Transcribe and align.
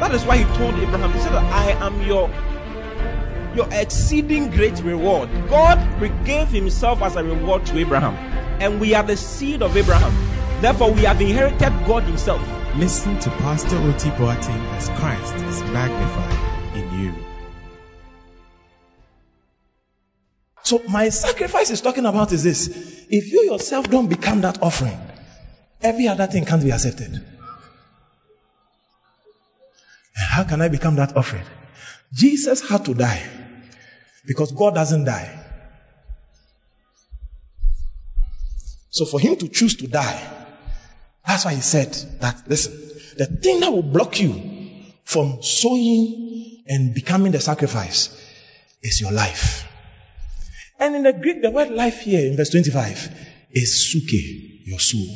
that 0.00 0.14
is 0.14 0.24
why 0.24 0.38
He 0.38 0.44
told 0.56 0.74
Abraham, 0.74 1.12
He 1.12 1.18
said, 1.20 1.32
I 1.34 1.70
am 1.84 2.00
your 2.02 2.30
your 3.56 3.68
exceeding 3.72 4.50
great 4.50 4.78
reward. 4.82 5.30
God 5.48 5.78
gave 6.24 6.48
Himself 6.48 7.00
as 7.02 7.16
a 7.16 7.24
reward 7.24 7.64
to 7.66 7.78
Abraham, 7.78 8.14
and 8.60 8.78
we 8.78 8.94
are 8.94 9.02
the 9.02 9.16
seed 9.16 9.62
of 9.62 9.76
Abraham. 9.76 10.12
Therefore, 10.60 10.92
we 10.92 11.02
have 11.02 11.20
inherited 11.20 11.72
God 11.86 12.02
Himself. 12.04 12.40
Listen 12.76 13.18
to 13.20 13.30
Pastor 13.30 13.76
Oti 13.78 14.10
Boateng 14.10 14.62
as 14.76 14.88
Christ 15.00 15.34
is 15.46 15.62
magnified 15.72 16.76
in 16.76 17.00
you. 17.00 17.14
So, 20.62 20.82
my 20.90 21.08
sacrifice 21.08 21.70
is 21.70 21.80
talking 21.80 22.04
about 22.04 22.32
is 22.32 22.42
this 22.42 23.06
if 23.08 23.32
you 23.32 23.44
yourself 23.44 23.88
don't 23.88 24.08
become 24.08 24.42
that 24.42 24.60
offering, 24.62 24.98
every 25.80 26.08
other 26.08 26.26
thing 26.26 26.44
can't 26.44 26.62
be 26.62 26.70
accepted. 26.70 27.24
How 30.16 30.44
can 30.44 30.62
I 30.62 30.68
become 30.68 30.96
that 30.96 31.16
offering? 31.16 31.44
Jesus 32.12 32.68
had 32.68 32.84
to 32.86 32.94
die 32.94 33.22
because 34.26 34.52
God 34.52 34.74
doesn't 34.74 35.04
die. 35.04 35.42
So, 38.90 39.04
for 39.04 39.20
him 39.20 39.36
to 39.36 39.48
choose 39.48 39.76
to 39.76 39.86
die, 39.86 40.46
that's 41.26 41.44
why 41.44 41.54
he 41.54 41.60
said 41.60 41.92
that, 42.20 42.42
listen, 42.46 42.72
the 43.18 43.26
thing 43.26 43.60
that 43.60 43.70
will 43.70 43.82
block 43.82 44.18
you 44.20 44.32
from 45.04 45.42
sowing 45.42 46.62
and 46.66 46.94
becoming 46.94 47.32
the 47.32 47.40
sacrifice 47.40 48.08
is 48.82 49.00
your 49.00 49.12
life. 49.12 49.68
And 50.78 50.96
in 50.96 51.02
the 51.02 51.12
Greek, 51.12 51.42
the 51.42 51.50
word 51.50 51.70
life 51.70 52.00
here 52.00 52.26
in 52.26 52.36
verse 52.36 52.50
25 52.50 53.10
is 53.50 53.90
suke, 53.90 54.12
your 54.64 54.80
soul. 54.80 55.06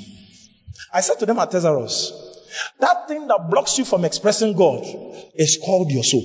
I 0.92 1.00
said 1.00 1.18
to 1.20 1.26
them 1.26 1.38
at 1.38 1.50
Thesaurus, 1.50 2.29
that 2.80 3.08
thing 3.08 3.26
that 3.28 3.48
blocks 3.50 3.78
you 3.78 3.84
from 3.84 4.04
expressing 4.04 4.54
God 4.56 4.84
is 5.34 5.58
called 5.64 5.90
your 5.90 6.04
soul. 6.04 6.24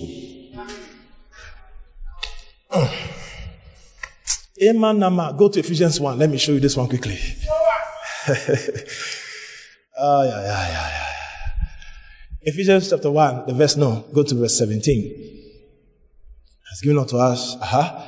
Amen, 4.62 5.00
Nama. 5.00 5.36
Go 5.38 5.50
to 5.50 5.60
Ephesians 5.60 6.00
1. 6.00 6.18
Let 6.18 6.30
me 6.30 6.38
show 6.38 6.54
you 6.54 6.60
this 6.60 6.78
one 6.78 6.88
quickly. 6.88 7.18
Oh, 9.98 10.24
yeah, 10.24 10.42
yeah, 10.42 10.68
yeah, 10.68 10.90
yeah. 10.90 11.06
Ephesians 12.42 12.90
chapter 12.90 13.10
1, 13.10 13.46
the 13.48 13.54
verse, 13.54 13.78
no, 13.78 14.06
go 14.14 14.24
to 14.24 14.36
verse 14.36 14.58
17. 14.58 15.42
Has 16.70 16.82
given 16.82 16.98
unto 16.98 17.18
us, 17.18 17.56
uh-huh, 17.56 18.02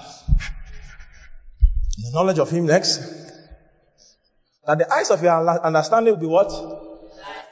the 1.97 2.11
knowledge 2.11 2.39
of 2.39 2.49
Him 2.49 2.65
next. 2.65 2.97
That 4.65 4.79
the 4.79 4.93
eyes 4.93 5.09
of 5.11 5.23
your 5.23 5.49
understanding 5.63 6.13
will 6.13 6.19
be 6.19 6.27
what? 6.27 6.51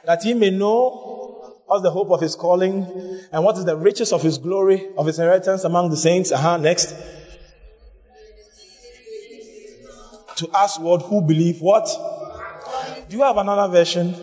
That 0.06 0.24
ye 0.24 0.34
may 0.34 0.50
know 0.50 1.58
what's 1.66 1.82
the 1.82 1.90
hope 1.90 2.10
of 2.12 2.20
His 2.20 2.36
calling 2.36 2.86
and 3.32 3.44
what 3.44 3.58
is 3.58 3.64
the 3.64 3.76
riches 3.76 4.12
of 4.12 4.22
His 4.22 4.38
glory, 4.38 4.88
of 4.96 5.06
His 5.06 5.18
inheritance 5.18 5.64
among 5.64 5.90
the 5.90 5.96
saints. 5.96 6.30
Uh-huh, 6.30 6.56
next. 6.56 6.94
To 10.36 10.48
us, 10.48 10.78
what 10.78 11.02
who 11.02 11.22
believe 11.22 11.60
what? 11.60 11.88
Do 13.08 13.16
you 13.16 13.22
have 13.22 13.36
another 13.36 13.72
version? 13.72 14.14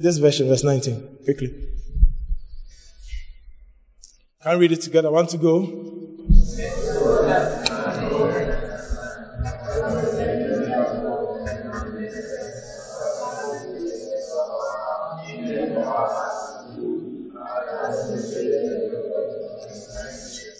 This 0.00 0.18
version, 0.18 0.48
verse 0.48 0.64
19, 0.64 1.18
quickly. 1.24 1.48
Can 4.42 4.52
I 4.52 4.54
read 4.54 4.72
it 4.72 4.80
together? 4.80 5.10
Want 5.10 5.28
to 5.30 5.38
go? 5.38 5.60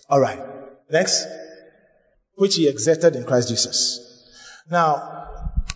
All 0.08 0.20
right. 0.20 0.40
Next. 0.90 1.26
Which 2.34 2.54
he 2.54 2.68
exerted 2.68 3.16
in 3.16 3.24
Christ 3.24 3.48
Jesus. 3.48 4.04
Now, 4.70 5.28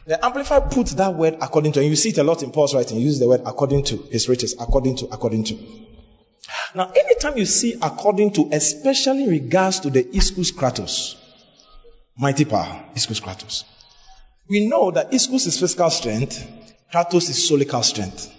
the 0.07 0.25
Amplified 0.25 0.71
puts 0.71 0.95
that 0.95 1.15
word 1.15 1.37
according 1.41 1.73
to, 1.73 1.81
and 1.81 1.89
you 1.89 1.97
see 1.97 2.11
it 2.11 2.19
a 2.19 2.25
lot 2.25 2.43
in 2.43 2.51
Paul's 2.51 2.75
writing. 2.75 2.99
He 2.99 3.05
uses 3.05 3.21
the 3.21 3.29
word 3.29 3.43
according 3.47 3.85
to 3.85 3.97
his 4.11 4.29
riches, 4.29 4.55
according 4.59 4.97
to, 4.97 5.07
according 5.07 5.45
to. 5.45 5.59
Now, 6.75 6.91
anytime 6.91 7.37
you 7.37 7.47
see 7.47 7.75
according 7.81 8.33
to, 8.33 8.49
especially 8.53 9.25
in 9.25 9.31
regards 9.31 9.81
to 9.81 9.91
the 9.91 10.05
Iskus 10.05 10.53
Kratos, 10.53 11.17
mighty 12.17 12.45
power, 12.45 12.85
Iskus 12.95 13.21
Kratos, 13.21 13.65
we 14.49 14.67
know 14.67 14.91
that 14.91 15.11
Iskus 15.13 15.47
is 15.47 15.59
physical 15.59 15.91
strength, 15.91 16.47
Kratos 16.93 17.31
is 17.31 17.51
solical 17.51 17.85
strength. 17.85 18.31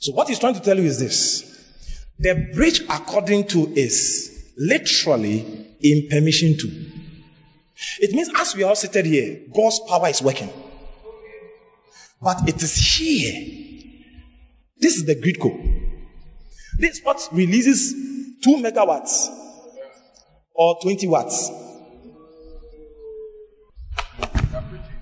So 0.00 0.12
what 0.12 0.28
he's 0.28 0.38
trying 0.38 0.54
to 0.54 0.60
tell 0.60 0.76
you 0.76 0.84
is 0.84 0.98
this. 0.98 1.55
The 2.18 2.50
bridge 2.54 2.80
according 2.88 3.48
to 3.48 3.72
is 3.74 4.52
literally 4.56 5.66
in 5.80 6.08
permission 6.08 6.56
to. 6.58 6.86
It 8.00 8.12
means 8.12 8.30
as 8.36 8.56
we 8.56 8.62
are 8.62 8.70
all 8.70 8.76
seated 8.76 9.04
here, 9.04 9.40
God's 9.54 9.80
power 9.80 10.08
is 10.08 10.22
working. 10.22 10.48
But 12.22 12.48
it 12.48 12.62
is 12.62 12.74
here. 12.74 13.42
This 14.78 14.96
is 14.96 15.04
the 15.04 15.14
grid 15.14 15.38
code. 15.38 15.60
This 16.78 17.00
what 17.02 17.28
releases 17.32 17.92
2 18.42 18.56
megawatts 18.56 19.28
or 20.54 20.78
20 20.80 21.06
watts. 21.08 21.50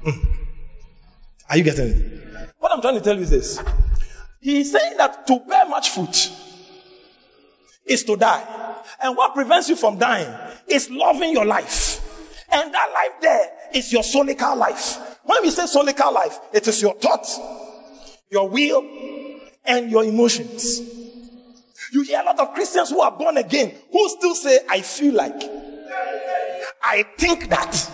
Mm. 0.05 0.27
Are 1.49 1.57
you 1.57 1.65
getting 1.65 1.89
it? 1.89 2.53
What 2.59 2.73
I'm 2.73 2.81
trying 2.81 2.95
to 2.97 3.01
tell 3.01 3.15
you 3.15 3.23
is 3.23 3.31
this. 3.31 3.63
He's 4.41 4.73
saying 4.73 4.97
that 4.97 5.27
to 5.29 5.41
bear 5.49 5.69
much 5.69 5.91
fruit 5.91 6.31
is 7.87 8.05
to 8.05 8.17
die. 8.17 8.83
And 9.03 9.17
what 9.17 9.35
prevents 9.35 9.69
you 9.69 9.77
from 9.77 9.99
dying 9.99 10.33
is 10.69 10.91
loving 10.91 11.33
your 11.33 11.45
life. 11.45 12.01
And 12.51 12.73
that 12.73 12.91
life 12.93 13.21
there 13.21 13.51
is 13.75 13.93
your 13.93 14.03
solical 14.03 14.57
life. 14.57 15.19
When 15.25 15.43
we 15.43 15.51
say 15.51 15.65
solical 15.65 16.13
life, 16.13 16.39
it 16.53 16.69
is 16.69 16.81
your 16.81 16.95
thoughts, 16.95 17.41
your 18.31 18.49
will, 18.49 18.85
and 19.65 19.91
your 19.91 20.05
emotions. 20.05 20.81
You 21.93 22.03
hear 22.03 22.21
a 22.21 22.25
lot 22.25 22.39
of 22.41 22.55
Christians 22.55 22.91
who 22.91 23.01
are 23.01 23.13
born 23.13 23.37
again 23.37 23.75
who 23.91 24.09
still 24.09 24.35
say, 24.35 24.61
I 24.69 24.81
feel 24.81 25.15
like, 25.15 25.43
I 26.83 27.05
think 27.17 27.49
that. 27.49 27.91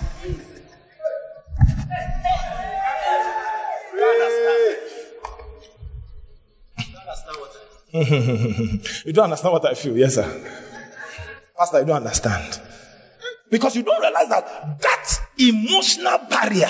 you 9.04 9.12
don't 9.12 9.24
understand 9.24 9.52
what 9.52 9.66
I 9.66 9.74
feel, 9.74 9.96
yes, 9.96 10.14
sir. 10.14 10.26
Pastor, 11.58 11.80
you 11.80 11.86
don't 11.86 11.96
understand. 11.96 12.60
Because 13.50 13.74
you 13.74 13.82
don't 13.82 14.00
realize 14.00 14.28
that 14.28 14.80
that 14.80 15.08
emotional 15.38 16.18
barrier. 16.30 16.68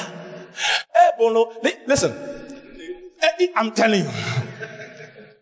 Hey, 0.94 1.10
Bono, 1.18 1.52
listen. 1.86 2.12
Eh, 3.20 3.48
I'm 3.54 3.72
telling 3.72 4.04
you. 4.04 4.10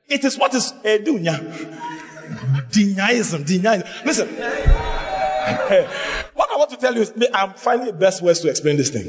It 0.09 0.25
is 0.25 0.37
what 0.37 0.53
is 0.55 0.73
eh, 0.85 0.99
edunya. 0.99 1.39
Denialism, 2.71 3.45
denialism. 3.45 4.05
Listen. 4.05 4.29
what 6.35 6.51
I 6.51 6.57
want 6.57 6.71
to 6.71 6.77
tell 6.77 6.95
you 6.95 7.03
is, 7.03 7.13
I'm 7.33 7.55
finding 7.55 7.87
the 7.87 7.93
best 7.93 8.21
ways 8.21 8.41
to 8.41 8.49
explain 8.49 8.77
this 8.77 8.91
thing. 8.91 9.07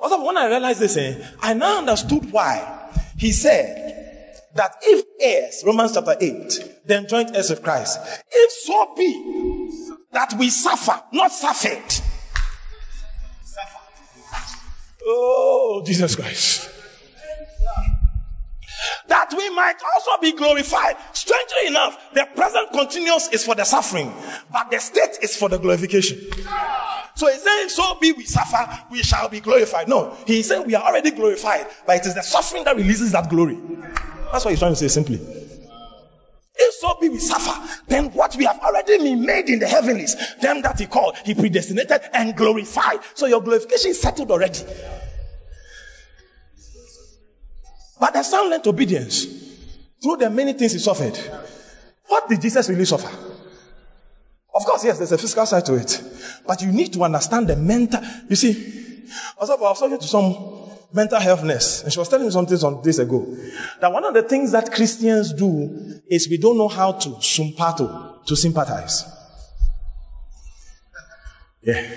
Also, 0.00 0.24
when 0.24 0.36
I 0.36 0.48
realized 0.48 0.80
this, 0.80 0.96
eh, 0.96 1.24
I 1.40 1.54
now 1.54 1.78
understood 1.78 2.32
why 2.32 2.90
he 3.16 3.30
said 3.30 4.01
that 4.54 4.76
if 4.82 5.04
heirs, 5.20 5.62
Romans 5.66 5.92
chapter 5.94 6.16
8, 6.20 6.82
then 6.84 7.06
joint 7.08 7.34
heirs 7.34 7.50
of 7.50 7.62
Christ, 7.62 7.98
if 8.30 8.52
so 8.52 8.94
be 8.96 9.92
that 10.12 10.34
we 10.38 10.50
suffer, 10.50 11.02
not 11.12 11.32
suffered. 11.32 12.04
Oh, 15.04 15.82
Jesus 15.84 16.14
Christ. 16.14 16.68
That 19.08 19.32
we 19.36 19.50
might 19.50 19.76
also 19.94 20.20
be 20.20 20.32
glorified. 20.32 20.96
Strangely 21.12 21.66
enough, 21.68 21.98
the 22.14 22.26
present 22.34 22.70
continuous 22.72 23.28
is 23.28 23.44
for 23.44 23.54
the 23.54 23.64
suffering, 23.64 24.12
but 24.52 24.70
the 24.70 24.78
state 24.78 25.18
is 25.22 25.36
for 25.36 25.48
the 25.48 25.58
glorification. 25.58 26.18
So 27.14 27.28
he's 27.30 27.42
saying, 27.42 27.68
so 27.68 27.98
be 28.00 28.12
we 28.12 28.24
suffer, 28.24 28.84
we 28.90 29.02
shall 29.02 29.28
be 29.28 29.40
glorified. 29.40 29.88
No, 29.88 30.16
he's 30.26 30.48
saying 30.48 30.66
we 30.66 30.74
are 30.74 30.82
already 30.82 31.10
glorified, 31.10 31.66
but 31.86 31.96
it 31.96 32.06
is 32.06 32.14
the 32.14 32.22
suffering 32.22 32.64
that 32.64 32.76
releases 32.76 33.12
that 33.12 33.28
glory. 33.28 33.58
That's 34.32 34.44
what 34.46 34.50
he's 34.50 34.58
trying 34.58 34.72
to 34.72 34.76
say 34.76 34.88
simply. 34.88 35.20
If 36.54 36.74
so 36.74 36.98
be 37.00 37.08
we 37.10 37.18
suffer, 37.18 37.68
then 37.86 38.10
them 38.10 39.00
he 39.06 39.14
made 39.14 39.48
in 39.50 39.58
the 39.58 39.68
heavenlies, 39.68 40.16
them 40.40 40.62
that 40.62 40.80
he 40.80 40.86
called, 40.86 41.16
he 41.18 41.34
predestinated 41.34 42.00
and 42.12 42.34
glorified. 42.34 43.00
So 43.14 43.26
your 43.26 43.42
glorification 43.42 43.90
is 43.90 44.00
settled 44.00 44.30
already. 44.30 44.60
But 48.00 48.14
the 48.14 48.22
son 48.22 48.50
learned 48.50 48.66
obedience 48.66 49.26
through 50.02 50.16
the 50.16 50.30
many 50.30 50.54
things 50.54 50.72
he 50.72 50.78
suffered. 50.78 51.16
What 52.06 52.28
did 52.28 52.40
Jesus 52.40 52.68
really 52.68 52.84
suffer? 52.84 53.08
Of 54.54 54.64
course, 54.64 54.84
yes, 54.84 54.98
there's 54.98 55.12
a 55.12 55.18
physical 55.18 55.46
side 55.46 55.64
to 55.66 55.74
it. 55.76 56.02
But 56.46 56.60
you 56.62 56.72
need 56.72 56.92
to 56.94 57.04
understand 57.04 57.48
the 57.48 57.56
mental. 57.56 58.00
You 58.28 58.36
see, 58.36 59.04
I 59.40 59.44
was 59.44 59.78
talking 59.78 59.98
to 59.98 60.06
some 60.06 60.61
mental 60.92 61.20
health 61.20 61.42
nurse, 61.42 61.82
and 61.82 61.92
she 61.92 61.98
was 61.98 62.08
telling 62.08 62.26
me 62.26 62.32
something 62.32 62.56
some 62.56 62.82
days 62.82 62.98
ago. 62.98 63.26
That 63.80 63.92
one 63.92 64.04
of 64.04 64.14
the 64.14 64.22
things 64.22 64.52
that 64.52 64.72
Christians 64.72 65.32
do 65.32 66.00
is 66.08 66.28
we 66.28 66.38
don't 66.38 66.58
know 66.58 66.68
how 66.68 66.92
to 66.92 67.08
sympato, 67.10 68.24
to 68.24 68.36
sympathize. 68.36 69.04
Yeah. 71.62 71.88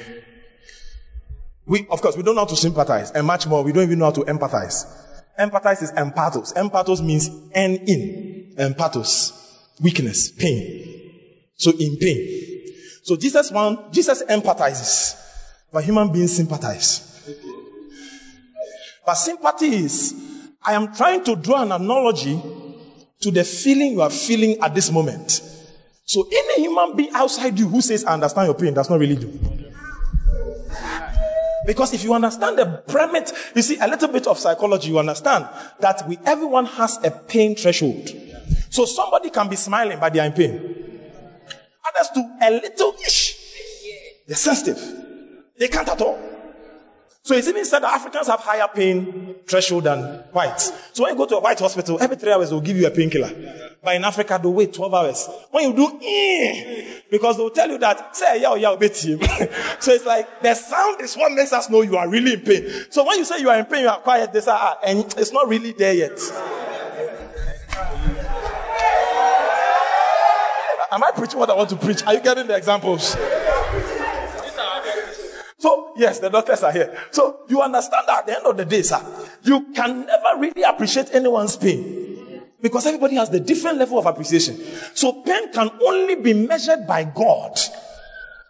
We, 1.65 1.87
of 1.89 2.01
course, 2.01 2.15
we 2.15 2.23
don't 2.23 2.35
know 2.35 2.41
how 2.41 2.47
to 2.47 2.55
sympathize, 2.55 3.11
and 3.11 3.25
much 3.25 3.47
more, 3.47 3.63
we 3.63 3.71
don't 3.71 3.83
even 3.83 3.99
know 3.99 4.05
how 4.05 4.11
to 4.11 4.21
empathize. 4.21 4.85
Empathize 5.37 5.83
is 5.83 5.91
empathos. 5.91 6.53
Empathos 6.53 7.03
means 7.03 7.29
N 7.53 7.75
in. 7.87 8.55
Empathos. 8.57 9.33
Weakness, 9.81 10.31
pain. 10.31 11.51
So 11.57 11.71
in 11.71 11.97
pain. 11.97 12.71
So 13.03 13.15
Jesus 13.15 13.51
one, 13.51 13.91
Jesus 13.91 14.23
empathizes, 14.23 15.21
but 15.71 15.83
human 15.83 16.11
beings 16.11 16.35
sympathize. 16.35 17.14
But 19.05 19.15
sympathy 19.15 19.67
is, 19.67 20.15
I 20.63 20.73
am 20.73 20.93
trying 20.95 21.23
to 21.25 21.35
draw 21.35 21.61
an 21.61 21.71
analogy 21.71 22.41
to 23.21 23.31
the 23.31 23.43
feeling 23.43 23.93
you 23.93 24.01
are 24.01 24.09
feeling 24.09 24.57
at 24.61 24.73
this 24.73 24.91
moment. 24.91 25.41
So 26.05 26.27
any 26.31 26.63
human 26.63 26.95
being 26.95 27.11
outside 27.13 27.57
you 27.57 27.67
who 27.67 27.81
says, 27.81 28.03
I 28.05 28.13
understand 28.13 28.47
your 28.47 28.55
pain, 28.55 28.73
does 28.73 28.89
not 28.89 28.99
really 28.99 29.15
do. 29.15 29.39
Because 31.65 31.93
if 31.93 32.03
you 32.03 32.13
understand 32.13 32.59
the 32.59 32.83
premise, 32.87 33.33
you 33.55 33.61
see, 33.63 33.77
a 33.79 33.87
little 33.87 34.09
bit 34.09 34.27
of 34.27 34.37
psychology, 34.37 34.89
you 34.89 34.99
understand 34.99 35.47
that 35.79 36.07
we, 36.07 36.17
everyone 36.25 36.65
has 36.65 36.99
a 37.03 37.09
pain 37.09 37.55
threshold. 37.55 38.09
So 38.69 38.85
somebody 38.85 39.31
can 39.31 39.49
be 39.49 39.55
smiling, 39.55 39.99
but 39.99 40.13
they 40.13 40.19
are 40.19 40.27
in 40.27 40.33
pain. 40.33 40.53
Others 41.87 42.09
do 42.13 42.23
a 42.41 42.51
little 42.51 42.93
ish. 43.05 43.37
They're 44.27 44.35
sensitive. 44.35 44.79
They 45.57 45.67
can't 45.67 45.87
at 45.89 46.01
all. 46.01 46.34
So 47.25 47.33
it's 47.33 47.47
even 47.47 47.65
said 47.65 47.79
that 47.79 47.91
Africans 47.91 48.27
have 48.27 48.41
higher 48.41 48.67
pain 48.67 49.33
threshold 49.47 49.85
than 49.85 49.97
whites. 50.31 50.71
So 50.93 51.01
when 51.01 51.13
you 51.13 51.17
go 51.17 51.25
to 51.25 51.37
a 51.37 51.39
white 51.39 51.57
hospital, 51.57 51.97
every 51.99 52.17
three 52.17 52.31
hours 52.31 52.51
they'll 52.51 52.61
give 52.61 52.77
you 52.77 52.85
a 52.85 52.91
painkiller. 52.91 53.31
But 53.83 53.95
in 53.95 54.03
Africa, 54.03 54.39
they'll 54.39 54.53
wait 54.53 54.71
12 54.71 54.93
hours. 54.93 55.27
When 55.49 55.71
you 55.71 55.75
do, 55.75 55.99
eh, 56.05 56.99
because 57.09 57.37
they'll 57.37 57.49
tell 57.49 57.67
you 57.67 57.79
that, 57.79 58.15
say, 58.15 58.41
yeah, 58.41 58.53
yeah, 58.53 58.75
bit 58.75 58.95
him. 59.03 59.19
so 59.79 59.91
it's 59.91 60.05
like, 60.05 60.39
the 60.43 60.53
sound 60.53 61.01
is 61.01 61.15
what 61.15 61.31
makes 61.31 61.51
us 61.51 61.67
know 61.67 61.81
you 61.81 61.97
are 61.97 62.07
really 62.07 62.33
in 62.33 62.41
pain. 62.41 62.69
So 62.91 63.03
when 63.03 63.17
you 63.17 63.25
say 63.25 63.39
you 63.39 63.49
are 63.49 63.57
in 63.57 63.65
pain, 63.65 63.81
you 63.81 63.89
are 63.89 64.01
quiet, 64.01 64.31
they 64.31 64.41
say, 64.41 64.51
ah, 64.53 64.77
and 64.85 64.99
it's 65.17 65.31
not 65.31 65.49
really 65.49 65.71
there 65.71 65.95
yet. 65.95 66.19
Am 70.91 71.03
I 71.03 71.09
preaching 71.15 71.39
what 71.39 71.49
I 71.49 71.55
want 71.55 71.71
to 71.71 71.75
preach? 71.75 72.03
Are 72.03 72.13
you 72.13 72.21
getting 72.21 72.45
the 72.45 72.55
examples? 72.55 73.17
So, 75.65 75.93
yes, 75.97 76.19
the 76.19 76.29
doctors 76.29 76.61
are 76.61 76.71
here. 76.71 76.95
So, 77.09 77.39
you 77.49 77.59
understand 77.59 78.03
that 78.05 78.19
at 78.19 78.25
the 78.27 78.37
end 78.37 78.45
of 78.45 78.55
the 78.55 78.65
day, 78.65 78.83
sir, 78.83 79.01
you 79.41 79.73
can 79.73 80.05
never 80.05 80.39
really 80.39 80.61
appreciate 80.61 81.09
anyone's 81.11 81.57
pain. 81.57 82.43
Because 82.61 82.85
everybody 82.85 83.15
has 83.15 83.31
the 83.31 83.39
different 83.39 83.79
level 83.79 83.97
of 83.97 84.05
appreciation. 84.05 84.63
So, 84.93 85.23
pain 85.23 85.51
can 85.51 85.71
only 85.81 86.17
be 86.17 86.33
measured 86.33 86.85
by 86.85 87.05
God, 87.05 87.57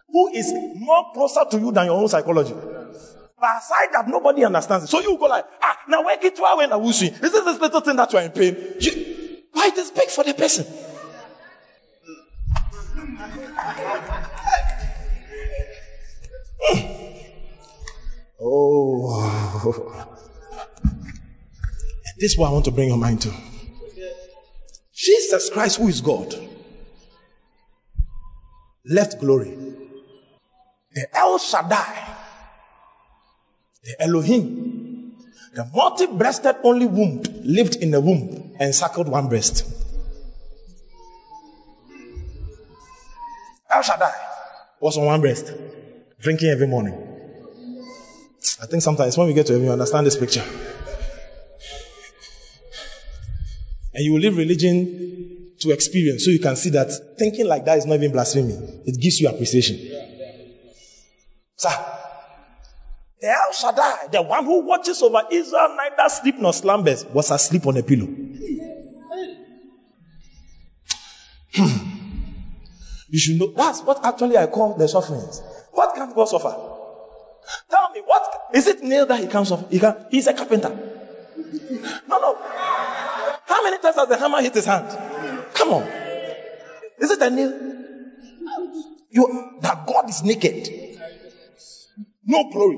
who 0.10 0.28
is 0.34 0.52
more 0.76 1.06
closer 1.14 1.46
to 1.52 1.58
you 1.58 1.72
than 1.72 1.86
your 1.86 1.96
own 2.02 2.10
psychology. 2.10 2.54
But 2.54 3.60
aside 3.60 3.94
that, 3.94 4.10
nobody 4.10 4.44
understands 4.44 4.84
it. 4.84 4.88
So 4.88 5.00
you 5.00 5.18
go 5.18 5.28
like, 5.28 5.46
ah, 5.62 5.78
now 5.88 6.04
where 6.04 6.18
get 6.18 6.36
to 6.36 6.42
when 6.58 6.74
I 6.74 6.76
will 6.76 6.92
see. 6.92 7.08
Is 7.08 7.20
this 7.20 7.46
this 7.46 7.62
little 7.62 7.80
thing 7.80 7.96
that 7.96 8.12
you 8.12 8.20
are 8.20 8.24
in 8.24 8.32
pain? 8.32 8.58
You, 8.78 8.92
why 9.54 9.68
it 9.68 9.78
is 9.78 9.90
big 9.90 10.10
for 10.10 10.26
the 10.26 10.34
person? 10.34 10.66
Oh. 18.42 19.22
And 22.06 22.16
this 22.18 22.34
is 22.34 22.38
what 22.38 22.50
I 22.50 22.52
want 22.52 22.66
to 22.66 22.72
bring 22.72 22.90
your 22.90 22.98
mind 22.98 23.22
to. 23.22 23.34
Jesus 24.94 25.50
Christ, 25.50 25.78
who 25.78 25.88
is 25.88 26.02
God, 26.02 26.34
left 28.86 29.20
glory. 29.20 29.58
The 30.94 31.08
El 31.14 31.38
Shaddai, 31.38 32.16
the 33.84 34.02
Elohim, 34.02 35.16
the 35.54 35.66
multi 35.74 36.06
breasted 36.06 36.56
only 36.64 36.86
womb 36.86 37.22
lived 37.44 37.76
in 37.78 37.92
the 37.92 38.00
womb 38.00 38.56
and 38.60 38.74
suckled 38.74 39.10
one 39.10 39.28
breast. 39.28 39.66
El 43.70 43.82
Shaddai 43.82 44.14
was 44.80 44.98
on 44.98 45.06
one 45.06 45.20
breast, 45.20 45.52
drinking 46.22 46.50
every 46.50 46.68
morning. 46.68 47.05
I 48.62 48.66
think 48.68 48.82
sometimes 48.82 49.18
when 49.18 49.28
we 49.28 49.34
get 49.34 49.48
to 49.48 49.54
heaven, 49.54 49.66
you 49.66 49.72
understand 49.72 50.08
this 50.08 50.18
picture. 50.18 50.44
And 53.94 54.04
you 54.04 54.14
will 54.14 54.20
leave 54.20 54.38
religion 54.38 55.54
to 55.60 55.72
experience 55.72 56.26
so 56.26 56.32
you 56.32 56.40
can 56.40 56.56
see 56.56 56.70
that 56.72 56.92
thinking 57.18 57.48
like 57.48 57.66
that 57.66 57.78
is 57.78 57.86
not 57.86 57.96
even 57.96 58.12
blasphemy. 58.12 58.54
It 58.86 59.00
gives 59.02 59.22
you 59.22 59.30
appreciation. 59.30 59.78
Sir, 61.56 61.70
the 63.22 63.28
El 63.28 63.54
Shaddai, 63.54 64.08
the 64.12 64.22
one 64.22 64.44
who 64.44 64.66
watches 64.66 65.02
over 65.02 65.24
Israel, 65.32 65.78
neither 65.78 66.10
sleep 66.10 66.36
nor 66.40 66.54
slumbers, 66.54 67.06
was 67.06 67.32
asleep 67.32 67.66
on 67.66 67.78
a 67.78 67.84
pillow. 67.84 68.08
Hmm. 71.56 71.92
You 73.08 73.20
should 73.20 73.40
know 73.40 73.54
that's 73.56 73.82
what 73.82 74.04
actually 74.04 74.38
I 74.38 74.48
call 74.48 74.74
the 74.78 74.90
sufferings. 74.90 75.42
What 75.72 75.96
can 75.96 76.14
God 76.14 76.26
suffer? 76.26 76.75
Tell 77.70 77.92
me, 77.92 78.02
what 78.06 78.24
is 78.54 78.68
it 78.68 78.84
nail 78.84 79.06
that 79.06 79.20
he 79.20 79.28
comes 79.28 79.52
off? 79.52 79.70
He 79.70 79.80
can, 79.80 79.96
he's 80.10 80.28
a 80.28 80.34
carpenter. 80.34 80.70
No, 82.08 82.20
no. 82.20 82.38
How 83.46 83.64
many 83.64 83.78
times 83.80 83.96
has 83.96 84.08
the 84.08 84.18
hammer 84.18 84.42
hit 84.42 84.54
his 84.54 84.66
hand? 84.66 84.88
Come 85.54 85.74
on. 85.74 85.84
Is 87.00 87.12
it 87.12 87.22
a 87.22 87.30
nail? 87.30 87.54
You 89.10 89.60
that 89.62 89.86
God 89.88 90.10
is 90.10 90.24
naked. 90.24 91.00
No 92.26 92.50
glory. 92.50 92.78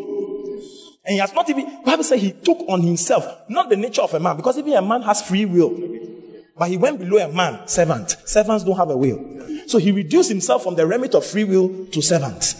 And 1.05 1.13
he 1.13 1.17
has 1.19 1.33
not 1.33 1.49
even 1.49 1.83
Bible 1.83 2.03
says 2.03 2.21
he 2.21 2.31
took 2.31 2.59
on 2.67 2.81
himself 2.81 3.25
not 3.49 3.69
the 3.69 3.77
nature 3.77 4.01
of 4.01 4.13
a 4.13 4.19
man, 4.19 4.35
because 4.35 4.57
even 4.57 4.73
a 4.73 4.81
man 4.81 5.01
has 5.03 5.21
free 5.21 5.45
will. 5.45 5.71
But 6.57 6.69
he 6.69 6.77
went 6.77 6.99
below 6.99 7.17
a 7.23 7.31
man, 7.31 7.67
servant. 7.67 8.17
Servants 8.25 8.63
don't 8.63 8.75
have 8.75 8.89
a 8.89 8.97
will. 8.97 9.23
So 9.67 9.77
he 9.77 9.91
reduced 9.91 10.29
himself 10.29 10.63
from 10.63 10.75
the 10.75 10.85
remit 10.87 11.13
of 11.13 11.25
free 11.25 11.43
will 11.43 11.85
to 11.87 12.01
servant. 12.01 12.55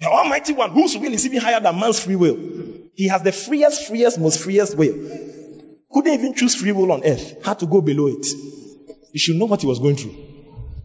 The 0.00 0.06
Almighty 0.06 0.52
One, 0.52 0.70
whose 0.70 0.96
will 0.96 1.12
is 1.12 1.26
even 1.26 1.40
higher 1.40 1.60
than 1.60 1.78
man's 1.78 2.00
free 2.00 2.16
will. 2.16 2.36
He 2.94 3.08
has 3.08 3.22
the 3.22 3.32
freest, 3.32 3.88
freest, 3.88 4.18
most 4.18 4.40
freest 4.40 4.76
will. 4.76 4.94
Couldn't 5.90 6.12
even 6.12 6.34
choose 6.34 6.54
free 6.54 6.72
will 6.72 6.92
on 6.92 7.04
earth. 7.04 7.44
Had 7.44 7.58
to 7.60 7.66
go 7.66 7.80
below 7.80 8.06
it. 8.08 8.26
You 9.12 9.18
should 9.18 9.36
know 9.36 9.46
what 9.46 9.60
he 9.60 9.66
was 9.66 9.78
going 9.78 9.96
through. 9.96 10.14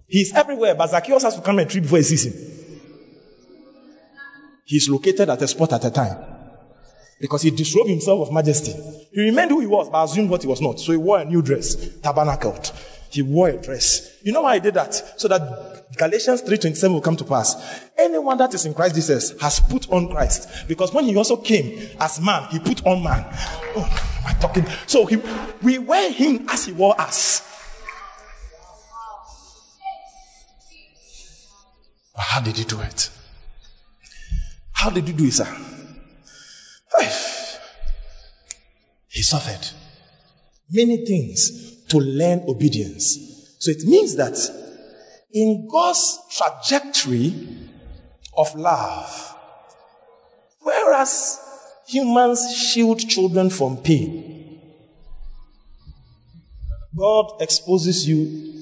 He's 0.07 0.33
everywhere, 0.33 0.75
but 0.75 0.89
Zacchaeus 0.89 1.23
has 1.23 1.35
to 1.35 1.41
come 1.41 1.59
and 1.59 1.69
tree 1.69 1.81
before 1.81 1.97
he 1.97 2.03
sees 2.03 2.25
him. 2.25 2.33
He's 4.65 4.89
located 4.89 5.29
at 5.29 5.41
a 5.41 5.47
spot 5.47 5.73
at 5.73 5.85
a 5.85 5.91
time. 5.91 6.17
Because 7.19 7.41
he 7.41 7.51
disrobed 7.51 7.89
himself 7.89 8.27
of 8.27 8.33
majesty. 8.33 8.73
He 9.11 9.21
remained 9.21 9.51
who 9.51 9.59
he 9.59 9.67
was, 9.67 9.89
but 9.89 10.03
assumed 10.03 10.29
what 10.29 10.41
he 10.41 10.47
was 10.47 10.61
not. 10.61 10.79
So 10.79 10.91
he 10.91 10.97
wore 10.97 11.19
a 11.19 11.25
new 11.25 11.41
dress, 11.41 11.99
tabernacled. 11.99 12.71
He 13.13 13.21
wore 13.21 13.49
a 13.49 13.57
dress. 13.57 14.17
You 14.23 14.31
know 14.33 14.41
why 14.41 14.55
he 14.55 14.59
did 14.59 14.73
that? 14.73 14.95
So 15.19 15.27
that 15.27 15.95
Galatians 15.97 16.41
3.27 16.41 16.91
will 16.91 16.99
come 16.99 17.15
to 17.17 17.23
pass. 17.23 17.55
Anyone 17.95 18.37
that 18.39 18.53
is 18.55 18.65
in 18.65 18.73
Christ 18.73 18.95
Jesus 18.95 19.39
has 19.39 19.59
put 19.59 19.87
on 19.91 20.09
Christ. 20.09 20.67
Because 20.67 20.91
when 20.91 21.05
he 21.05 21.15
also 21.15 21.37
came 21.37 21.89
as 21.99 22.19
man, 22.19 22.49
he 22.49 22.57
put 22.57 22.83
on 22.87 23.03
man. 23.03 23.23
Oh, 23.75 23.83
am 24.17 24.25
I 24.25 24.33
talking? 24.39 24.65
So 24.87 25.05
he, 25.05 25.17
we 25.61 25.77
wear 25.77 26.11
him 26.11 26.47
as 26.49 26.65
he 26.65 26.71
wore 26.71 26.99
us. 26.99 27.47
But 32.15 32.23
how 32.23 32.41
did 32.41 32.57
he 32.57 32.63
do 32.63 32.81
it? 32.81 33.11
How 34.71 34.89
did 34.89 35.07
he 35.07 35.13
do 35.13 35.25
it, 35.25 35.33
sir? 35.33 35.47
He 39.13 39.21
suffered 39.21 39.69
many 40.71 41.05
things 41.05 41.72
to 41.93 41.99
learn 41.99 42.43
obedience. 42.47 43.55
So 43.59 43.69
it 43.69 43.85
means 43.85 44.15
that 44.15 44.35
in 45.31 45.67
God's 45.71 46.19
trajectory 46.31 47.33
of 48.35 48.53
love, 48.55 49.35
whereas 50.61 51.39
humans 51.87 52.51
shield 52.51 53.07
children 53.07 53.51
from 53.51 53.77
pain, 53.77 54.59
God 56.95 57.41
exposes 57.41 58.07
you 58.07 58.53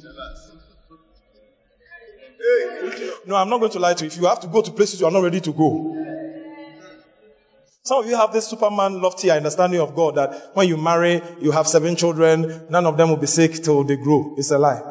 No, 3.26 3.36
I'm 3.36 3.50
not 3.50 3.60
going 3.60 3.72
to 3.72 3.80
lie 3.80 3.94
to 3.94 4.04
you. 4.04 4.08
If 4.08 4.18
you 4.18 4.26
have 4.26 4.40
to 4.40 4.48
go 4.48 4.62
to 4.62 4.72
places 4.72 5.00
you 5.00 5.06
are 5.06 5.12
not 5.12 5.22
ready 5.22 5.40
to 5.42 5.54
go. 5.54 6.00
Some 7.84 8.04
of 8.04 8.08
you 8.08 8.16
have 8.16 8.32
this 8.32 8.48
Superman 8.48 9.02
lofty 9.02 9.32
understanding 9.32 9.80
of 9.80 9.96
God 9.96 10.14
that 10.16 10.52
when 10.54 10.68
you 10.68 10.78
marry, 10.78 11.20
you 11.40 11.50
have 11.50 11.68
seven 11.68 11.96
children, 11.96 12.68
none 12.70 12.86
of 12.86 12.96
them 12.96 13.10
will 13.10 13.18
be 13.18 13.26
sick 13.26 13.54
till 13.64 13.84
they 13.84 13.96
grow. 13.96 14.36
It's 14.38 14.52
a 14.52 14.60
lie. 14.60 14.82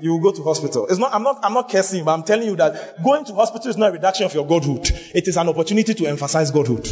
You 0.00 0.12
will 0.12 0.20
go 0.20 0.32
to 0.32 0.42
hospital. 0.42 0.86
It's 0.88 0.98
not, 0.98 1.14
I'm 1.14 1.22
not, 1.22 1.38
I'm 1.44 1.54
not 1.54 1.70
cursing, 1.70 2.04
but 2.04 2.12
I'm 2.12 2.24
telling 2.24 2.48
you 2.48 2.56
that 2.56 3.00
going 3.04 3.24
to 3.26 3.34
hospital 3.34 3.70
is 3.70 3.76
not 3.76 3.90
a 3.90 3.92
reduction 3.92 4.26
of 4.26 4.34
your 4.34 4.44
godhood. 4.44 4.90
It 5.14 5.28
is 5.28 5.36
an 5.36 5.48
opportunity 5.48 5.94
to 5.94 6.06
emphasize 6.06 6.50
godhood. 6.50 6.88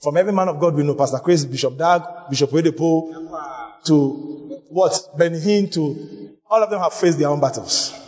From 0.00 0.16
every 0.18 0.32
man 0.32 0.48
of 0.48 0.60
God 0.60 0.74
we 0.76 0.84
know, 0.84 0.94
Pastor 0.94 1.18
Chris, 1.18 1.44
Bishop 1.44 1.76
Dag, 1.76 2.02
Bishop 2.30 2.50
Oyedepo, 2.50 3.82
to 3.84 4.62
what? 4.68 4.96
Benny 5.18 5.40
Hinn, 5.40 5.72
to 5.72 6.36
all 6.48 6.62
of 6.62 6.70
them 6.70 6.78
have 6.78 6.92
faced 6.92 7.18
their 7.18 7.28
own 7.28 7.40
battles. 7.40 8.05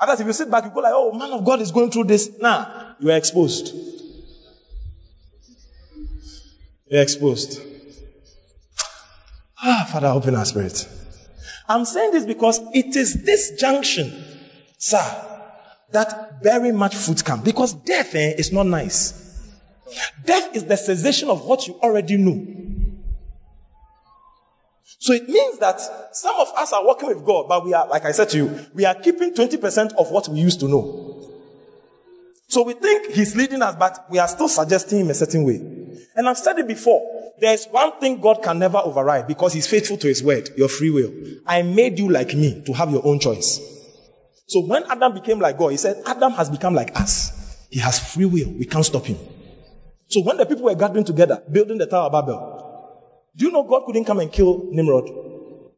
Others, 0.00 0.20
if 0.20 0.26
you 0.26 0.32
sit 0.32 0.50
back, 0.50 0.64
you 0.64 0.70
go 0.70 0.80
like, 0.80 0.92
oh, 0.94 1.12
man 1.12 1.30
of 1.32 1.44
God 1.44 1.60
is 1.60 1.70
going 1.70 1.90
through 1.90 2.04
this. 2.04 2.30
Nah, 2.40 2.94
you 3.00 3.10
are 3.10 3.16
exposed. 3.16 3.74
You're 6.86 7.02
exposed. 7.02 7.60
Ah, 9.62 9.88
Father, 9.90 10.08
open 10.08 10.34
our 10.34 10.44
spirit. 10.44 10.88
I'm 11.68 11.84
saying 11.84 12.12
this 12.12 12.26
because 12.26 12.60
it 12.74 12.94
is 12.96 13.24
this 13.24 13.52
junction, 13.58 14.12
sir, 14.76 15.02
that 15.92 16.42
very 16.42 16.72
much 16.72 16.94
fruit 16.94 17.24
can. 17.24 17.40
Because 17.40 17.72
death 17.72 18.14
eh, 18.14 18.34
is 18.36 18.52
not 18.52 18.66
nice. 18.66 19.24
Death 20.24 20.54
is 20.54 20.64
the 20.64 20.76
cessation 20.76 21.30
of 21.30 21.44
what 21.44 21.66
you 21.66 21.74
already 21.80 22.16
knew. 22.16 22.63
So 25.04 25.12
it 25.12 25.28
means 25.28 25.58
that 25.58 25.82
some 26.16 26.34
of 26.36 26.48
us 26.56 26.72
are 26.72 26.82
working 26.82 27.10
with 27.10 27.26
God, 27.26 27.44
but 27.46 27.62
we 27.62 27.74
are, 27.74 27.86
like 27.86 28.06
I 28.06 28.12
said 28.12 28.30
to 28.30 28.38
you, 28.38 28.66
we 28.72 28.86
are 28.86 28.94
keeping 28.94 29.34
20% 29.34 29.92
of 29.98 30.10
what 30.10 30.28
we 30.28 30.40
used 30.40 30.60
to 30.60 30.66
know. 30.66 31.30
So 32.48 32.62
we 32.62 32.72
think 32.72 33.12
He's 33.12 33.36
leading 33.36 33.60
us, 33.60 33.76
but 33.78 34.06
we 34.08 34.18
are 34.18 34.26
still 34.26 34.48
suggesting 34.48 35.00
Him 35.00 35.10
a 35.10 35.14
certain 35.14 35.44
way. 35.44 35.56
And 36.16 36.26
I've 36.26 36.38
said 36.38 36.58
it 36.58 36.66
before. 36.66 37.34
There's 37.38 37.66
one 37.66 38.00
thing 38.00 38.18
God 38.18 38.42
can 38.42 38.58
never 38.58 38.78
override 38.78 39.28
because 39.28 39.52
He's 39.52 39.66
faithful 39.66 39.98
to 39.98 40.06
His 40.06 40.22
word, 40.22 40.48
your 40.56 40.70
free 40.70 40.88
will. 40.88 41.12
I 41.46 41.60
made 41.60 41.98
you 41.98 42.08
like 42.08 42.32
me 42.32 42.62
to 42.64 42.72
have 42.72 42.90
your 42.90 43.06
own 43.06 43.20
choice. 43.20 43.60
So 44.46 44.60
when 44.64 44.84
Adam 44.84 45.12
became 45.12 45.38
like 45.38 45.58
God, 45.58 45.72
He 45.72 45.76
said, 45.76 46.02
Adam 46.06 46.32
has 46.32 46.48
become 46.48 46.74
like 46.74 46.98
us. 46.98 47.66
He 47.68 47.78
has 47.80 47.98
free 48.14 48.24
will. 48.24 48.52
We 48.52 48.64
can't 48.64 48.86
stop 48.86 49.04
him. 49.04 49.18
So 50.08 50.22
when 50.22 50.38
the 50.38 50.46
people 50.46 50.64
were 50.64 50.74
gathering 50.74 51.04
together, 51.04 51.42
building 51.52 51.76
the 51.76 51.86
Tower 51.86 52.06
of 52.06 52.12
Babel, 52.12 52.53
do 53.36 53.46
you 53.46 53.50
know 53.50 53.64
God 53.64 53.84
couldn't 53.86 54.04
come 54.04 54.20
and 54.20 54.30
kill 54.30 54.68
Nimrod? 54.70 55.10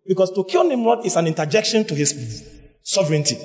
Because 0.07 0.31
to 0.33 0.45
kill 0.45 0.65
Nimrod 0.65 1.05
is 1.07 1.17
an 1.17 1.27
interjection 1.27 1.85
to 1.85 1.95
his 1.95 2.45
sovereignty. 2.83 3.37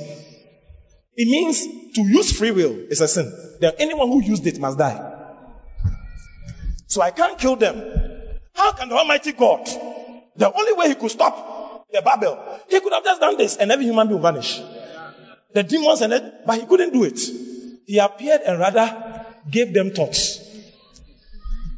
It 1.16 1.28
means 1.28 1.66
to 1.96 2.02
use 2.02 2.38
free 2.38 2.52
will 2.52 2.72
is 2.90 3.02
a 3.02 3.08
sin. 3.08 3.32
Then 3.60 3.74
anyone 3.80 4.08
who 4.08 4.22
used 4.22 4.46
it 4.46 4.60
must 4.60 4.78
die. 4.78 5.00
So 6.88 7.02
I 7.02 7.12
can't 7.12 7.38
kill 7.38 7.56
them. 7.56 7.76
How 8.54 8.74
can 8.74 8.90
the 8.90 8.96
Almighty 8.96 9.32
God, 9.32 9.66
the 10.36 10.52
only 10.54 10.74
way 10.74 10.90
he 10.90 10.96
could 10.96 11.12
stop 11.12 11.88
the 11.92 12.02
Babel, 12.02 12.38
he 12.70 12.80
could 12.80 12.94
have 12.94 13.04
just 13.04 13.20
done 13.20 13.38
this 13.38 13.58
and 13.58 13.72
every 13.72 13.86
human 13.86 14.08
being 14.08 14.22
vanish. 14.22 14.62
The 15.54 15.64
demons 15.64 16.02
and 16.02 16.14
it, 16.14 16.46
but 16.46 16.60
he 16.60 16.66
couldn't 16.66 16.94
do 16.94 17.04
it. 17.04 17.20
He 17.86 17.98
appeared 17.98 18.42
and 18.42 18.60
rather 18.60 19.26
gave 19.50 19.74
them 19.74 19.92
thoughts 19.92 20.40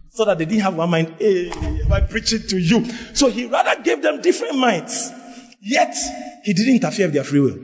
so 0.10 0.26
that 0.26 0.38
they 0.38 0.46
didn't 0.46 0.62
have 0.62 0.76
one 0.76 0.90
mind. 0.90 1.16
Hey, 1.18 1.50
I 1.92 2.02
preaching 2.02 2.42
to 2.48 2.58
you? 2.58 2.86
So 3.14 3.30
he 3.30 3.46
rather 3.46 3.82
gave 3.82 4.02
them 4.02 4.22
different 4.22 4.58
minds. 4.58 5.12
Yet, 5.62 5.96
he 6.44 6.54
didn't 6.54 6.76
interfere 6.76 7.08
with 7.08 7.14
their 7.14 7.24
free 7.24 7.40
will. 7.40 7.60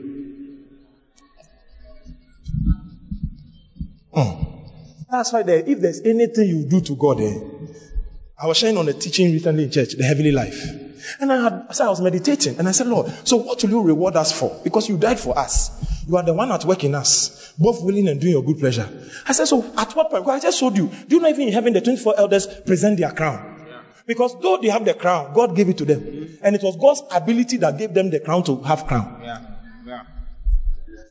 Oh. 4.12 4.46
That's 5.10 5.32
why 5.32 5.42
there, 5.42 5.62
if 5.66 5.80
there's 5.80 6.00
anything 6.00 6.48
you 6.48 6.64
do 6.64 6.80
to 6.80 6.96
God, 6.96 7.20
eh, 7.20 7.38
I 8.38 8.46
was 8.46 8.56
sharing 8.56 8.78
on 8.78 8.88
a 8.88 8.92
teaching 8.92 9.32
recently 9.32 9.64
in 9.64 9.70
church, 9.70 9.94
the 9.94 10.04
heavenly 10.04 10.32
life. 10.32 10.66
And 11.20 11.32
I 11.32 11.42
had, 11.42 11.74
so 11.74 11.86
I 11.86 11.88
was 11.88 12.00
meditating 12.00 12.58
and 12.58 12.68
I 12.68 12.72
said, 12.72 12.86
Lord, 12.86 13.12
so 13.24 13.36
what 13.36 13.62
will 13.62 13.70
you 13.70 13.82
reward 13.82 14.16
us 14.16 14.38
for? 14.38 14.60
Because 14.62 14.88
you 14.88 14.96
died 14.96 15.18
for 15.18 15.36
us. 15.36 16.04
You 16.06 16.16
are 16.16 16.22
the 16.22 16.32
one 16.32 16.50
at 16.52 16.64
work 16.64 16.84
in 16.84 16.94
us, 16.94 17.52
both 17.58 17.82
willing 17.82 18.08
and 18.08 18.20
doing 18.20 18.32
your 18.32 18.42
good 18.42 18.58
pleasure. 18.58 18.88
I 19.26 19.32
said, 19.32 19.46
so 19.46 19.64
at 19.76 19.94
what 19.94 20.10
point? 20.10 20.24
Because 20.24 20.40
I 20.40 20.46
just 20.46 20.58
showed 20.58 20.76
you. 20.76 20.88
Do 21.08 21.16
you 21.16 21.20
know 21.20 21.28
even 21.28 21.48
in 21.48 21.52
heaven 21.52 21.72
the 21.72 21.80
24 21.80 22.14
elders 22.18 22.46
present 22.46 22.98
their 22.98 23.12
crown? 23.12 23.49
Because 24.10 24.34
though 24.40 24.58
they 24.60 24.66
have 24.66 24.84
the 24.84 24.92
crown, 24.92 25.32
God 25.32 25.54
gave 25.54 25.68
it 25.68 25.78
to 25.78 25.84
them. 25.84 26.36
And 26.42 26.56
it 26.56 26.62
was 26.64 26.76
God's 26.76 27.04
ability 27.14 27.58
that 27.58 27.78
gave 27.78 27.94
them 27.94 28.10
the 28.10 28.18
crown 28.18 28.42
to 28.42 28.60
have 28.62 28.84
crown. 28.84 29.20
Yeah. 29.22 29.40
Yeah. 29.86 30.02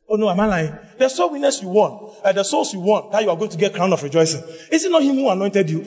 Oh 0.10 0.18
no, 0.18 0.29
am 0.29 0.38
I 0.41 0.46
lying? 0.46 0.77
The 0.98 1.08
soul 1.08 1.32
winners 1.32 1.62
you 1.62 1.70
won, 1.70 2.13
uh, 2.22 2.34
the 2.34 2.44
souls 2.44 2.74
you 2.74 2.82
won, 2.82 3.10
that 3.12 3.24
you 3.24 3.29
are 3.29 3.38
going 3.38 3.51
to 3.51 3.58
get 3.58 3.74
crown 3.74 3.94
of 3.94 4.03
rejoicing. 4.03 4.44
Is 4.70 4.84
it 4.84 4.91
not 4.91 5.01
him 5.01 5.15
who 5.15 5.29
anointed 5.29 5.70
you? 5.70 5.86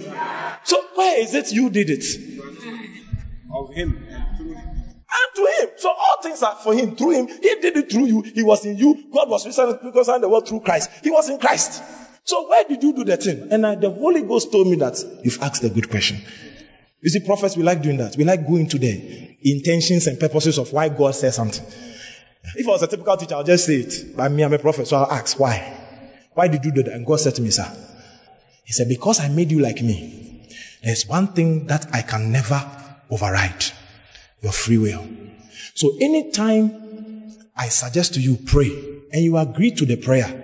So 0.64 0.82
why 0.94 1.16
is 1.18 1.34
it 1.34 1.52
you 1.52 1.68
did 1.68 1.90
it? 1.90 2.02
Of 3.54 3.74
him. 3.74 3.92
And 4.08 5.34
to 5.34 5.52
him. 5.60 5.68
So 5.76 5.90
all 5.90 6.22
things 6.22 6.42
are 6.42 6.56
for 6.64 6.72
him, 6.72 6.96
through 6.96 7.10
him. 7.10 7.28
He 7.28 7.56
did 7.60 7.76
it 7.76 7.92
through 7.92 8.06
you. 8.06 8.22
He 8.22 8.42
was 8.42 8.64
in 8.64 8.78
you. 8.78 9.04
God 9.12 9.28
was 9.28 9.46
reconciling 9.46 10.22
the 10.22 10.30
world 10.30 10.48
through 10.48 10.60
Christ. 10.60 10.88
He 11.04 11.10
was 11.10 11.28
in 11.28 11.38
Christ. 11.38 11.82
So 12.24 12.48
where 12.48 12.64
did 12.64 12.82
you 12.82 12.94
do 12.94 13.04
the 13.04 13.18
thing? 13.18 13.48
And 13.50 13.66
uh, 13.66 13.74
the 13.74 13.90
Holy 13.90 14.22
Ghost 14.22 14.50
told 14.50 14.66
me 14.66 14.76
that 14.76 14.96
you've 15.22 15.42
asked 15.42 15.62
a 15.62 15.68
good 15.68 15.90
question. 15.90 16.22
You 17.02 17.10
see, 17.10 17.20
prophets, 17.20 17.56
we 17.56 17.64
like 17.64 17.82
doing 17.82 17.96
that. 17.96 18.16
We 18.16 18.24
like 18.24 18.46
going 18.46 18.68
to 18.68 18.78
the 18.78 19.36
intentions 19.42 20.06
and 20.06 20.18
purposes 20.18 20.56
of 20.56 20.72
why 20.72 20.88
God 20.88 21.14
says 21.16 21.34
something. 21.34 21.64
If 22.54 22.66
I 22.66 22.70
was 22.70 22.82
a 22.82 22.86
typical 22.86 23.16
teacher, 23.16 23.34
I'll 23.34 23.44
just 23.44 23.66
say 23.66 23.76
it. 23.76 24.16
But 24.16 24.30
me, 24.30 24.44
I'm 24.44 24.52
a 24.52 24.58
prophet, 24.58 24.86
so 24.86 24.98
I'll 24.98 25.10
ask, 25.10 25.38
why? 25.38 25.78
Why 26.34 26.48
did 26.48 26.64
you 26.64 26.72
do 26.72 26.82
that? 26.84 26.92
And 26.92 27.04
God 27.04 27.20
said 27.20 27.34
to 27.34 27.42
me, 27.42 27.50
sir, 27.50 27.66
He 28.64 28.72
said, 28.72 28.88
because 28.88 29.20
I 29.20 29.28
made 29.28 29.50
you 29.50 29.58
like 29.58 29.82
me. 29.82 30.48
There's 30.82 31.06
one 31.06 31.28
thing 31.28 31.66
that 31.66 31.86
I 31.92 32.02
can 32.02 32.30
never 32.30 32.60
override. 33.10 33.64
Your 34.40 34.52
free 34.52 34.78
will. 34.78 35.06
So 35.74 35.96
anytime 36.00 37.32
I 37.56 37.68
suggest 37.68 38.14
to 38.14 38.20
you 38.20 38.36
pray 38.36 38.70
and 39.12 39.22
you 39.22 39.36
agree 39.38 39.72
to 39.72 39.84
the 39.84 39.96
prayer, 39.96 40.38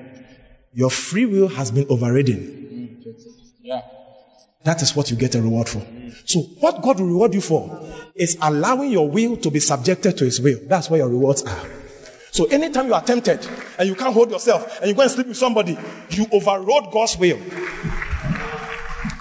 your 0.73 0.91
free 0.91 1.27
will 1.27 1.49
has 1.49 1.71
been 1.71 1.87
overridden. 1.89 2.58
That 4.65 4.83
is 4.83 4.95
what 4.95 5.11
you 5.11 5.17
get 5.17 5.35
a 5.35 5.43
reward 5.43 5.69
for. 5.69 5.87
So 6.25 6.41
what 6.61 6.83
God 6.83 7.01
will 7.01 7.07
reward 7.07 7.35
you 7.35 7.41
for 7.41 7.81
is 8.15 8.37
allowing 8.43 8.91
your 8.91 9.09
will 9.09 9.37
to 9.39 9.51
be 9.51 9.61
subjected 9.61 10.19
to 10.19 10.25
his 10.25 10.41
will. 10.41 10.59
That's 10.67 10.91
where 10.91 10.99
your 10.99 11.09
rewards 11.09 11.43
are. 11.45 11.67
So 12.31 12.45
anytime 12.47 12.87
you 12.89 12.95
are 12.95 13.03
tempted 13.03 13.47
and 13.79 13.89
you 13.89 13.95
can't 13.95 14.13
hold 14.13 14.31
yourself 14.31 14.81
and 14.81 14.91
you 14.91 14.95
go 14.95 15.03
and 15.03 15.11
sleep 15.11 15.29
with 15.29 15.37
somebody, 15.37 15.79
you 16.11 16.27
overrode 16.33 16.93
God's 16.93 17.17
will. 17.17 17.39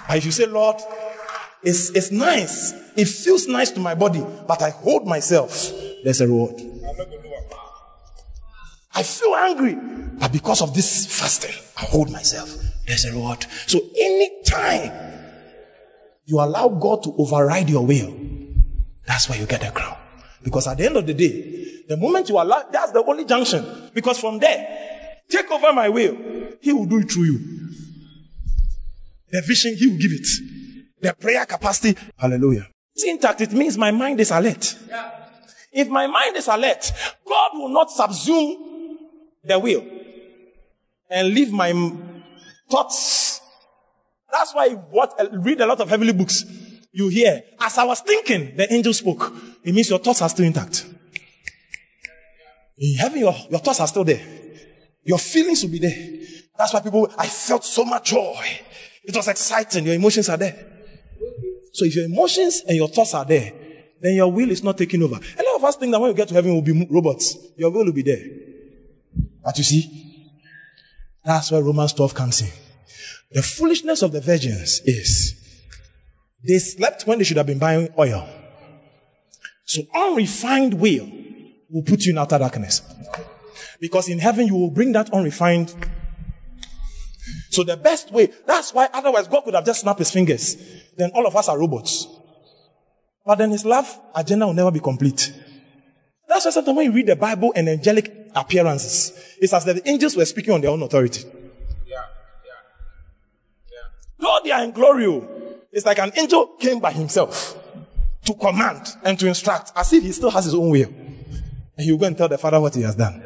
But 0.08 0.18
if 0.18 0.26
you 0.26 0.32
say, 0.32 0.46
Lord, 0.46 0.78
it's, 1.64 1.90
it's 1.92 2.12
nice. 2.12 2.74
It 2.96 3.08
feels 3.08 3.48
nice 3.48 3.72
to 3.72 3.80
my 3.80 3.96
body, 3.96 4.26
but 4.48 4.62
I 4.62 4.70
hold 4.70 5.08
myself. 5.08 5.72
There's 6.04 6.22
a 6.22 6.28
reward. 6.28 6.62
I 8.94 9.04
feel 9.04 9.36
angry, 9.36 9.78
but 10.20 10.32
because 10.32 10.62
of 10.62 10.74
this 10.74 11.06
fasting, 11.06 11.54
I 11.78 11.86
hold 11.86 12.12
myself. 12.12 12.50
There's 12.88 13.06
a 13.06 13.12
reward. 13.12 13.46
So 13.68 13.80
anytime 13.96 15.07
you 16.28 16.40
allow 16.42 16.68
God 16.68 17.04
to 17.04 17.14
override 17.18 17.70
your 17.70 17.86
will, 17.86 18.14
that's 19.06 19.30
where 19.30 19.40
you 19.40 19.46
get 19.46 19.62
the 19.62 19.72
crown. 19.72 19.98
Because 20.44 20.68
at 20.68 20.78
the 20.78 20.86
end 20.86 20.98
of 20.98 21.08
the 21.08 21.14
day, 21.14 21.84
the 21.88 21.96
moment 21.96 22.28
you 22.28 22.36
allow, 22.36 22.64
that's 22.70 22.92
the 22.92 23.04
only 23.04 23.24
junction. 23.26 23.90
Because 23.94 24.20
from 24.20 24.38
there, 24.38 25.18
take 25.30 25.50
over 25.50 25.72
my 25.72 25.88
will. 25.88 26.18
He 26.62 26.74
will 26.74 26.86
do 26.86 27.00
it 27.00 27.10
through 27.10 27.24
you. 27.24 27.40
The 29.32 29.42
vision, 29.42 29.76
He 29.76 29.88
will 29.88 29.98
give 29.98 30.12
it. 30.12 30.28
The 31.02 31.14
prayer 31.14 31.46
capacity, 31.46 31.98
hallelujah. 32.18 32.68
It's 32.94 33.06
intact. 33.06 33.40
It 33.42 33.54
means 33.54 33.78
my 33.78 33.92
mind 33.92 34.20
is 34.20 34.32
alert. 34.32 34.76
If 35.72 35.88
my 35.88 36.08
mind 36.08 36.36
is 36.36 36.48
alert, 36.48 36.92
God 37.26 37.52
will 37.54 37.70
not 37.70 37.90
subsume 37.90 38.56
the 39.44 39.60
will 39.60 39.86
and 41.10 41.30
leave 41.30 41.54
my 41.54 41.72
thoughts. 42.70 43.40
That's 44.38 44.54
why 44.54 44.70
what, 44.70 45.20
uh, 45.20 45.30
read 45.40 45.62
a 45.62 45.66
lot 45.66 45.80
of 45.82 45.90
heavenly 45.90 46.14
books. 46.14 46.46
You 46.92 47.08
hear, 47.08 47.42
as 47.60 47.78
I 47.78 47.84
was 47.86 48.02
thinking, 48.02 48.56
the 48.56 48.72
angel 48.72 48.94
spoke. 48.94 49.34
It 49.64 49.74
means 49.74 49.90
your 49.90 49.98
thoughts 49.98 50.22
are 50.22 50.30
still 50.30 50.46
intact. 50.46 50.86
In 52.78 52.98
heaven, 52.98 53.20
your, 53.20 53.36
your 53.50 53.60
thoughts 53.60 53.80
are 53.80 53.88
still 53.88 54.04
there. 54.04 54.22
Your 55.04 55.18
feelings 55.18 55.64
will 55.64 55.72
be 55.72 55.80
there. 55.80 56.20
That's 56.56 56.72
why 56.72 56.82
people, 56.82 57.12
I 57.18 57.26
felt 57.26 57.64
so 57.64 57.84
much 57.84 58.12
joy. 58.12 58.46
It 59.04 59.16
was 59.16 59.28
exciting. 59.28 59.86
Your 59.86 59.96
emotions 59.96 60.30
are 60.30 60.38
there. 60.38 60.56
So 61.74 61.86
if 61.86 61.96
your 61.96 62.06
emotions 62.06 62.62
and 62.68 62.78
your 62.78 62.90
thoughts 62.90 63.16
are 63.16 63.26
there, 63.26 63.52
then 64.00 64.16
your 64.16 64.32
will 64.32 64.52
is 64.52 64.64
not 64.64 64.78
taking 64.78 65.02
over. 65.02 65.16
A 65.16 65.44
lot 65.44 65.56
of 65.56 65.64
us 65.64 65.76
think 65.78 65.92
that 65.92 66.00
when 66.00 66.12
you 66.12 66.16
get 66.16 66.28
to 66.28 66.36
heaven, 66.36 66.54
we'll 66.54 66.62
be 66.62 66.88
robots. 66.92 67.38
Your 67.56 67.72
will 67.72 67.86
will 67.86 67.92
be 67.92 68.04
there. 68.04 68.24
But 69.44 69.58
you 69.58 69.64
see, 69.64 70.32
that's 71.26 71.52
where 71.52 71.64
Romans 71.64 71.94
12 71.94 72.14
comes 72.14 72.42
in. 72.42 72.67
The 73.32 73.42
foolishness 73.42 74.02
of 74.02 74.12
the 74.12 74.22
virgins 74.22 74.82
is 74.86 75.36
they 76.48 76.60
slept 76.60 77.06
when 77.06 77.18
they 77.18 77.24
should 77.24 77.38
have 77.38 77.48
been 77.48 77.60
buying 77.60 77.90
oil. 77.98 78.28
So 79.66 79.82
unrefined 79.94 80.76
will 80.76 81.10
will 81.70 81.84
put 81.84 82.06
you 82.06 82.14
in 82.14 82.18
outer 82.18 82.38
darkness. 82.38 82.82
Because 83.80 84.08
in 84.08 84.20
heaven 84.20 84.48
you 84.48 84.56
will 84.56 84.72
bring 84.72 84.94
that 84.94 85.14
unrefined. 85.14 85.76
So 87.52 87.64
the 87.64 87.76
best 87.76 88.12
way, 88.12 88.32
that's 88.46 88.74
why 88.74 88.88
otherwise 88.94 89.28
God 89.28 89.42
could 89.42 89.56
have 89.56 89.66
just 89.66 89.82
snapped 89.82 90.00
his 90.00 90.12
fingers. 90.12 90.56
Then 90.96 91.12
all 91.14 91.28
of 91.28 91.36
us 91.36 91.50
are 91.50 91.60
robots. 91.60 92.08
But 93.26 93.40
then 93.40 93.52
his 93.52 93.66
love 93.66 94.00
agenda 94.16 94.48
will 94.48 94.54
never 94.54 94.72
be 94.72 94.80
complete. 94.80 95.34
That's 96.30 96.46
why 96.46 96.52
sometimes 96.52 96.78
when 96.78 96.86
you 96.86 96.92
read 96.94 97.08
the 97.08 97.16
Bible 97.16 97.52
and 97.56 97.68
angelic 97.68 98.30
appearances, 98.34 99.12
it's 99.40 99.54
as 99.54 99.68
if 99.68 99.84
the 99.84 99.90
angels 99.90 100.16
were 100.16 100.26
speaking 100.26 100.54
on 100.54 100.62
their 100.62 100.70
own 100.70 100.82
authority. 100.82 101.26
Though 104.18 104.40
they 104.44 104.52
are 104.52 104.64
in 104.64 104.72
glory, 104.72 105.06
oh, 105.08 105.28
it's 105.72 105.86
like 105.86 106.00
an 106.00 106.12
angel 106.18 106.48
came 106.60 106.80
by 106.80 106.92
himself 106.92 107.58
to 108.26 108.34
command 108.34 108.96
and 109.04 109.20
to 109.20 109.28
instruct, 109.28 109.72
as 109.76 109.94
if 109.94 110.04
he 110.04 110.12
still 110.12 110.32
has 110.32 110.46
his 110.46 110.56
own 110.56 110.70
will. 110.70 110.90
And 110.90 111.86
he 111.86 111.92
will 111.92 112.00
go 112.00 112.08
and 112.08 112.18
tell 112.18 112.28
the 112.28 112.38
Father 112.38 112.60
what 112.60 112.76
he 112.76 112.82
has 112.82 112.96
done. 112.96 113.24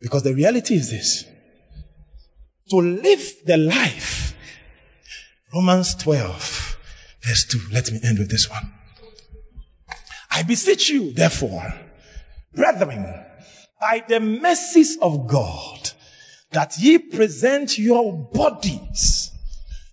Because 0.00 0.22
the 0.22 0.34
reality 0.34 0.74
is 0.74 0.90
this 0.90 1.24
to 2.70 2.76
live 2.76 3.32
the 3.46 3.56
life. 3.56 4.34
Romans 5.54 5.94
12, 5.96 6.78
verse 7.22 7.44
2. 7.44 7.60
Let 7.72 7.92
me 7.92 8.00
end 8.02 8.18
with 8.18 8.30
this 8.30 8.50
one. 8.50 8.72
I 10.30 10.42
beseech 10.42 10.90
you, 10.90 11.12
therefore, 11.12 11.72
brethren, 12.52 13.24
by 13.80 14.02
the 14.08 14.18
mercies 14.18 14.98
of 15.00 15.28
God, 15.28 15.73
that 16.54 16.78
ye 16.78 16.98
present 16.98 17.78
your 17.78 18.12
bodies 18.12 19.30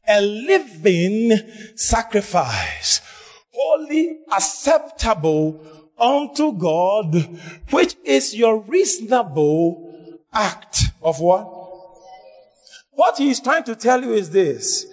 a 0.07 0.21
living 0.21 1.31
sacrifice, 1.75 3.01
holy, 3.51 4.19
acceptable 4.31 5.59
unto 5.97 6.53
God, 6.53 7.15
which 7.69 7.95
is 8.03 8.35
your 8.35 8.61
reasonable 8.61 10.19
act 10.33 10.85
of 11.01 11.19
what? 11.19 11.47
What 12.91 13.17
he 13.17 13.29
is 13.29 13.39
trying 13.39 13.63
to 13.65 13.75
tell 13.75 14.03
you 14.03 14.13
is 14.13 14.31
this. 14.31 14.85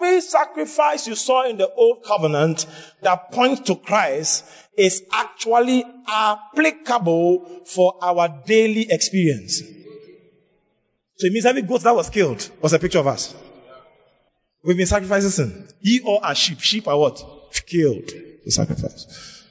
Every 0.00 0.20
sacrifice 0.20 1.06
you 1.06 1.14
saw 1.14 1.44
in 1.44 1.58
the 1.58 1.70
old 1.74 2.04
covenant 2.04 2.66
that 3.02 3.30
points 3.32 3.60
to 3.62 3.76
Christ 3.76 4.44
is 4.76 5.02
actually 5.12 5.84
applicable 6.08 7.64
for 7.66 7.98
our 8.00 8.28
daily 8.46 8.90
experience. 8.90 9.62
So 11.18 11.26
it 11.26 11.32
means 11.32 11.46
every 11.46 11.62
goat 11.62 11.82
that 11.82 11.94
was 11.94 12.08
killed 12.08 12.48
was 12.62 12.72
a 12.72 12.78
picture 12.78 13.00
of 13.00 13.08
us. 13.08 13.34
We've 14.62 14.76
been 14.76 14.86
sacrificing 14.86 15.30
sin. 15.30 15.68
Ye 15.80 16.00
all 16.04 16.20
are 16.22 16.34
sheep. 16.34 16.60
Sheep 16.60 16.86
are 16.86 16.96
what? 16.96 17.20
Killed 17.66 18.06
to 18.06 18.50
sacrifice. 18.50 19.44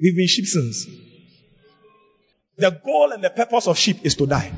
We've 0.00 0.16
been 0.16 0.26
sheep 0.26 0.46
sins. 0.46 0.86
The 2.56 2.70
goal 2.70 3.12
and 3.12 3.22
the 3.22 3.28
purpose 3.28 3.66
of 3.66 3.76
sheep 3.76 3.98
is 4.04 4.14
to 4.16 4.26
die. 4.26 4.50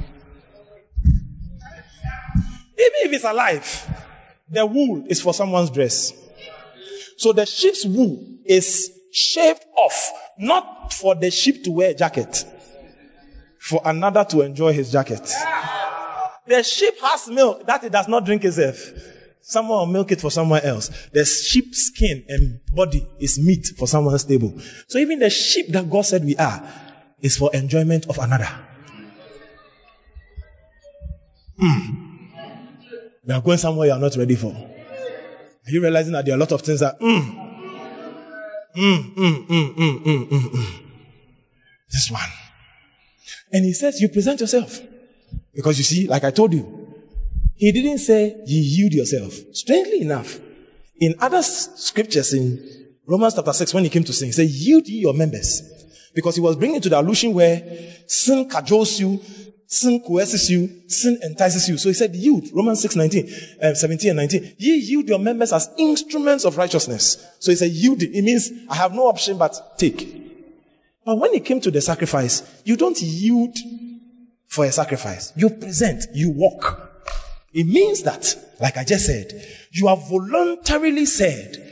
Even 2.78 3.00
if 3.02 3.12
it's 3.12 3.24
alive, 3.24 3.96
the 4.48 4.64
wool 4.64 5.04
is 5.08 5.20
for 5.20 5.34
someone's 5.34 5.70
dress. 5.70 6.12
So 7.16 7.32
the 7.32 7.46
sheep's 7.46 7.84
wool 7.84 8.24
is 8.44 8.92
shaved 9.12 9.64
off, 9.76 10.12
not 10.38 10.92
for 10.94 11.16
the 11.16 11.32
sheep 11.32 11.64
to 11.64 11.72
wear 11.72 11.90
a 11.90 11.94
jacket, 11.94 12.44
for 13.58 13.82
another 13.84 14.24
to 14.26 14.42
enjoy 14.42 14.72
his 14.72 14.92
jacket. 14.92 15.28
The 16.48 16.62
sheep 16.62 16.94
has 17.02 17.28
milk 17.28 17.66
that 17.66 17.84
it 17.84 17.92
does 17.92 18.08
not 18.08 18.24
drink 18.24 18.44
itself. 18.44 18.90
Someone 19.40 19.78
will 19.78 19.86
milk 19.86 20.12
it 20.12 20.20
for 20.20 20.30
someone 20.30 20.62
else. 20.62 20.90
The 21.12 21.24
sheep 21.24 21.74
skin 21.74 22.24
and 22.28 22.60
body 22.74 23.06
is 23.18 23.38
meat 23.38 23.68
for 23.78 23.86
someone's 23.86 24.24
table. 24.24 24.52
So 24.88 24.98
even 24.98 25.18
the 25.18 25.30
sheep 25.30 25.68
that 25.68 25.88
God 25.88 26.02
said 26.02 26.24
we 26.24 26.36
are 26.36 26.62
is 27.20 27.36
for 27.36 27.50
enjoyment 27.54 28.06
of 28.06 28.18
another. 28.18 28.48
Mm. 31.60 32.04
You 33.24 33.34
are 33.34 33.40
going 33.40 33.58
somewhere 33.58 33.88
you 33.88 33.92
are 33.92 33.98
not 33.98 34.16
ready 34.16 34.36
for. 34.36 34.52
Are 34.52 35.70
you 35.70 35.82
realizing 35.82 36.12
that 36.12 36.24
there 36.24 36.34
are 36.34 36.38
a 36.38 36.40
lot 36.40 36.52
of 36.52 36.62
things 36.62 36.80
that 36.80 36.98
mm, 37.00 37.48
Mm, 38.78 39.14
mm, 39.16 39.46
mm, 39.74 40.82
this 41.90 42.10
one. 42.10 42.22
And 43.52 43.64
he 43.64 43.72
says, 43.72 44.00
You 44.00 44.08
present 44.08 44.40
yourself. 44.40 44.80
Because 45.54 45.78
you 45.78 45.84
see, 45.84 46.06
like 46.06 46.24
I 46.24 46.30
told 46.30 46.52
you, 46.52 46.86
he 47.54 47.72
didn't 47.72 47.98
say 47.98 48.36
you 48.46 48.60
yield 48.60 48.92
yourself. 48.92 49.32
Strangely 49.52 50.02
enough, 50.02 50.38
in 51.00 51.14
other 51.20 51.42
scriptures 51.42 52.32
in 52.32 52.96
Romans 53.06 53.34
chapter 53.34 53.52
6, 53.52 53.74
when 53.74 53.84
he 53.84 53.90
came 53.90 54.04
to 54.04 54.12
sing, 54.12 54.28
he 54.28 54.32
said, 54.32 54.48
yield 54.48 54.86
ye 54.86 55.00
your 55.00 55.14
members. 55.14 55.62
Because 56.14 56.34
he 56.34 56.40
was 56.40 56.56
bringing 56.56 56.80
to 56.80 56.88
the 56.88 57.00
allusion 57.00 57.34
where 57.34 57.62
sin 58.06 58.48
cajoles 58.48 58.98
you, 58.98 59.20
Sin 59.70 60.00
coerces 60.00 60.50
you, 60.50 60.88
sin 60.88 61.18
entices 61.22 61.68
you. 61.68 61.76
So 61.76 61.90
he 61.90 61.94
said, 61.94 62.14
yield. 62.16 62.48
Romans 62.54 62.80
6, 62.80 62.96
19, 62.96 63.34
uh, 63.62 63.74
17 63.74 64.10
and 64.10 64.16
19. 64.16 64.54
Ye 64.56 64.76
yield 64.76 65.06
your 65.06 65.18
members 65.18 65.52
as 65.52 65.68
instruments 65.76 66.46
of 66.46 66.56
righteousness. 66.56 67.22
So 67.38 67.52
he 67.52 67.56
said, 67.56 67.70
yield. 67.72 68.02
It 68.02 68.24
means 68.24 68.50
I 68.70 68.76
have 68.76 68.94
no 68.94 69.08
option 69.08 69.36
but 69.36 69.78
take. 69.78 70.24
But 71.04 71.16
when 71.16 71.34
it 71.34 71.44
came 71.44 71.60
to 71.60 71.70
the 71.70 71.82
sacrifice, 71.82 72.62
you 72.64 72.78
don't 72.78 72.98
yield 72.98 73.58
for 74.48 74.64
a 74.64 74.72
sacrifice. 74.72 75.32
You 75.36 75.50
present, 75.50 76.06
you 76.12 76.30
walk. 76.30 76.90
It 77.52 77.66
means 77.66 78.02
that, 78.02 78.34
like 78.60 78.76
I 78.76 78.84
just 78.84 79.06
said, 79.06 79.32
you 79.72 79.86
have 79.86 80.08
voluntarily 80.08 81.06
said, 81.06 81.64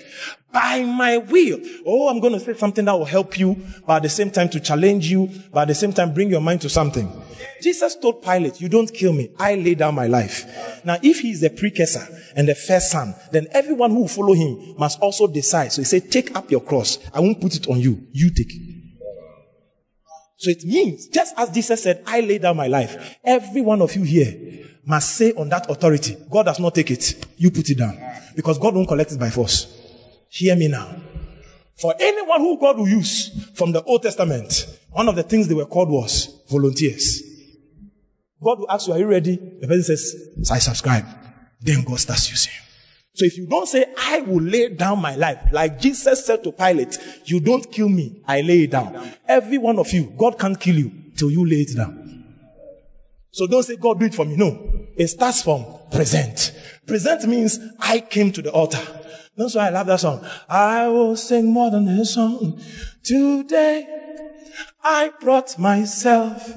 by 0.53 0.83
my 0.85 1.19
will. 1.19 1.61
Oh, 1.85 2.09
I'm 2.09 2.21
going 2.21 2.33
to 2.33 2.41
say 2.41 2.55
something 2.55 2.85
that 2.87 2.93
will 2.93 3.05
help 3.05 3.39
you, 3.39 3.57
but 3.87 3.97
at 3.97 4.03
the 4.03 4.09
same 4.09 4.31
time 4.31 4.49
to 4.51 4.61
challenge 4.61 5.11
you, 5.11 5.29
but 5.53 5.63
at 5.63 5.69
the 5.69 5.75
same 5.75 5.93
time 5.93 6.15
bring 6.15 6.31
your 6.31 6.41
mind 6.41 6.63
to 6.63 6.71
something. 6.71 7.11
Jesus 7.61 7.97
told 7.97 8.23
Pilate, 8.23 8.61
you 8.61 8.69
don't 8.69 8.93
kill 8.93 9.13
me. 9.13 9.31
I 9.39 9.55
lay 9.55 9.75
down 9.75 9.95
my 9.95 10.07
life. 10.07 10.83
Now, 10.85 10.97
if 11.03 11.21
he 11.21 11.31
is 11.31 11.41
the 11.41 11.51
precursor 11.51 12.07
and 12.35 12.49
the 12.49 12.55
first 12.55 12.91
son, 12.91 13.15
then 13.33 13.49
everyone 13.53 13.91
who 13.91 14.01
will 14.01 14.09
follow 14.09 14.35
him 14.35 14.75
must 14.79 14.99
also 15.01 15.27
decide. 15.27 15.73
So 15.73 15.83
he 15.83 15.87
said, 15.87 16.11
take 16.11 16.35
up 16.37 16.51
your 16.51 16.61
cross. 16.61 16.99
I 17.13 17.21
won't 17.21 17.41
put 17.41 17.55
it 17.55 17.69
on 17.69 17.81
you. 17.81 18.07
You 18.13 18.31
take 18.31 18.55
it. 18.55 18.66
So 20.39 20.51
it 20.51 20.65
means, 20.65 21.09
just 21.09 21.35
as 21.37 21.51
Jesus 21.51 21.83
said, 21.83 22.03
I 22.07 22.21
lay 22.21 22.39
down 22.39 22.57
my 22.57 22.67
life, 22.67 23.17
every 23.25 23.63
one 23.63 23.81
of 23.81 23.95
you 23.95 24.03
here 24.03 24.67
must 24.85 25.17
say 25.17 25.33
on 25.33 25.49
that 25.49 25.69
authority, 25.71 26.17
God 26.31 26.45
does 26.45 26.61
not 26.61 26.75
take 26.75 26.91
it. 26.91 27.27
You 27.37 27.51
put 27.51 27.69
it 27.71 27.79
down. 27.79 27.99
Because 28.35 28.59
God 28.59 28.75
won't 28.75 28.89
collect 28.89 29.13
it 29.13 29.19
by 29.19 29.31
force. 29.31 29.67
Hear 30.29 30.55
me 30.57 30.69
now. 30.69 30.95
For 31.81 31.95
anyone 31.99 32.41
who 32.41 32.59
God 32.59 32.79
will 32.79 32.89
use 32.89 33.51
from 33.55 33.73
the 33.73 33.83
Old 33.83 34.03
Testament, 34.03 34.67
one 34.91 35.09
of 35.09 35.17
the 35.17 35.23
things 35.23 35.49
they 35.49 35.55
were 35.55 35.67
called 35.67 35.91
was 35.91 36.43
volunteers. 36.49 37.23
God 38.43 38.61
will 38.61 38.71
ask 38.71 38.87
you, 38.87 38.95
Are 38.95 38.99
you 38.99 39.07
ready? 39.07 39.37
The 39.37 39.67
person 39.67 39.97
says, 39.97 40.51
I 40.51 40.59
subscribe. 40.59 41.05
Then 41.61 41.83
God 41.83 41.99
starts 41.99 42.31
using 42.31 42.53
you. 42.55 42.66
So 43.17 43.25
if 43.25 43.39
you 43.39 43.47
don't 43.47 43.67
say, 43.67 43.87
I 43.97 44.21
will 44.21 44.43
lay 44.43 44.69
down 44.69 45.01
my 45.01 45.17
life, 45.17 45.39
like 45.51 45.81
Jesus 45.81 46.27
said 46.27 46.45
to 46.45 46.53
Pilate, 46.53 46.99
you 47.25 47.41
don't 47.41 47.73
kill 47.73 47.89
me, 47.89 48.23
I 48.29 48.43
lay 48.43 48.65
it 48.65 48.73
down. 48.73 49.11
Every 49.27 49.57
one 49.57 49.79
of 49.79 49.91
you, 49.91 50.13
God 50.19 50.39
can't 50.39 50.61
kill 50.61 50.77
you 50.77 50.93
till 51.17 51.31
you 51.31 51.47
lay 51.47 51.63
it 51.63 51.75
down. 51.75 52.25
So 53.31 53.47
don't 53.47 53.63
say, 53.63 53.77
God, 53.77 54.01
do 54.01 54.05
it 54.05 54.15
for 54.15 54.27
me. 54.27 54.37
No. 54.37 54.87
It 54.99 55.09
starts 55.09 55.41
from 55.41 55.65
present. 55.91 56.53
Present 56.87 57.27
means 57.27 57.59
I 57.81 58.01
came 58.01 58.33
to 58.33 58.43
the 58.43 58.53
altar. 58.53 58.81
That's 59.35 59.55
why 59.55 59.69
I 59.69 59.71
love 59.71 59.87
that 59.87 60.01
song. 60.01 60.27
I 60.47 60.87
will 60.89 61.17
sing 61.17 61.51
more 61.51 61.71
than 61.71 61.89
a 61.89 62.05
song. 62.05 62.61
Today, 63.03 63.87
I 64.85 65.11
brought 65.21 65.59
myself. 65.59 66.53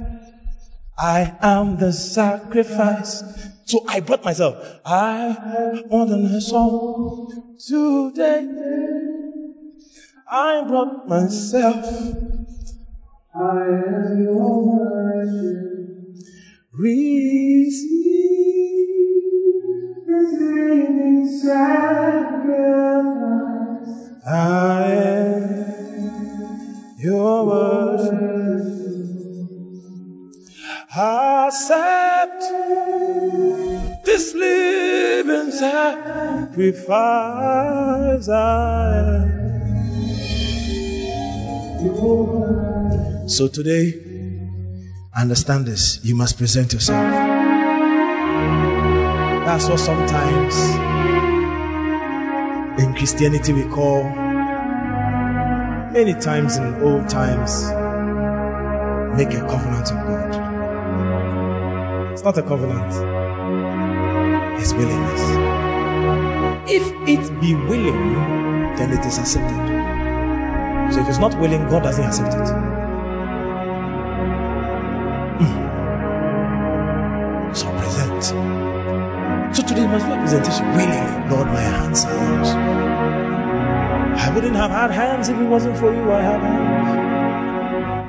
I 0.98 1.38
am 1.42 1.78
the 1.78 1.94
sacrifice. 1.94 3.24
So 3.70 3.86
I 3.88 4.00
brought 4.00 4.26
myself. 4.26 4.56
I 4.84 5.28
have 5.28 5.92
more 5.92 6.08
than 6.08 6.26
a 6.26 6.42
song. 6.42 7.54
Today, 7.60 8.48
I 10.28 10.64
brought 10.68 11.08
myself. 11.08 11.86
I 13.36 13.62
am 13.62 14.24
your 14.24 14.80
Receive 16.74 17.68
this 20.08 21.44
sacrifice. 21.44 21.94
I 24.26 24.92
am 24.92 25.46
your 26.98 27.46
worship. 27.46 28.79
Accept 30.96 32.42
this 34.06 34.34
living 34.34 35.52
sacrifice. 35.52 36.88
I 38.30 39.20
am. 41.78 43.30
So 43.30 43.48
today, 43.48 43.94
understand 45.16 45.66
this. 45.68 46.00
You 46.04 46.16
must 46.16 46.38
present 46.38 46.74
yourself. 46.74 47.12
That's 49.46 49.70
what 49.70 49.80
sometimes 49.80 50.56
in 52.82 52.94
Christianity 52.96 53.54
we 53.54 53.64
call 53.66 54.04
Many 55.92 56.14
times 56.14 56.58
in 56.58 56.84
old 56.84 57.10
times, 57.10 57.64
make 59.18 59.34
a 59.34 59.42
covenant 59.48 59.92
with 59.92 60.06
God. 60.06 60.49
It's 62.20 62.26
not 62.26 62.38
a 62.38 62.42
covenant, 62.42 62.92
it's 64.60 64.74
willingness. 64.74 65.22
If 66.70 66.84
it 67.08 67.40
be 67.40 67.56
willing, 67.56 68.14
then 68.76 68.92
it 68.92 69.06
is 69.06 69.18
accepted. 69.18 69.56
So 70.94 71.00
if 71.00 71.08
it's 71.08 71.18
not 71.18 71.40
willing, 71.40 71.66
God 71.70 71.84
doesn't 71.84 72.04
accept 72.04 72.34
it. 72.34 72.46
Mm. 75.40 77.56
So 77.56 77.72
present. 77.72 78.24
So 79.56 79.64
today 79.64 79.88
must 79.88 80.06
be 80.06 80.12
a 80.12 80.18
presentation. 80.18 80.68
Willingly, 80.76 81.30
Lord, 81.34 81.48
my 81.48 81.62
hands 81.62 82.04
are 82.04 82.36
yours. 82.36 82.50
I 84.20 84.30
wouldn't 84.36 84.58
have 84.58 84.72
had 84.72 84.92
hands 84.92 85.30
if 85.30 85.40
it 85.40 85.46
wasn't 85.46 85.78
for 85.78 85.94
you. 85.96 86.12
I 86.12 86.22
have 86.22 86.42
hands. 86.42 86.99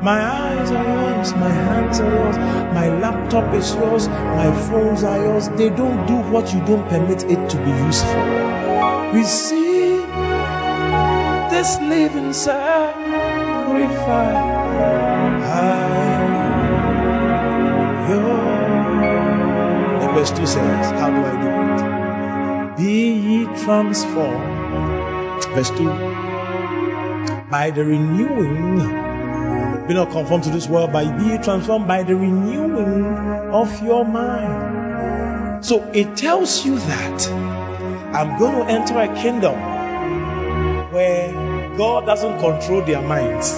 My 0.03 0.19
eyes 0.25 0.71
are 0.71 0.85
yours. 0.85 1.35
My 1.35 1.51
hands 1.51 2.01
are 2.01 2.11
yours. 2.11 2.37
My 2.75 2.89
laptop 3.01 3.53
is 3.55 3.75
yours. 3.75 4.09
My 4.09 4.51
phones 4.69 5.05
are 5.05 5.19
yours. 5.19 5.49
They 5.51 5.69
don't 5.69 6.07
do 6.07 6.17
what 6.33 6.55
you 6.55 6.61
don't 6.65 6.89
permit 6.89 7.25
it 7.25 7.51
to 7.51 7.57
be 7.59 7.71
used 7.85 8.07
for. 8.07 8.25
Receive 9.13 10.07
this 11.51 11.79
living 11.81 12.33
sacrifice. 12.33 12.97
I, 15.45 16.09
yours. 18.09 20.03
And 20.03 20.13
verse 20.15 20.31
2 20.31 20.47
says, 20.47 20.91
How 20.93 21.11
do 21.11 21.21
I 21.27 21.33
do 21.43 21.49
it? 21.67 22.77
Be 22.79 23.13
ye 23.13 23.45
transformed 23.65 24.61
Verse 25.55 25.71
2 25.71 25.85
By 27.51 27.71
the 27.71 27.85
renewing, 27.85 29.10
be 29.91 29.95
not 29.95 30.11
conformed 30.13 30.45
to 30.45 30.51
this 30.51 30.69
world, 30.69 30.93
but 30.93 31.05
be 31.19 31.37
transformed 31.39 31.89
by 31.89 32.01
the 32.05 32.15
renewing 32.15 33.05
of 33.53 33.83
your 33.83 34.05
mind. 34.05 35.65
So 35.67 35.83
it 35.93 36.17
tells 36.17 36.65
you 36.65 36.79
that 36.79 37.29
I'm 38.15 38.39
going 38.39 38.55
to 38.55 38.73
enter 38.73 38.97
a 39.01 39.13
kingdom 39.21 39.57
where 40.93 41.33
God 41.77 42.07
doesn't 42.07 42.39
control 42.39 42.83
their 42.83 43.03
minds. 43.03 43.53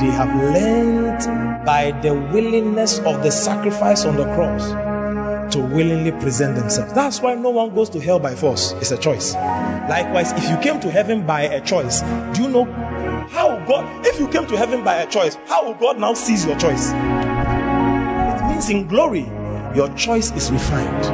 They 0.00 0.10
have 0.10 0.32
learned 0.54 1.66
by 1.66 1.90
the 2.00 2.14
willingness 2.14 3.00
of 3.00 3.24
the 3.24 3.30
sacrifice 3.32 4.04
on 4.04 4.14
the 4.14 4.24
cross 4.36 4.70
to 5.52 5.58
willingly 5.58 6.12
present 6.12 6.54
themselves. 6.54 6.92
That's 6.92 7.20
why 7.20 7.34
no 7.34 7.50
one 7.50 7.74
goes 7.74 7.90
to 7.90 8.00
hell 8.00 8.20
by 8.20 8.36
force. 8.36 8.70
It's 8.74 8.92
a 8.92 8.98
choice. 8.98 9.34
Likewise, 9.34 10.30
if 10.32 10.48
you 10.48 10.56
came 10.58 10.78
to 10.80 10.92
heaven 10.92 11.26
by 11.26 11.42
a 11.42 11.60
choice, 11.60 12.02
do 12.34 12.42
you 12.42 12.48
know 12.48 12.91
how 13.30 13.64
God, 13.66 14.06
if 14.06 14.18
you 14.18 14.28
came 14.28 14.46
to 14.46 14.56
heaven 14.56 14.82
by 14.84 14.96
a 14.96 15.06
choice, 15.06 15.36
how 15.46 15.64
will 15.64 15.74
God 15.74 15.98
now 15.98 16.14
seize 16.14 16.44
your 16.44 16.56
choice? 16.58 16.90
It 16.92 18.46
means 18.48 18.68
in 18.70 18.86
glory, 18.88 19.26
your 19.74 19.88
choice 19.96 20.32
is 20.32 20.50
refined. 20.50 21.04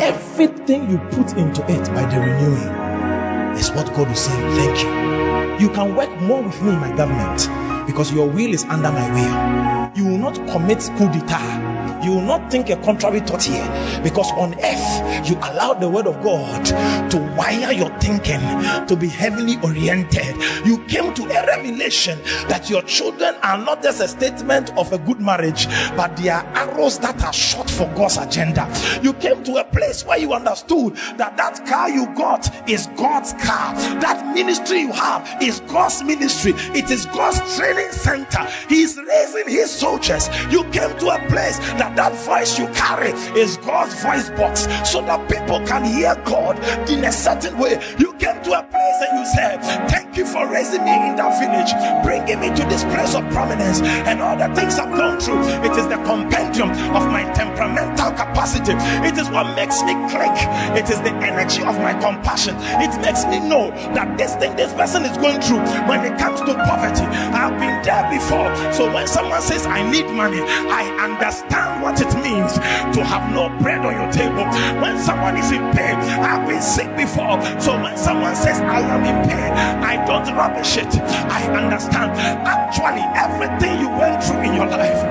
Everything 0.00 0.90
you 0.90 0.98
put 1.10 1.36
into 1.36 1.62
it 1.70 1.88
by 1.94 2.04
the 2.06 2.20
renewing 2.20 3.56
is 3.58 3.70
what 3.72 3.92
God 3.94 4.10
is 4.10 4.20
saying. 4.20 4.50
Thank 4.56 4.82
you. 4.82 5.66
You 5.66 5.72
can 5.74 5.96
work 5.96 6.10
more 6.20 6.42
with 6.42 6.62
me 6.62 6.70
in 6.70 6.80
my 6.80 6.94
government 6.96 7.48
because 7.86 8.12
your 8.12 8.28
will 8.28 8.54
is 8.54 8.64
under 8.64 8.92
my 8.92 9.10
will. 9.12 9.96
You 9.96 10.10
will 10.10 10.18
not 10.18 10.34
commit 10.48 10.78
coup 10.96 11.08
d'etat 11.10 11.67
you 12.02 12.12
will 12.12 12.22
not 12.22 12.50
think 12.50 12.70
a 12.70 12.76
contrary 12.76 13.20
thought 13.20 13.42
here 13.42 14.00
because 14.02 14.30
on 14.32 14.54
earth 14.62 15.28
you 15.28 15.36
allow 15.36 15.74
the 15.74 15.88
word 15.88 16.06
of 16.06 16.22
God 16.22 16.64
to 17.10 17.18
wire 17.36 17.72
your 17.72 17.90
thinking 17.98 18.40
to 18.86 18.96
be 18.98 19.08
heavenly 19.08 19.56
oriented. 19.62 20.36
You 20.64 20.78
came 20.86 21.14
to 21.14 21.24
a 21.24 21.46
revelation 21.46 22.18
that 22.48 22.68
your 22.70 22.82
children 22.82 23.34
are 23.42 23.58
not 23.58 23.82
just 23.82 24.00
a 24.00 24.08
statement 24.08 24.76
of 24.76 24.92
a 24.92 24.98
good 24.98 25.20
marriage, 25.20 25.66
but 25.96 26.16
they 26.16 26.28
are 26.28 26.44
arrows 26.54 26.98
that 27.00 27.22
are 27.24 27.32
shot 27.32 27.70
for 27.70 27.86
God's 27.94 28.16
agenda. 28.16 28.68
You 29.02 29.12
came 29.14 29.42
to 29.44 29.56
a 29.56 29.64
place 29.64 30.04
where 30.04 30.18
you 30.18 30.32
understood 30.32 30.96
that 31.16 31.36
that 31.36 31.66
car 31.66 31.88
you 31.88 32.06
got 32.14 32.68
is 32.68 32.86
God's 32.96 33.32
car, 33.34 33.74
that 34.00 34.34
ministry 34.34 34.80
you 34.80 34.92
have 34.92 35.42
is 35.42 35.60
God's 35.60 36.02
ministry, 36.02 36.52
it 36.74 36.90
is 36.90 37.06
God's 37.06 37.56
training 37.56 37.92
center. 37.92 38.46
He's 38.68 38.96
raising 38.96 39.48
his 39.48 39.70
soldiers. 39.70 40.28
You 40.50 40.64
came 40.64 40.96
to 40.98 41.08
a 41.08 41.28
place 41.28 41.58
that 41.78 41.87
that 41.96 42.08
that 42.08 42.24
voice 42.24 42.58
you 42.58 42.66
carry 42.68 43.10
is 43.38 43.56
God's 43.58 43.94
voice 44.02 44.30
box 44.30 44.66
so 44.88 45.00
that 45.02 45.28
people 45.28 45.60
can 45.66 45.84
hear 45.84 46.14
God 46.24 46.58
in 46.88 47.04
a 47.04 47.12
certain 47.12 47.58
way. 47.58 47.80
You 47.98 48.12
came 48.14 48.40
to 48.44 48.52
a 48.58 48.62
place 48.62 48.98
and 49.08 49.18
you 49.18 49.26
said, 49.26 49.60
Thank 49.88 50.16
you 50.16 50.26
for 50.26 50.46
raising 50.48 50.84
me 50.84 50.92
in 51.08 51.16
that 51.16 51.36
village, 51.38 51.72
bringing 52.04 52.40
me 52.40 52.48
to 52.56 52.64
this 52.68 52.84
place 52.84 53.14
of 53.14 53.28
prominence, 53.30 53.80
and 53.80 54.20
all 54.20 54.36
the 54.36 54.52
things 54.54 54.78
I've 54.78 54.96
gone 54.96 55.20
through. 55.20 55.40
It 55.64 55.76
is 55.76 55.86
the 55.88 56.00
compendium 56.04 56.70
of 56.96 57.06
my 57.08 57.24
temperamental 57.34 58.12
capacity, 58.12 58.72
it 59.06 59.16
is 59.18 59.28
what 59.30 59.54
makes 59.54 59.82
me 59.82 59.94
click, 60.08 60.34
it 60.76 60.90
is 60.90 61.00
the 61.00 61.12
energy 61.22 61.62
of 61.62 61.76
my 61.78 61.94
compassion. 62.00 62.56
It 62.80 62.92
makes 63.00 63.24
me 63.26 63.40
know 63.40 63.70
that 63.94 64.16
this 64.18 64.34
thing 64.36 64.56
this 64.56 64.72
person 64.74 65.04
is 65.04 65.16
going 65.18 65.40
through 65.40 65.62
when 65.88 66.04
it 66.04 66.18
comes 66.18 66.40
to 66.40 66.54
poverty. 66.54 67.04
I've 67.04 67.58
been 67.58 67.82
there 67.84 68.08
before. 68.10 68.48
So 68.72 68.92
when 68.92 69.06
someone 69.06 69.42
says, 69.42 69.66
I 69.66 69.88
need 69.90 70.06
money, 70.10 70.40
I 70.40 70.82
understand 71.04 71.77
what 71.80 72.00
it 72.00 72.12
means 72.22 72.54
to 72.94 73.04
have 73.04 73.32
no 73.32 73.48
bread 73.62 73.84
on 73.84 73.94
your 73.94 74.10
table. 74.12 74.44
When 74.80 74.98
someone 74.98 75.36
is 75.36 75.50
in 75.50 75.62
pain, 75.72 75.96
I've 75.96 76.46
been 76.48 76.62
sick 76.62 76.88
before. 76.96 77.40
So 77.60 77.80
when 77.80 77.96
someone 77.96 78.34
says, 78.36 78.60
I 78.60 78.80
am 78.80 79.04
in 79.04 79.28
pain, 79.28 79.52
I 79.82 80.04
don't 80.06 80.26
rubbish 80.36 80.76
it. 80.76 80.92
I 81.30 81.42
understand. 81.54 82.12
Actually, 82.46 83.04
everything 83.14 83.80
you 83.80 83.88
went 83.88 84.22
through 84.22 84.42
in 84.42 84.54
your 84.54 84.66
life 84.66 85.02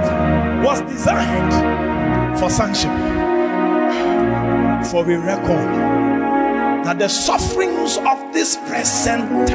was 0.63 0.81
designed 0.81 1.53
for 2.39 2.49
sonship. 2.49 2.91
For 4.91 5.03
we 5.03 5.15
record 5.15 5.67
that 6.85 6.99
the 6.99 7.07
sufferings 7.09 7.97
of 7.97 8.33
this 8.33 8.55
present 8.67 9.51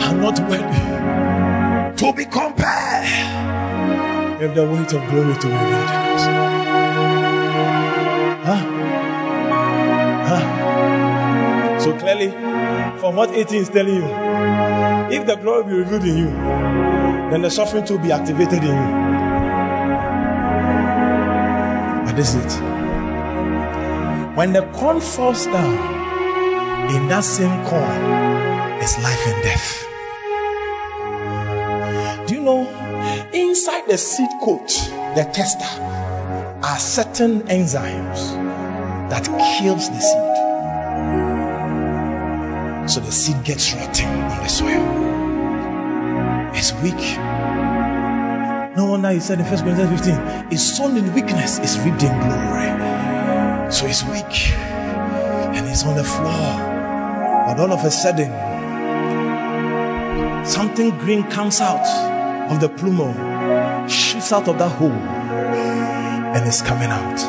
are 0.00 0.14
not 0.14 0.38
worthy 0.48 1.96
to 1.96 2.12
be 2.14 2.24
compared 2.24 3.31
if 4.42 4.54
the 4.56 4.64
weight 4.66 4.92
of 4.92 5.08
glory 5.08 5.34
to 5.34 5.48
inheritance. 5.48 6.22
Huh? 8.44 8.60
Huh? 10.26 11.78
So 11.78 11.96
clearly, 11.96 12.30
from 12.98 13.14
what 13.14 13.30
18 13.30 13.62
is 13.62 13.68
telling 13.68 13.94
you, 13.94 14.04
if 15.16 15.26
the 15.26 15.36
glory 15.36 15.62
be 15.62 15.74
revealed 15.74 16.04
in 16.04 16.16
you, 16.16 16.30
then 17.30 17.42
the 17.42 17.50
suffering 17.50 17.84
to 17.84 17.98
be 18.00 18.10
activated 18.10 18.64
in 18.64 18.74
you. 18.74 18.90
But 22.04 22.16
this 22.16 22.34
is 22.34 22.44
it. 22.44 22.52
When 24.34 24.52
the 24.52 24.62
corn 24.72 25.00
falls 25.00 25.46
down, 25.46 25.78
in 26.96 27.06
that 27.06 27.22
same 27.22 27.64
corn 27.64 28.82
is 28.82 28.98
life 28.98 29.24
and 29.24 29.42
death. 29.44 29.86
Do 32.26 32.34
you 32.34 32.40
know 32.40 32.91
Inside 33.34 33.86
the 33.86 33.96
seed 33.96 34.28
coat, 34.42 34.68
the 35.16 35.24
testa, 35.32 35.64
are 36.62 36.78
certain 36.78 37.40
enzymes 37.44 38.30
that 39.08 39.24
kills 39.58 39.88
the 39.88 40.00
seed. 40.00 40.32
So 42.90 43.00
the 43.00 43.10
seed 43.10 43.42
gets 43.42 43.72
rotting 43.72 44.08
on 44.08 44.42
the 44.42 44.48
soil. 44.48 44.84
It's 46.54 46.74
weak. 46.82 47.16
No 48.76 48.90
wonder 48.90 49.10
he 49.10 49.20
said 49.20 49.40
in 49.40 49.46
1 49.46 49.62
Corinthians 49.64 50.02
15, 50.02 50.52
it's 50.52 50.76
sown 50.76 50.98
in 50.98 51.14
weakness, 51.14 51.58
is 51.58 51.78
reaped 51.80 52.02
in 52.02 52.12
glory. 52.20 52.68
So 53.72 53.86
it's 53.86 54.04
weak 54.04 54.52
and 55.56 55.66
it's 55.66 55.84
on 55.86 55.96
the 55.96 56.04
floor. 56.04 56.58
But 57.46 57.58
all 57.60 57.72
of 57.72 57.82
a 57.82 57.90
sudden, 57.90 58.30
something 60.44 60.90
green 60.98 61.24
comes 61.30 61.62
out 61.62 62.20
of 62.52 62.60
the 62.60 62.68
plumo 62.68 63.88
shoots 63.88 64.32
out 64.32 64.46
of 64.46 64.58
that 64.58 64.68
hole 64.68 64.90
and 64.90 66.46
it's 66.46 66.60
coming 66.60 66.90
out. 66.90 67.20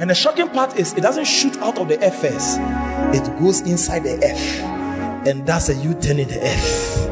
And 0.00 0.08
the 0.08 0.14
shocking 0.14 0.48
part 0.48 0.76
is 0.78 0.94
it 0.94 1.02
doesn't 1.02 1.26
shoot 1.26 1.56
out 1.58 1.78
of 1.78 1.88
the 1.88 2.02
earth 2.02 2.20
first, 2.22 2.58
it 3.14 3.38
goes 3.38 3.60
inside 3.60 4.04
the 4.04 4.14
earth 4.24 5.26
and 5.26 5.46
does 5.46 5.68
a 5.68 5.74
U 5.74 5.94
turn 5.94 6.18
in 6.18 6.28
the 6.28 6.38
earth 6.38 7.06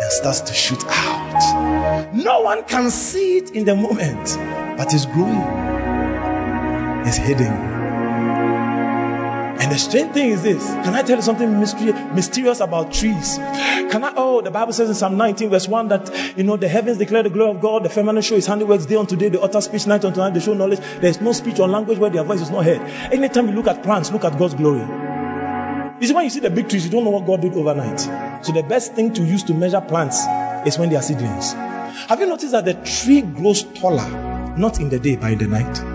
and 0.00 0.12
starts 0.12 0.40
to 0.42 0.54
shoot 0.54 0.84
out. 0.86 2.14
No 2.14 2.40
one 2.40 2.64
can 2.64 2.90
see 2.90 3.38
it 3.38 3.50
in 3.50 3.64
the 3.64 3.74
moment, 3.74 4.36
but 4.76 4.94
it's 4.94 5.06
growing, 5.06 5.42
it's 7.06 7.16
hidden. 7.16 7.77
And 9.68 9.74
the 9.74 9.80
strange 9.80 10.14
thing 10.14 10.30
is 10.30 10.42
this 10.42 10.64
can 10.66 10.94
I 10.94 11.02
tell 11.02 11.16
you 11.16 11.22
something 11.22 11.60
mysterious 11.60 12.60
about 12.60 12.90
trees? 12.90 13.36
Can 13.36 14.02
I? 14.02 14.14
Oh, 14.16 14.40
the 14.40 14.50
Bible 14.50 14.72
says 14.72 14.88
in 14.88 14.94
Psalm 14.94 15.18
19, 15.18 15.50
verse 15.50 15.68
1 15.68 15.88
that, 15.88 16.38
you 16.38 16.42
know, 16.42 16.56
the 16.56 16.66
heavens 16.66 16.96
declare 16.96 17.22
the 17.22 17.28
glory 17.28 17.50
of 17.50 17.60
God, 17.60 17.84
the 17.84 17.90
firmament 17.90 18.24
show 18.24 18.36
his 18.36 18.48
handiworks 18.48 18.88
day 18.88 18.96
unto 18.96 19.14
day, 19.14 19.28
the 19.28 19.38
utter 19.42 19.60
speech 19.60 19.86
night 19.86 20.06
unto 20.06 20.20
night, 20.20 20.32
they 20.32 20.40
show 20.40 20.54
knowledge. 20.54 20.78
There 21.00 21.10
is 21.10 21.20
no 21.20 21.32
speech 21.32 21.58
or 21.58 21.68
language 21.68 21.98
where 21.98 22.08
their 22.08 22.24
voice 22.24 22.40
is 22.40 22.48
not 22.48 22.64
heard. 22.64 22.80
Anytime 23.12 23.48
you 23.48 23.54
look 23.54 23.66
at 23.66 23.82
plants, 23.82 24.10
look 24.10 24.24
at 24.24 24.38
God's 24.38 24.54
glory. 24.54 24.80
You 26.00 26.06
see, 26.06 26.14
when 26.14 26.24
you 26.24 26.30
see 26.30 26.40
the 26.40 26.48
big 26.48 26.70
trees, 26.70 26.86
you 26.86 26.90
don't 26.90 27.04
know 27.04 27.10
what 27.10 27.26
God 27.26 27.42
did 27.42 27.52
overnight. 27.52 28.00
So 28.46 28.52
the 28.52 28.62
best 28.62 28.94
thing 28.94 29.12
to 29.12 29.22
use 29.22 29.42
to 29.42 29.52
measure 29.52 29.82
plants 29.82 30.24
is 30.66 30.78
when 30.78 30.88
they 30.88 30.96
are 30.96 31.02
seedlings. 31.02 31.52
Have 32.08 32.18
you 32.20 32.26
noticed 32.26 32.52
that 32.52 32.64
the 32.64 32.72
tree 32.72 33.20
grows 33.20 33.64
taller, 33.64 34.08
not 34.56 34.80
in 34.80 34.88
the 34.88 34.98
day, 34.98 35.16
but 35.16 35.32
in 35.32 35.38
the 35.40 35.46
night? 35.46 35.87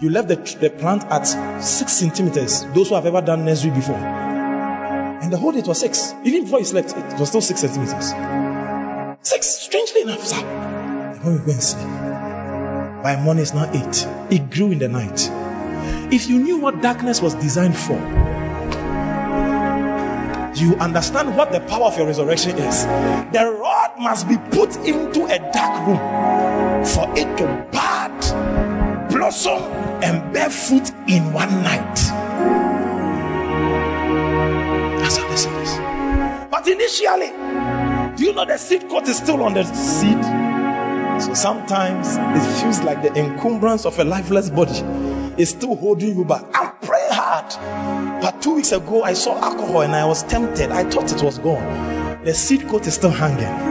You 0.00 0.08
left 0.08 0.28
the, 0.28 0.36
the 0.60 0.70
plant 0.70 1.04
at 1.04 1.24
six 1.62 1.92
centimeters. 1.92 2.64
Those 2.72 2.88
who 2.88 2.94
have 2.94 3.04
ever 3.04 3.20
done 3.20 3.44
nursery 3.44 3.70
before. 3.70 3.96
And 3.96 5.30
the 5.30 5.36
whole 5.36 5.52
day 5.52 5.58
it 5.58 5.66
was 5.66 5.80
six. 5.80 6.14
Even 6.24 6.44
before 6.44 6.60
you 6.60 6.64
slept, 6.64 6.96
it 6.96 7.20
was 7.20 7.28
still 7.28 7.42
six 7.42 7.60
centimeters. 7.60 8.14
Six, 9.20 9.46
strangely 9.46 10.02
enough, 10.02 10.24
sir. 10.24 10.36
And 10.36 11.22
when 11.22 11.34
we 11.34 11.46
went 11.46 11.62
sleep, 11.62 11.86
by 13.02 13.20
morning 13.22 13.42
it's 13.42 13.52
now 13.52 13.70
eight. 13.74 14.06
It 14.34 14.50
grew 14.50 14.72
in 14.72 14.78
the 14.78 14.88
night. 14.88 15.28
If 16.10 16.30
you 16.30 16.38
knew 16.38 16.56
what 16.56 16.80
darkness 16.80 17.20
was 17.20 17.34
designed 17.34 17.76
for, 17.76 17.98
you 20.56 20.76
understand 20.76 21.36
what 21.36 21.52
the 21.52 21.60
power 21.60 21.84
of 21.84 21.98
your 21.98 22.06
resurrection 22.06 22.56
is. 22.56 22.84
The 23.32 23.54
rod 23.60 23.90
must 23.98 24.26
be 24.26 24.38
put 24.50 24.76
into 24.78 25.26
a 25.26 25.38
dark 25.52 25.86
room 25.86 25.98
for 26.86 27.06
it 27.18 27.36
to 27.36 27.68
bud, 27.70 28.69
blossom, 29.30 29.62
and 30.02 30.32
bear 30.32 30.50
fruit 30.50 30.90
in 31.08 31.32
one 31.32 31.62
night. 31.62 31.94
That's 34.98 35.16
how 35.16 35.28
this 35.28 35.46
is. 35.46 35.78
But 36.50 36.66
initially, 36.66 37.30
do 38.16 38.24
you 38.24 38.32
know 38.32 38.44
the 38.44 38.58
seed 38.58 38.88
coat 38.88 39.06
is 39.06 39.18
still 39.18 39.42
on 39.44 39.54
the 39.54 39.62
seed? 39.64 40.22
So 41.22 41.34
sometimes 41.34 42.16
it 42.16 42.60
feels 42.60 42.80
like 42.80 43.02
the 43.02 43.14
encumbrance 43.14 43.86
of 43.86 43.98
a 44.00 44.04
lifeless 44.04 44.50
body 44.50 44.80
is 45.40 45.50
still 45.50 45.76
holding 45.76 46.16
you 46.16 46.24
back. 46.24 46.44
I'm 46.54 46.72
praying 46.80 47.12
hard. 47.12 48.22
But 48.22 48.42
two 48.42 48.56
weeks 48.56 48.72
ago, 48.72 49.04
I 49.04 49.12
saw 49.12 49.38
alcohol 49.40 49.82
and 49.82 49.94
I 49.94 50.06
was 50.06 50.24
tempted. 50.24 50.72
I 50.72 50.82
thought 50.90 51.12
it 51.12 51.22
was 51.22 51.38
gone. 51.38 52.24
The 52.24 52.34
seed 52.34 52.66
coat 52.68 52.86
is 52.86 52.94
still 52.94 53.10
hanging. 53.10 53.70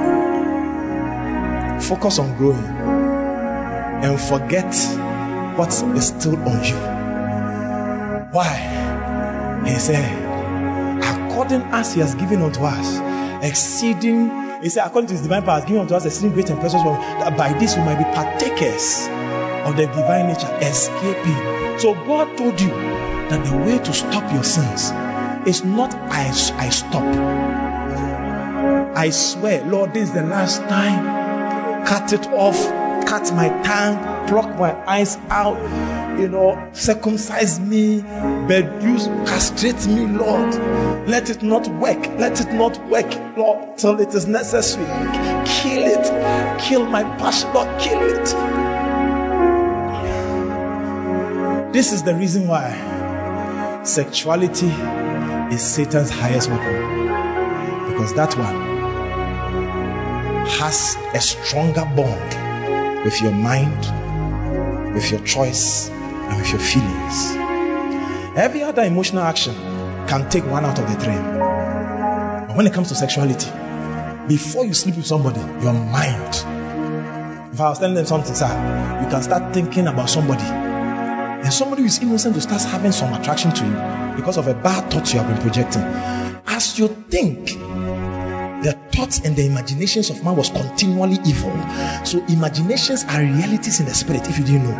Focus 1.81 2.19
on 2.19 2.37
growing 2.37 2.63
and 4.03 4.19
forget 4.19 4.73
what 5.59 5.73
is 5.97 6.07
still 6.07 6.37
on 6.47 6.63
you. 6.63 6.75
Why? 8.31 9.65
He 9.67 9.75
said, 9.75 10.07
according 11.03 11.63
as 11.63 11.93
he 11.93 11.99
has 11.99 12.15
given 12.15 12.41
unto 12.41 12.61
us, 12.63 13.43
exceeding, 13.43 14.29
he 14.61 14.69
said, 14.69 14.87
according 14.87 15.09
to 15.09 15.13
his 15.15 15.23
divine 15.23 15.43
power, 15.43 15.59
has 15.59 15.65
given 15.65 15.81
unto 15.81 15.95
us 15.95 16.05
exceeding 16.05 16.31
great 16.31 16.49
and 16.49 16.61
precious 16.61 16.81
wealth, 16.85 17.01
that 17.19 17.35
by 17.35 17.51
this 17.59 17.75
we 17.75 17.81
might 17.83 17.97
be 17.97 18.05
partakers 18.15 19.09
of 19.67 19.75
the 19.75 19.87
divine 19.87 20.27
nature, 20.27 20.47
escaping. 20.61 21.77
So 21.77 21.93
God 22.07 22.37
told 22.37 22.61
you 22.61 22.69
that 22.69 23.45
the 23.45 23.57
way 23.57 23.79
to 23.79 23.93
stop 23.93 24.31
your 24.31 24.45
sins 24.45 24.91
is 25.45 25.65
not 25.65 25.93
I, 25.93 26.29
I 26.55 26.69
stop. 26.69 27.03
I 28.95 29.09
swear, 29.09 29.65
Lord, 29.65 29.93
this 29.93 30.07
is 30.07 30.13
the 30.13 30.23
last 30.23 30.61
time. 30.69 31.85
Cut 31.85 32.13
it 32.13 32.27
off, 32.27 32.55
cut 33.09 33.33
my 33.33 33.49
tongue, 33.63 33.97
pluck 34.27 34.47
my 34.59 34.71
eyes 34.85 35.17
out, 35.31 35.57
you 36.19 36.27
know, 36.27 36.69
circumcise 36.73 37.59
me, 37.59 38.03
use, 38.83 39.07
castrate 39.25 39.87
me, 39.87 40.05
Lord. 40.05 40.53
Let 41.07 41.31
it 41.31 41.41
not 41.41 41.67
work. 41.79 42.05
Let 42.19 42.39
it 42.39 42.53
not 42.53 42.77
work, 42.87 43.11
Lord, 43.35 43.79
till 43.79 43.99
it 43.99 44.13
is 44.13 44.27
necessary. 44.27 44.85
Kill 45.47 45.85
it. 45.87 46.59
Kill 46.61 46.85
my 46.85 47.01
passion, 47.17 47.51
Lord. 47.51 47.67
Kill 47.81 47.99
it. 47.99 48.25
This 51.73 51.91
is 51.91 52.03
the 52.03 52.13
reason 52.13 52.47
why 52.47 53.81
sexuality 53.83 54.67
is 55.51 55.63
Satan's 55.63 56.11
highest 56.11 56.51
weapon. 56.51 57.07
Because 57.91 58.13
that 58.13 58.37
one 58.37 58.69
has 60.47 60.95
a 61.15 61.19
stronger 61.19 61.85
bond 61.95 62.48
with 63.03 63.21
your 63.21 63.31
mind, 63.31 64.93
with 64.93 65.09
your 65.11 65.21
choice, 65.21 65.89
and 65.89 66.37
with 66.37 66.49
your 66.49 66.59
feelings. 66.59 67.35
Every 68.37 68.63
other 68.63 68.83
emotional 68.83 69.23
action 69.23 69.55
can 70.07 70.29
take 70.29 70.45
one 70.45 70.65
out 70.65 70.79
of 70.79 70.87
the 70.87 70.95
three. 71.03 71.15
But 72.47 72.55
when 72.55 72.67
it 72.67 72.73
comes 72.73 72.89
to 72.89 72.95
sexuality, 72.95 73.49
before 74.27 74.65
you 74.65 74.73
sleep 74.73 74.95
with 74.95 75.05
somebody, 75.07 75.39
your 75.63 75.73
mind. 75.73 76.45
If 77.53 77.59
I 77.59 77.69
was 77.69 77.79
telling 77.79 77.95
them 77.95 78.05
something, 78.05 78.35
sir, 78.35 78.47
you 79.03 79.09
can 79.09 79.21
start 79.23 79.53
thinking 79.53 79.87
about 79.87 80.09
somebody. 80.09 80.43
And 80.43 81.51
somebody 81.53 81.81
who 81.83 81.87
is 81.87 81.99
innocent 81.99 82.35
will 82.35 82.41
start 82.41 82.61
having 82.63 82.91
some 82.91 83.13
attraction 83.13 83.51
to 83.51 83.65
you 83.65 84.15
because 84.15 84.37
of 84.37 84.47
a 84.47 84.53
bad 84.53 84.91
thought 84.91 85.11
you 85.13 85.19
have 85.19 85.27
been 85.27 85.41
projecting. 85.41 85.81
As 86.45 86.77
you 86.77 86.89
think, 87.09 87.57
thoughts 88.99 89.19
and 89.19 89.35
the 89.35 89.45
imaginations 89.45 90.09
of 90.09 90.23
man 90.23 90.35
was 90.35 90.49
continually 90.49 91.17
evil. 91.25 91.51
So 92.03 92.23
imaginations 92.27 93.05
are 93.05 93.21
realities 93.21 93.79
in 93.79 93.85
the 93.85 93.93
spirit 93.93 94.27
if 94.27 94.37
you 94.37 94.45
didn't 94.45 94.63
know. 94.63 94.75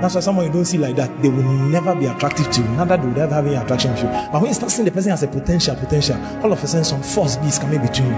That's 0.00 0.16
why 0.16 0.20
someone 0.20 0.46
you 0.46 0.52
don't 0.52 0.64
see 0.64 0.78
like 0.78 0.96
that, 0.96 1.22
they 1.22 1.28
will 1.28 1.44
never 1.44 1.94
be 1.94 2.06
attractive 2.06 2.50
to 2.50 2.60
you. 2.60 2.68
Neither 2.70 2.96
do 2.96 3.12
they 3.14 3.20
ever 3.20 3.34
have 3.36 3.46
any 3.46 3.54
attraction 3.54 3.94
to 3.94 4.02
you. 4.02 4.08
But 4.32 4.42
when 4.42 4.46
you 4.46 4.54
start 4.54 4.72
seeing 4.72 4.84
the 4.84 4.90
person 4.90 5.12
as 5.12 5.22
a 5.22 5.28
potential, 5.28 5.76
potential, 5.76 6.16
all 6.42 6.52
of 6.52 6.62
a 6.62 6.66
sudden 6.66 6.84
some 6.84 7.02
force 7.02 7.36
is 7.36 7.60
coming 7.60 7.80
between 7.80 8.08
you. 8.08 8.14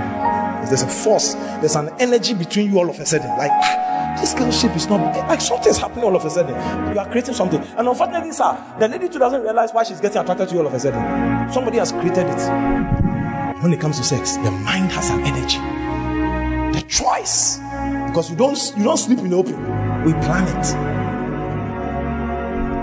There's 0.64 0.80
a 0.82 0.88
force, 0.88 1.34
there's 1.60 1.76
an 1.76 1.90
energy 1.98 2.32
between 2.32 2.72
you 2.72 2.78
all 2.78 2.88
of 2.88 2.98
a 2.98 3.04
sudden. 3.04 3.28
Like, 3.37 3.50
ah, 3.52 3.83
this 4.20 4.35
girl's 4.35 4.61
shape 4.61 4.77
is 4.77 4.87
not 4.88 5.00
like 5.29 5.40
something 5.40 5.70
is 5.70 5.79
happening 5.79 6.05
all 6.05 6.16
of 6.16 6.24
a 6.24 6.31
sudden. 6.31 6.55
You 6.92 6.98
are 6.98 7.09
creating 7.11 7.35
something. 7.35 7.61
And 7.77 7.88
unfortunately, 7.88 8.33
sir, 8.33 8.57
the 8.79 8.88
lady 8.88 9.09
too 9.09 9.18
doesn't 9.18 9.42
realize 9.42 9.72
why 9.72 9.83
she's 9.85 10.00
getting 10.00 10.18
attracted 10.22 10.48
to 10.48 10.55
you 10.55 10.61
all 10.61 10.66
of 10.66 10.74
a 10.74 10.81
sudden. 10.81 11.53
Somebody 11.53 11.79
has 11.79 11.92
created 11.92 12.27
it. 12.27 13.62
When 13.62 13.72
it 13.72 13.81
comes 13.81 13.98
to 13.98 14.05
sex, 14.05 14.37
the 14.37 14.50
mind 14.50 14.92
has 14.92 15.11
an 15.11 15.20
energy. 15.20 15.59
The 16.79 16.85
choice. 16.87 17.59
Because 18.07 18.31
you 18.31 18.37
don't 18.37 18.59
you 18.77 18.85
don't 18.85 18.96
sleep 18.96 19.18
in 19.18 19.31
the 19.31 19.37
open. 19.37 19.57
We 20.05 20.12
plan 20.24 20.46
it. 20.48 20.74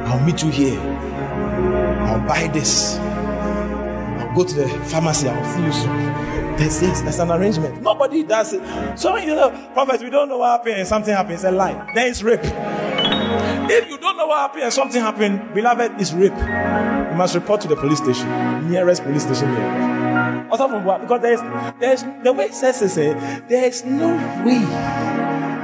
I'll 0.07 0.19
meet 0.25 0.43
you 0.43 0.49
here. 0.49 0.79
I'll 2.01 2.27
buy 2.27 2.47
this. 2.47 2.97
I'll 2.97 4.35
go 4.35 4.43
to 4.43 4.55
the 4.55 4.67
pharmacy. 4.85 5.29
I'll 5.29 5.55
see 5.55 5.63
you 5.63 5.71
soon. 5.71 6.30
There's 6.57 6.81
yes, 6.81 7.01
there's 7.01 7.19
an 7.19 7.31
arrangement. 7.31 7.81
Nobody 7.81 8.23
does 8.23 8.53
it. 8.53 8.61
So 8.97 9.15
you 9.17 9.35
know, 9.35 9.49
prophets, 9.73 10.03
we 10.03 10.09
don't 10.09 10.29
know 10.29 10.37
what 10.39 10.59
happened 10.59 10.75
and 10.75 10.87
something 10.87 11.13
happens. 11.13 11.43
A 11.43 11.51
lie. 11.51 11.91
Then 11.95 12.07
it's 12.07 12.23
rape. 12.23 12.39
If 12.43 13.89
you 13.89 13.97
don't 13.97 14.17
know 14.17 14.27
what 14.27 14.39
happened 14.39 14.63
and 14.63 14.73
something 14.73 15.01
happened, 15.01 15.53
beloved, 15.53 15.93
it's 15.99 16.13
rape. 16.13 16.35
You 16.35 17.17
must 17.17 17.35
report 17.35 17.61
to 17.61 17.67
the 17.67 17.75
police 17.75 17.99
station, 17.99 18.69
nearest 18.69 19.03
police 19.03 19.23
station 19.23 19.49
here. 19.55 20.47
Because 20.49 21.21
there's 21.21 21.41
there's 21.79 22.03
the 22.23 22.33
way 22.33 22.45
it 22.45 22.53
says 22.53 22.81
is 22.81 22.97
uh, 22.97 23.41
there's 23.47 23.85
no 23.85 24.09
way 24.45 24.61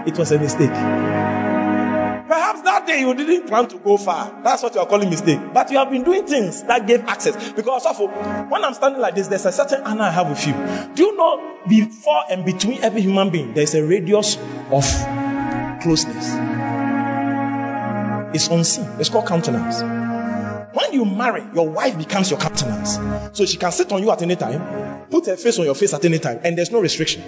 it 0.07 0.17
was 0.17 0.31
a 0.31 0.39
mistake. 0.39 0.71
Day 2.87 3.01
you 3.01 3.13
didn't 3.13 3.47
plan 3.47 3.67
to 3.67 3.77
go 3.77 3.97
far. 3.97 4.41
That's 4.43 4.63
what 4.63 4.73
you 4.73 4.79
are 4.79 4.87
calling 4.87 5.09
mistake. 5.09 5.39
But 5.53 5.69
you 5.69 5.77
have 5.77 5.91
been 5.91 6.03
doing 6.03 6.25
things 6.25 6.63
that 6.63 6.87
gave 6.87 7.01
access. 7.01 7.51
Because 7.51 7.85
also, 7.85 8.07
when 8.07 8.63
I'm 8.63 8.73
standing 8.73 9.01
like 9.01 9.13
this, 9.13 9.27
there's 9.27 9.45
a 9.45 9.51
certain 9.51 9.81
honor 9.83 10.03
I 10.03 10.11
have 10.11 10.29
with 10.29 10.47
you. 10.47 10.53
Do 10.95 11.03
you 11.03 11.17
know 11.17 11.59
before 11.67 12.23
and 12.31 12.45
between 12.45 12.81
every 12.81 13.01
human 13.01 13.29
being, 13.29 13.53
there's 13.53 13.75
a 13.75 13.85
radius 13.85 14.37
of 14.71 14.85
closeness? 15.81 16.33
It's 18.33 18.47
unseen. 18.47 18.87
It's 18.99 19.09
called 19.09 19.27
countenance. 19.27 19.81
When 20.73 20.93
you 20.93 21.05
marry, 21.05 21.43
your 21.53 21.69
wife 21.69 21.97
becomes 21.97 22.29
your 22.29 22.39
countenance. 22.39 22.99
So 23.37 23.45
she 23.45 23.57
can 23.57 23.71
sit 23.71 23.91
on 23.91 24.01
you 24.01 24.11
at 24.11 24.21
any 24.21 24.35
time, 24.35 25.07
put 25.09 25.25
her 25.25 25.35
face 25.35 25.59
on 25.59 25.65
your 25.65 25.75
face 25.75 25.93
at 25.93 26.05
any 26.05 26.19
time, 26.19 26.39
and 26.43 26.57
there's 26.57 26.71
no 26.71 26.79
restriction. 26.79 27.21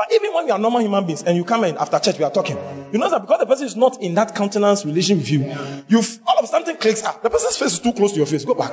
But 0.00 0.10
even 0.14 0.32
when 0.32 0.46
we 0.46 0.50
are 0.50 0.58
normal 0.58 0.80
human 0.80 1.04
beings 1.04 1.22
and 1.24 1.36
you 1.36 1.44
come 1.44 1.62
in 1.64 1.76
after 1.76 1.98
church, 1.98 2.16
we 2.16 2.24
are 2.24 2.30
talking. 2.30 2.56
You 2.90 2.98
know 2.98 3.10
that 3.10 3.20
because 3.20 3.38
the 3.38 3.44
person 3.44 3.66
is 3.66 3.76
not 3.76 4.00
in 4.00 4.14
that 4.14 4.34
countenance 4.34 4.82
relation 4.86 5.18
with 5.18 5.30
you, 5.30 5.40
you 5.88 6.00
all 6.26 6.38
of 6.38 6.44
a 6.44 6.46
sudden 6.46 6.74
clicks. 6.78 7.02
Ah, 7.04 7.20
the 7.22 7.28
person's 7.28 7.58
face 7.58 7.74
is 7.74 7.80
too 7.80 7.92
close 7.92 8.12
to 8.12 8.16
your 8.16 8.24
face. 8.24 8.46
Go 8.46 8.54
back. 8.54 8.72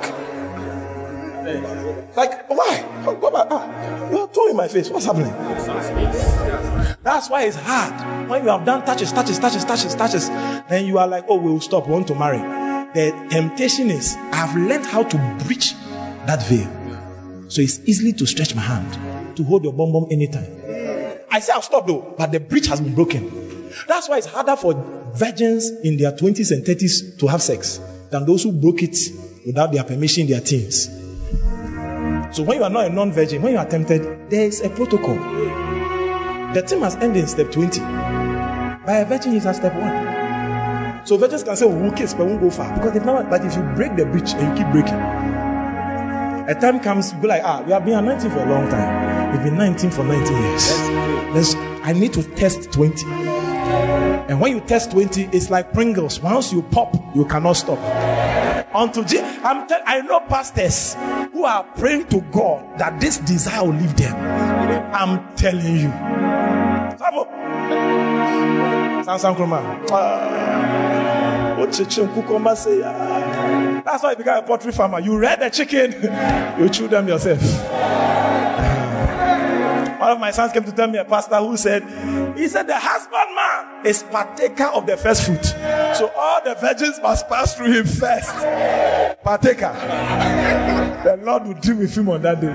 Like 2.16 2.48
why? 2.48 2.82
Go 3.04 3.30
back. 3.30 3.46
Ah, 3.50 4.10
you 4.10 4.20
are 4.20 4.28
too 4.28 4.46
in 4.48 4.56
my 4.56 4.68
face. 4.68 4.88
What's 4.88 5.04
happening? 5.04 5.32
That's 7.02 7.28
why 7.28 7.42
it's 7.42 7.56
hard. 7.56 8.30
When 8.30 8.44
you 8.44 8.48
have 8.48 8.64
done 8.64 8.86
touches, 8.86 9.12
touches, 9.12 9.38
touches, 9.38 9.66
touches, 9.66 9.94
touches, 9.94 10.30
then 10.70 10.86
you 10.86 10.96
are 10.96 11.06
like, 11.06 11.26
oh, 11.28 11.36
we'll 11.36 11.60
stop. 11.60 11.88
We 11.88 11.92
want 11.92 12.06
to 12.08 12.14
marry. 12.14 12.38
The 12.94 13.12
temptation 13.28 13.90
is 13.90 14.16
I've 14.32 14.56
learned 14.56 14.86
how 14.86 15.02
to 15.02 15.44
breach 15.44 15.74
that 16.24 16.42
veil. 16.44 16.72
So 17.50 17.60
it's 17.60 17.80
easily 17.80 18.14
to 18.14 18.24
stretch 18.24 18.54
my 18.54 18.62
hand 18.62 19.36
to 19.36 19.44
hold 19.44 19.64
your 19.64 19.74
bum 19.74 19.92
bum 19.92 20.06
anytime. 20.10 20.57
I 21.30 21.40
say 21.40 21.52
I'll 21.52 21.62
stop 21.62 21.86
though, 21.86 22.14
but 22.16 22.32
the 22.32 22.40
bridge 22.40 22.66
has 22.68 22.80
been 22.80 22.94
broken. 22.94 23.70
That's 23.86 24.08
why 24.08 24.18
it's 24.18 24.26
harder 24.26 24.56
for 24.56 24.74
virgins 25.14 25.70
in 25.84 25.96
their 25.96 26.12
20s 26.12 26.52
and 26.52 26.64
30s 26.64 27.18
to 27.18 27.26
have 27.26 27.42
sex 27.42 27.80
than 28.10 28.24
those 28.24 28.42
who 28.42 28.52
broke 28.52 28.82
it 28.82 28.96
without 29.46 29.72
their 29.72 29.84
permission 29.84 30.22
in 30.22 30.30
their 30.30 30.40
teens. 30.40 30.86
So 32.34 32.42
when 32.42 32.58
you 32.58 32.64
are 32.64 32.70
not 32.70 32.86
a 32.86 32.90
non-virgin, 32.90 33.42
when 33.42 33.52
you 33.52 33.58
are 33.58 33.66
tempted, 33.66 34.30
there 34.30 34.46
is 34.46 34.60
a 34.60 34.70
protocol. 34.70 35.14
The 36.54 36.62
team 36.66 36.80
has 36.80 36.96
ended 36.96 37.22
in 37.22 37.26
step 37.26 37.50
20. 37.52 37.80
By 37.80 38.98
a 38.98 39.04
virgin 39.04 39.34
is 39.34 39.46
at 39.46 39.56
step 39.56 39.74
1. 39.74 41.06
So 41.06 41.16
virgins 41.16 41.42
can 41.42 41.56
say, 41.56 41.64
oh, 41.66 41.74
we'll 41.74 41.92
kiss, 41.92 42.14
but 42.14 42.26
won't 42.26 42.40
go 42.40 42.50
far. 42.50 42.74
Because 42.74 42.92
they've 42.92 43.04
never, 43.04 43.24
but 43.24 43.44
if 43.44 43.54
you 43.56 43.62
break 43.74 43.96
the 43.96 44.04
bridge 44.04 44.32
and 44.34 44.58
you 44.58 44.64
keep 44.64 44.72
breaking, 44.72 44.94
a 46.48 46.54
time 46.54 46.80
comes, 46.80 47.12
be 47.14 47.26
like, 47.28 47.42
ah, 47.44 47.62
we 47.64 47.72
have 47.72 47.84
been 47.84 47.94
anointing 47.98 48.30
for 48.30 48.38
a 48.38 48.46
long 48.46 48.68
time. 48.70 49.32
We've 49.32 49.44
been 49.44 49.56
19 49.58 49.90
for 49.90 50.02
19 50.02 50.32
years. 50.42 50.80
Let's, 51.34 51.54
I 51.84 51.92
need 51.92 52.12
to 52.14 52.22
test 52.34 52.72
20. 52.72 53.04
And 53.06 54.40
when 54.40 54.52
you 54.52 54.60
test 54.60 54.90
20, 54.92 55.24
it's 55.32 55.50
like 55.50 55.72
Pringles. 55.72 56.20
Once 56.20 56.52
you 56.52 56.62
pop, 56.62 56.94
you 57.14 57.24
cannot 57.26 57.52
stop. 57.54 57.78
Until 58.74 59.04
Je- 59.04 59.20
I'm 59.42 59.66
tell- 59.66 59.82
I 59.86 60.00
know 60.02 60.20
pastors 60.20 60.94
who 61.32 61.44
are 61.44 61.64
praying 61.76 62.06
to 62.08 62.20
God 62.32 62.78
that 62.78 63.00
this 63.00 63.18
desire 63.18 63.64
will 63.64 63.74
leave 63.74 63.96
them. 63.96 64.14
I'm 64.94 65.34
telling 65.36 65.76
you. 65.76 65.88
Bravo. 66.98 67.24
Samson 69.04 69.34
Kruma. 69.34 71.17
That's 73.84 74.02
why 74.02 74.10
you 74.10 74.16
became 74.16 74.36
a 74.36 74.42
poultry 74.42 74.72
farmer. 74.72 75.00
You 75.00 75.18
read 75.18 75.40
the 75.40 75.50
chicken, 75.50 75.92
you 76.58 76.68
chew 76.68 76.88
them 76.88 77.08
yourself. 77.08 77.40
One 80.00 80.12
of 80.12 80.20
my 80.20 80.30
sons 80.30 80.52
came 80.52 80.62
to 80.64 80.72
tell 80.72 80.86
me 80.86 80.98
a 80.98 81.04
pastor 81.04 81.36
who 81.38 81.56
said, 81.56 81.82
he 82.38 82.46
said 82.46 82.68
the 82.68 82.78
husbandman 82.78 83.84
is 83.84 84.04
partaker 84.04 84.66
of 84.66 84.86
the 84.86 84.96
first 84.96 85.26
fruit. 85.26 85.44
So 85.96 86.08
all 86.16 86.40
the 86.44 86.54
virgins 86.54 87.00
must 87.02 87.28
pass 87.28 87.56
through 87.56 87.72
him 87.72 87.86
first. 87.86 88.32
Partaker. 89.22 90.84
The 90.98 91.16
Lord 91.18 91.44
will 91.44 91.54
deal 91.54 91.76
with 91.76 91.96
him 91.96 92.08
on 92.08 92.22
that 92.22 92.40
day. 92.40 92.52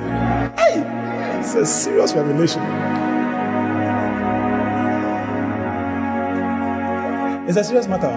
Hey, 0.57 1.39
it's 1.39 1.55
a 1.55 1.65
serious 1.65 2.11
revelation. 2.13 2.61
It's 7.47 7.57
a 7.57 7.63
serious 7.63 7.87
matter. 7.87 8.09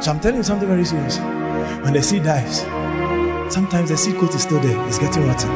So 0.00 0.12
I'm 0.12 0.20
telling 0.20 0.36
you 0.38 0.42
something 0.42 0.68
very 0.68 0.84
serious. 0.84 1.18
When 1.84 1.92
the 1.92 2.02
seed 2.02 2.24
dies, 2.24 2.60
sometimes 3.52 3.90
the 3.90 3.96
seed 3.96 4.16
coat 4.16 4.34
is 4.34 4.42
still 4.42 4.60
there. 4.60 4.86
It's 4.86 4.98
getting 4.98 5.26
rotten. 5.26 5.50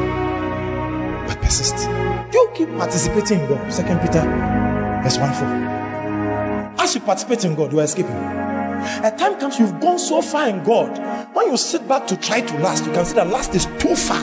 But 1.27 1.41
persist. 1.41 1.87
You 2.33 2.51
keep 2.53 2.69
participating 2.77 3.39
in 3.41 3.47
God. 3.47 3.71
Second 3.71 3.99
Peter 4.01 4.21
verse 5.03 5.17
1 5.17 5.33
4. 5.33 6.83
As 6.83 6.95
you 6.95 7.01
participate 7.01 7.45
in 7.45 7.55
God, 7.55 7.71
you 7.71 7.79
are 7.79 7.83
escaping. 7.83 8.15
A 8.15 9.13
time 9.17 9.39
comes 9.39 9.59
you've 9.59 9.79
gone 9.79 9.99
so 9.99 10.21
far 10.21 10.49
in 10.49 10.63
God. 10.63 10.99
When 11.33 11.51
you 11.51 11.57
sit 11.57 11.87
back 11.87 12.07
to 12.07 12.17
try 12.17 12.41
to 12.41 12.57
last, 12.59 12.85
you 12.85 12.91
can 12.91 13.05
see 13.05 13.15
that 13.15 13.27
last 13.27 13.55
is 13.55 13.65
too 13.79 13.95
far. 13.95 14.21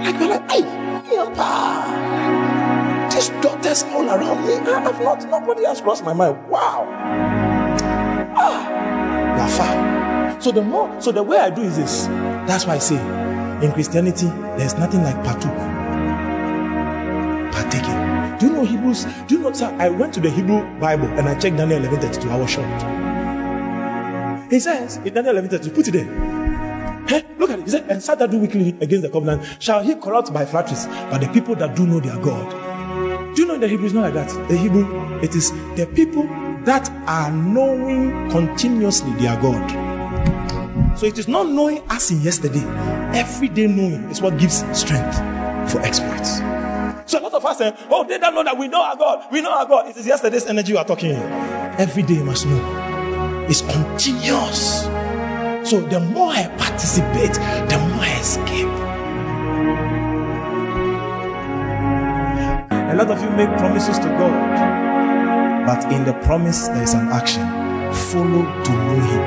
Like 0.00 0.18
you're 0.18 0.28
like, 0.28 0.50
hey, 0.50 0.62
Yapa. 1.10 2.12
These 3.12 3.30
doctors 3.42 3.82
all 3.84 4.08
around 4.08 4.46
me. 4.46 4.54
I 4.54 4.80
have 4.80 5.00
not, 5.02 5.24
nobody 5.28 5.64
has 5.64 5.80
crossed 5.80 6.04
my 6.04 6.12
mind. 6.12 6.48
Wow. 6.48 6.86
Ah, 8.36 8.71
So 10.42 10.50
the 10.50 10.60
more, 10.60 11.00
so 11.00 11.12
the 11.12 11.22
way 11.22 11.38
I 11.38 11.50
do 11.50 11.62
is 11.62 11.76
this. 11.76 12.06
That's 12.48 12.66
why 12.66 12.74
I 12.74 12.78
say, 12.78 12.96
in 13.64 13.70
Christianity, 13.70 14.26
there's 14.58 14.74
nothing 14.74 15.04
like 15.04 15.14
partook. 15.22 15.54
Partaking. 17.52 18.38
Do 18.40 18.46
you 18.46 18.52
know 18.52 18.64
Hebrews? 18.64 19.06
Do 19.28 19.36
you 19.36 19.40
know, 19.40 19.52
sir? 19.52 19.72
I 19.78 19.88
went 19.88 20.12
to 20.14 20.20
the 20.20 20.30
Hebrew 20.30 20.64
Bible 20.80 21.06
and 21.06 21.28
I 21.28 21.38
checked 21.38 21.56
Daniel 21.56 21.78
11 21.78 22.00
32. 22.00 22.28
I 22.28 22.36
was 22.36 22.50
shocked. 22.50 22.82
He 24.52 24.58
says 24.58 24.96
in 24.96 25.14
Daniel 25.14 25.38
11 25.38 25.50
32, 25.50 25.70
put 25.70 25.86
it 25.86 25.92
there. 25.92 26.06
Hey, 27.06 27.24
look 27.38 27.50
at 27.50 27.60
it. 27.60 27.64
He 27.64 27.70
said, 27.70 27.88
and 27.88 28.02
that 28.02 28.28
do 28.28 28.38
wickedly 28.40 28.70
against 28.80 29.02
the 29.02 29.10
covenant 29.10 29.46
shall 29.62 29.80
he 29.80 29.94
corrupt 29.94 30.32
by 30.32 30.44
flatteries, 30.44 30.86
but 30.86 31.18
the 31.20 31.28
people 31.28 31.54
that 31.54 31.76
do 31.76 31.86
know 31.86 32.00
their 32.00 32.18
God. 32.18 32.50
Do 33.36 33.42
you 33.42 33.46
know 33.46 33.58
the 33.58 33.68
Hebrew 33.68 33.86
it's 33.86 33.94
not 33.94 34.12
like 34.12 34.14
that? 34.14 34.48
The 34.48 34.56
Hebrew, 34.56 35.20
it 35.20 35.36
is 35.36 35.52
the 35.76 35.88
people 35.94 36.24
that 36.64 36.88
are 37.06 37.30
knowing 37.32 38.30
continuously 38.30 39.12
their 39.14 39.40
God. 39.40 40.98
So 40.98 41.06
it 41.06 41.18
is 41.18 41.26
not 41.26 41.48
knowing 41.48 41.82
as 41.88 42.10
in 42.10 42.20
yesterday. 42.20 42.64
Every 43.18 43.48
day 43.48 43.66
knowing 43.66 44.04
is 44.10 44.20
what 44.22 44.38
gives 44.38 44.64
strength 44.78 45.16
for 45.70 45.80
exploits. 45.80 46.38
So 47.10 47.18
a 47.18 47.22
lot 47.22 47.34
of 47.34 47.44
us 47.44 47.58
say, 47.58 47.74
oh, 47.90 48.04
they 48.06 48.18
don't 48.18 48.34
know 48.34 48.44
that 48.44 48.56
we 48.56 48.68
know 48.68 48.82
our 48.82 48.96
God. 48.96 49.26
We 49.32 49.40
know 49.40 49.52
our 49.52 49.66
God. 49.66 49.88
It 49.88 49.96
is 49.96 50.06
yesterday's 50.06 50.46
energy 50.46 50.72
you 50.72 50.78
are 50.78 50.84
talking. 50.84 51.12
Every 51.12 52.02
day 52.02 52.14
you 52.14 52.24
must 52.24 52.46
know. 52.46 53.46
It's 53.48 53.60
continuous. 53.62 54.82
So 55.68 55.80
the 55.80 56.00
more 56.00 56.30
I 56.30 56.46
participate, 56.58 57.34
the 57.34 57.78
more 57.90 58.04
I 58.04 58.18
escape. 58.20 58.68
A 62.92 62.94
lot 62.94 63.10
of 63.10 63.22
you 63.22 63.30
make 63.30 63.48
promises 63.58 63.98
to 63.98 64.04
God, 64.04 64.91
but 65.66 65.84
in 65.92 66.04
the 66.04 66.12
promise 66.24 66.68
there 66.68 66.82
is 66.82 66.94
an 66.94 67.08
action. 67.08 67.42
Follow 68.10 68.44
to 68.64 68.70
know 68.72 69.00
Him. 69.10 69.22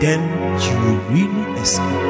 Then 0.00 0.20
you 0.64 0.74
will 0.82 1.00
really 1.10 1.44
escape. 1.60 2.02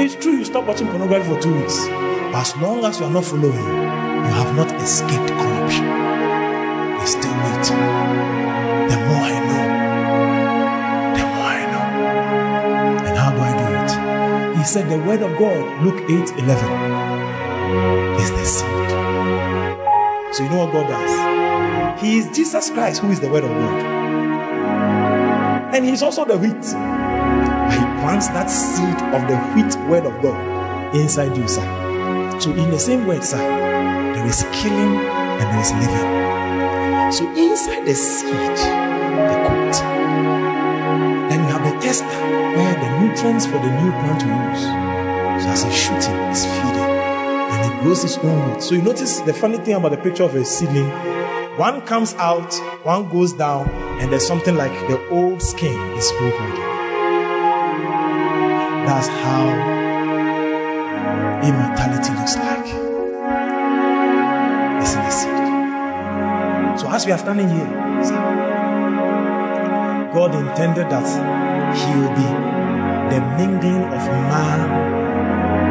It's 0.00 0.14
true 0.16 0.32
you 0.32 0.44
stop 0.44 0.64
watching 0.66 0.88
pornography 0.88 1.28
for 1.28 1.38
two 1.40 1.54
weeks, 1.54 1.78
but 1.86 2.34
as 2.40 2.56
long 2.56 2.84
as 2.84 2.98
you 2.98 3.06
are 3.06 3.12
not 3.12 3.24
following, 3.24 3.52
you 3.54 4.32
have 4.40 4.54
not 4.56 4.72
escaped 4.80 5.30
corruption. 5.30 5.84
You 5.84 7.06
still 7.06 7.34
wait. 7.44 7.66
The 8.90 8.96
more 9.06 9.22
I 9.22 9.24
know, 9.48 9.64
the 11.18 11.24
more 11.34 11.44
I 11.44 11.46
know. 11.72 11.86
And 13.06 13.16
how 13.18 13.30
do 13.32 13.40
I 13.40 13.52
do 13.60 13.66
it? 13.78 13.90
He 14.58 14.64
said 14.64 14.88
the 14.88 14.98
word 14.98 15.22
of 15.22 15.36
God, 15.38 15.82
Luke 15.84 16.00
8 16.08 16.10
11, 16.10 16.36
is 18.20 18.30
the 18.30 18.44
seed. 18.44 18.90
So 20.34 20.42
you 20.44 20.50
know 20.50 20.58
what 20.64 20.72
God 20.72 20.86
does? 20.88 21.41
He 21.98 22.18
is 22.18 22.30
Jesus 22.34 22.70
Christ, 22.70 23.00
who 23.00 23.10
is 23.10 23.20
the 23.20 23.28
word 23.28 23.44
of 23.44 23.50
God. 23.50 23.82
And 25.74 25.84
he's 25.84 26.02
also 26.02 26.24
the 26.24 26.36
wheat. 26.36 26.64
He 27.72 27.80
plants 28.02 28.28
that 28.28 28.46
seed 28.50 28.98
of 29.14 29.26
the 29.28 29.36
wheat 29.54 29.74
word 29.88 30.04
of 30.04 30.20
God 30.22 30.94
inside 30.94 31.36
you, 31.36 31.48
sir. 31.48 31.62
So 32.40 32.50
in 32.50 32.70
the 32.70 32.78
same 32.78 33.06
word, 33.06 33.24
sir, 33.24 33.38
there 33.38 34.26
is 34.26 34.42
killing 34.52 34.96
and 34.98 35.46
there 35.48 35.60
is 35.60 35.72
living. 35.72 37.12
So 37.12 37.24
inside 37.36 37.86
the 37.86 37.94
seed, 37.94 38.32
the 38.32 39.36
coat. 39.46 39.72
Then 41.30 41.40
you 41.40 41.46
have 41.46 41.64
the 41.64 41.80
testa 41.80 42.04
where 42.06 42.74
the 42.74 43.00
nutrients 43.00 43.46
for 43.46 43.58
the 43.58 43.70
new 43.80 43.92
plant 43.92 44.22
will 44.24 44.36
use. 44.50 44.62
So 45.44 45.48
as 45.50 45.64
a 45.64 45.70
shooting 45.72 46.16
is 46.30 46.44
feeding 46.44 46.90
and 47.52 47.72
it 47.72 47.80
grows 47.82 48.04
its 48.04 48.18
own 48.18 48.52
root. 48.52 48.62
So 48.62 48.74
you 48.74 48.82
notice 48.82 49.20
the 49.20 49.32
funny 49.32 49.58
thing 49.58 49.74
about 49.74 49.92
the 49.92 49.98
picture 49.98 50.24
of 50.24 50.34
a 50.34 50.44
seedling. 50.44 50.90
One 51.58 51.82
comes 51.82 52.14
out, 52.14 52.54
one 52.82 53.10
goes 53.10 53.34
down, 53.34 53.68
and 54.00 54.10
there's 54.10 54.26
something 54.26 54.56
like 54.56 54.72
the 54.88 55.06
old 55.10 55.42
skin 55.42 55.78
is 55.98 56.10
holding. 56.12 56.54
That's 58.86 59.06
how 59.06 59.48
immortality 61.44 62.14
looks 62.14 62.36
like. 62.36 62.64
It's 64.80 64.94
in 64.94 65.02
the 65.04 65.10
seed. 65.10 66.80
So 66.80 66.88
as 66.90 67.04
we 67.04 67.12
are 67.12 67.18
standing 67.18 67.50
here, 67.50 67.66
God 70.14 70.34
intended 70.34 70.88
that 70.88 71.06
He 71.76 71.94
will 72.00 72.14
be 72.16 72.28
the 73.14 73.20
mingling 73.36 73.84
of 73.92 74.06
man 74.08 74.60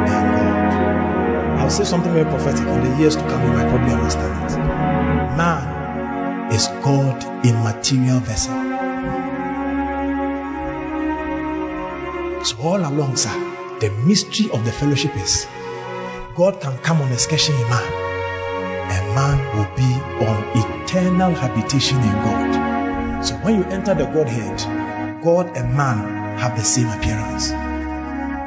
and 0.08 0.26
God. 0.38 1.60
I'll 1.60 1.72
say 1.72 1.86
something 1.86 2.13
very 2.13 2.26
prophetic 2.30 2.67
in 2.67 2.84
the 2.84 2.98
years 3.00 3.15
to 3.15 3.24
come. 3.24 3.41
You 3.41 3.54
might 3.54 3.67
probably 3.67 3.94
understand 3.94 4.67
it. 4.67 4.70
Man 5.38 6.52
is 6.52 6.67
God 6.84 7.24
in 7.46 7.56
material 7.63 8.20
vessel. 8.20 8.54
So 12.44 12.58
all 12.63 12.80
along, 12.80 13.15
sir, 13.15 13.30
the 13.80 13.91
mystery 14.06 14.50
of 14.52 14.65
the 14.65 14.72
fellowship 14.72 15.15
is 15.15 15.48
God 16.36 16.60
can 16.60 16.78
come 16.80 17.02
on 17.02 17.12
excursion 17.12 17.56
in 17.56 17.70
man, 17.70 17.94
and 18.91 19.15
man 19.15 19.38
will 19.56 19.70
be 19.76 19.91
on 20.26 20.84
eternal 20.84 21.34
habitation 21.34 21.97
in 21.97 22.14
God. 22.26 23.26
So 23.26 23.36
when 23.36 23.58
you 23.58 23.64
enter 23.66 23.93
the 23.93 24.05
Godhead, 24.05 24.58
God 25.24 25.55
and 25.55 25.76
man 25.76 26.38
have 26.39 26.58
the 26.58 26.64
same 26.64 26.88
appearance. 26.88 27.49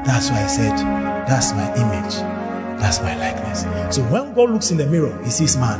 That's 0.05 0.31
why 0.31 0.43
I 0.43 0.47
said, 0.49 0.77
that's 1.29 1.53
my 1.53 1.73
image, 1.77 2.15
that's 2.81 3.01
my 3.01 3.17
likeness. 3.17 3.63
So 3.95 4.03
when 4.05 4.35
God 4.35 4.51
looks 4.51 4.71
in 4.71 4.77
the 4.77 4.87
mirror, 4.87 5.17
he 5.23 5.31
sees 5.31 5.57
man. 5.57 5.79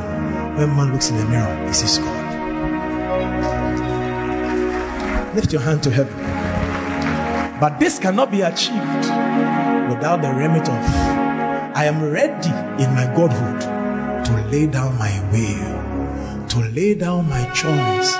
When 0.55 0.73
man 0.73 0.93
looks 0.93 1.09
in 1.09 1.17
the 1.17 1.25
mirror, 1.25 1.67
he 1.67 1.73
sees 1.73 1.97
God. 1.97 2.35
Lift 5.35 5.51
your 5.51 5.61
hand 5.61 5.83
to 5.83 5.91
heaven. 5.91 6.15
But 7.59 7.77
this 7.77 7.99
cannot 7.99 8.31
be 8.31 8.39
achieved 8.39 9.05
without 9.91 10.21
the 10.21 10.31
remit 10.33 10.69
of 10.69 10.79
I 11.75 11.83
am 11.85 12.09
ready 12.09 12.55
in 12.81 12.95
my 12.95 13.05
Godhood 13.13 13.61
to 14.27 14.47
lay 14.49 14.67
down 14.67 14.97
my 14.97 15.11
will, 15.29 16.47
to 16.47 16.59
lay 16.69 16.95
down 16.95 17.29
my 17.29 17.43
choice, 17.51 18.13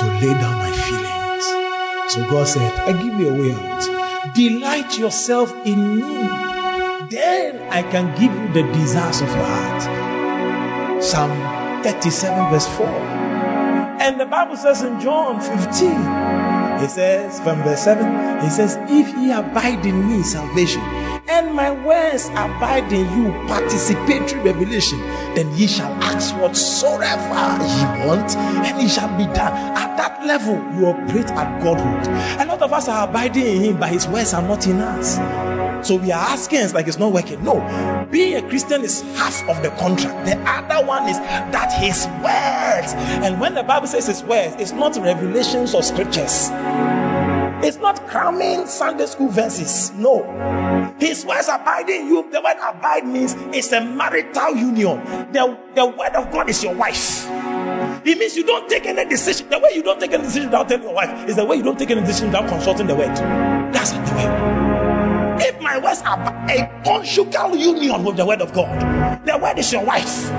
to 0.00 0.06
lay 0.24 0.32
down 0.32 0.56
my 0.64 0.72
feelings. 0.72 1.44
So 2.14 2.26
God 2.30 2.48
said, 2.48 2.72
I 2.88 2.92
give 2.92 3.20
you 3.20 3.28
a 3.28 3.34
way 3.38 3.52
out. 3.52 4.34
Delight 4.34 4.98
yourself 4.98 5.54
in 5.66 5.96
me. 5.96 6.28
Then 7.10 7.60
I 7.70 7.82
can 7.82 8.10
give 8.18 8.32
you 8.32 8.52
the 8.54 8.72
desires 8.72 9.20
of 9.20 9.28
your 9.28 9.44
heart. 9.44 11.02
Psalm 11.02 11.63
37, 11.84 12.50
verse 12.50 12.66
4. 12.78 12.86
And 14.00 14.18
the 14.18 14.24
Bible 14.24 14.56
says 14.56 14.82
in 14.82 14.98
John 15.00 15.38
15, 15.38 16.80
he 16.80 16.88
says 16.88 17.40
from 17.40 17.62
verse 17.62 17.82
7, 17.82 18.42
he 18.42 18.48
says, 18.48 18.78
If 18.88 19.14
ye 19.18 19.32
abide 19.32 19.84
in 19.84 20.08
me, 20.08 20.22
salvation, 20.22 20.80
and 21.28 21.54
my 21.54 21.72
words 21.84 22.28
abide 22.30 22.90
in 22.90 23.04
you, 23.18 23.32
participatory 23.48 24.42
revelation, 24.42 24.98
then 25.34 25.54
ye 25.58 25.66
shall 25.66 25.92
ask 26.02 26.34
whatsoever 26.36 27.04
ye 27.62 28.06
want, 28.08 28.34
and 28.34 28.80
it 28.80 28.88
shall 28.88 29.14
be 29.18 29.24
done. 29.34 29.52
At 29.76 29.94
that 29.98 30.24
level, 30.24 30.54
you 30.74 30.86
operate 30.86 31.30
at 31.32 31.62
Godhood. 31.62 32.08
A 32.40 32.46
lot 32.46 32.62
of 32.62 32.72
us 32.72 32.88
are 32.88 33.06
abiding 33.06 33.46
in 33.46 33.62
Him, 33.62 33.76
but 33.78 33.90
His 33.90 34.08
words 34.08 34.32
are 34.32 34.42
not 34.42 34.66
in 34.66 34.80
us. 34.80 35.18
So 35.84 35.96
we 35.96 36.10
are 36.12 36.20
asking, 36.20 36.60
it's 36.60 36.72
like 36.72 36.88
it's 36.88 36.98
not 36.98 37.12
working. 37.12 37.44
No, 37.44 37.60
being 38.10 38.42
a 38.42 38.48
Christian 38.48 38.82
is 38.82 39.02
half 39.18 39.46
of 39.50 39.62
the 39.62 39.68
contract. 39.78 40.24
The 40.24 40.38
other 40.48 40.86
one 40.86 41.06
is 41.08 41.18
that 41.18 41.70
His 41.78 42.06
words. 42.24 42.94
And 43.22 43.38
when 43.38 43.54
the 43.54 43.62
Bible 43.62 43.86
says 43.86 44.06
His 44.06 44.22
words, 44.24 44.56
it's 44.58 44.72
not 44.72 44.96
revelations 44.96 45.74
or 45.74 45.82
scriptures. 45.82 46.48
It's 47.62 47.76
not 47.76 48.06
cramming 48.06 48.66
Sunday 48.66 49.04
school 49.04 49.28
verses. 49.28 49.92
No. 49.92 50.24
His 50.98 51.26
words 51.26 51.48
abide 51.48 51.90
in 51.90 52.08
you. 52.08 52.30
The 52.30 52.40
word 52.40 52.56
abide 52.62 53.06
means 53.06 53.34
it's 53.54 53.70
a 53.72 53.84
marital 53.84 54.56
union. 54.56 55.04
The, 55.32 55.58
the 55.74 55.84
word 55.84 56.14
of 56.14 56.32
God 56.32 56.48
is 56.48 56.64
your 56.64 56.74
wife. 56.74 57.28
It 58.06 58.18
means 58.18 58.36
you 58.36 58.44
don't 58.44 58.68
take 58.70 58.86
any 58.86 59.04
decision. 59.06 59.50
The 59.50 59.58
way 59.58 59.70
you 59.74 59.82
don't 59.82 60.00
take 60.00 60.12
any 60.12 60.22
decision 60.22 60.48
without 60.48 60.68
telling 60.68 60.84
your 60.84 60.94
wife 60.94 61.28
is 61.28 61.36
the 61.36 61.44
way 61.44 61.56
you 61.56 61.62
don't 61.62 61.78
take 61.78 61.90
any 61.90 62.00
decision 62.00 62.28
without 62.28 62.48
consulting 62.48 62.86
the 62.86 62.94
word. 62.94 63.14
That's 63.72 63.92
the 63.92 63.98
way. 63.98 64.53
If 65.46 65.60
my 65.60 65.76
words 65.78 66.00
are 66.02 66.18
a 66.48 66.82
conjugal 66.84 67.54
union 67.54 68.02
with 68.02 68.16
the 68.16 68.24
word 68.24 68.40
of 68.40 68.54
God, 68.54 69.26
the 69.26 69.36
word 69.36 69.58
is 69.58 69.70
your 69.70 69.84
wife. 69.84 70.30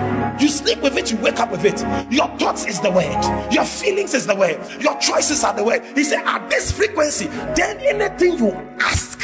You 0.41 0.47
sleep 0.47 0.81
with 0.81 0.97
it, 0.97 1.11
you 1.11 1.17
wake 1.17 1.39
up 1.39 1.51
with 1.51 1.63
it. 1.63 1.79
Your 2.11 2.27
thoughts 2.39 2.65
is 2.65 2.81
the 2.81 2.89
word, 2.89 3.53
your 3.53 3.65
feelings 3.65 4.15
is 4.15 4.25
the 4.25 4.35
word, 4.35 4.59
your 4.81 4.97
choices 4.99 5.43
are 5.43 5.53
the 5.53 5.63
word. 5.63 5.83
He 5.95 6.03
said, 6.03 6.23
At 6.25 6.49
this 6.49 6.71
frequency, 6.71 7.27
then 7.55 7.77
anything 7.81 8.39
you 8.39 8.51
ask. 8.79 9.21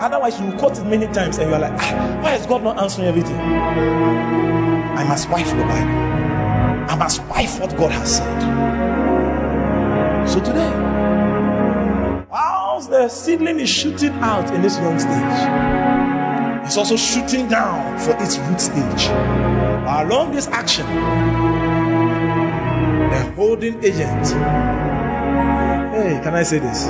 Otherwise, 0.00 0.40
you 0.40 0.52
quote 0.52 0.78
it 0.78 0.84
many 0.84 1.06
times 1.12 1.38
and 1.38 1.50
you're 1.50 1.58
like, 1.58 1.72
ah, 1.74 2.20
why 2.22 2.34
is 2.36 2.46
God 2.46 2.62
not 2.62 2.78
answering 2.78 3.08
everything? 3.08 3.36
I 3.36 5.02
must 5.02 5.28
wife 5.28 5.50
the 5.50 5.56
Bible. 5.56 5.90
I 6.88 6.94
must 6.96 7.20
wife 7.24 7.58
what 7.60 7.76
God 7.76 7.90
has 7.90 8.18
said. 8.18 8.40
So 10.28 10.38
today, 10.40 10.97
whilst 12.78 12.90
the 12.90 13.08
seedling 13.08 13.58
is 13.58 13.68
shooting 13.68 14.12
out 14.20 14.54
in 14.54 14.62
this 14.62 14.78
young 14.78 14.96
stage, 15.00 16.64
it's 16.64 16.76
also 16.76 16.96
shooting 16.96 17.48
down 17.48 17.98
for 17.98 18.12
its 18.22 18.38
root 18.38 18.60
stage. 18.60 19.08
Along 19.88 20.30
this 20.30 20.46
action, 20.46 20.86
the 23.10 23.32
holding 23.34 23.82
agent. 23.82 24.26
Hey, 25.90 26.20
can 26.22 26.34
I 26.36 26.44
say 26.44 26.60
this? 26.60 26.84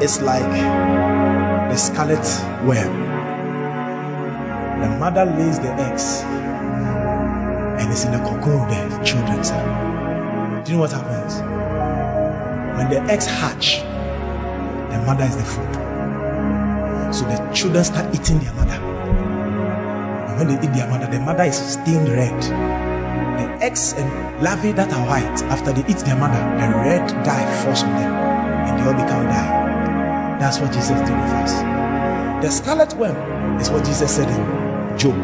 It's 0.00 0.22
like 0.22 0.52
the 1.68 1.76
scarlet 1.76 2.24
worm. 2.64 2.92
The 4.80 4.96
mother 5.00 5.24
lays 5.24 5.58
the 5.58 5.72
eggs 5.72 6.22
and 7.82 7.90
it's 7.90 8.04
in 8.04 8.12
the 8.12 8.18
cocoon 8.18 8.68
the 8.68 9.04
children. 9.04 9.42
Do 10.62 10.70
you 10.70 10.76
know 10.76 10.82
what 10.82 10.92
happens? 10.92 11.51
When 12.76 12.88
the 12.90 13.00
eggs 13.12 13.26
hatch, 13.26 13.80
the 14.90 14.98
mother 15.06 15.24
is 15.24 15.36
the 15.36 15.44
food. 15.44 15.72
So 17.14 17.24
the 17.26 17.52
children 17.52 17.84
start 17.84 18.14
eating 18.14 18.38
their 18.38 18.52
mother. 18.54 18.80
And 20.28 20.38
when 20.38 20.48
they 20.48 20.66
eat 20.66 20.72
their 20.72 20.88
mother, 20.88 21.06
the 21.06 21.20
mother 21.20 21.44
is 21.44 21.56
stained 21.56 22.08
red. 22.08 22.42
The 22.42 23.64
eggs 23.64 23.92
and 23.92 24.42
larvae 24.42 24.72
that 24.72 24.92
are 24.92 25.06
white, 25.06 25.42
after 25.52 25.72
they 25.72 25.82
eat 25.90 25.98
their 25.98 26.16
mother, 26.16 26.40
the 26.58 26.68
red 26.78 27.06
dye 27.24 27.62
falls 27.62 27.82
on 27.82 27.90
them 27.90 28.12
and 28.12 28.78
they 28.78 28.86
all 28.86 28.94
become 28.94 29.26
dye. 29.26 30.38
That's 30.40 30.58
what 30.58 30.72
Jesus 30.72 30.98
did 30.98 31.10
with 31.10 31.32
us. 31.44 31.52
The 32.42 32.50
scarlet 32.50 32.94
worm 32.94 33.60
is 33.60 33.70
what 33.70 33.84
Jesus 33.84 34.16
said 34.16 34.28
in 34.28 34.98
Job 34.98 35.14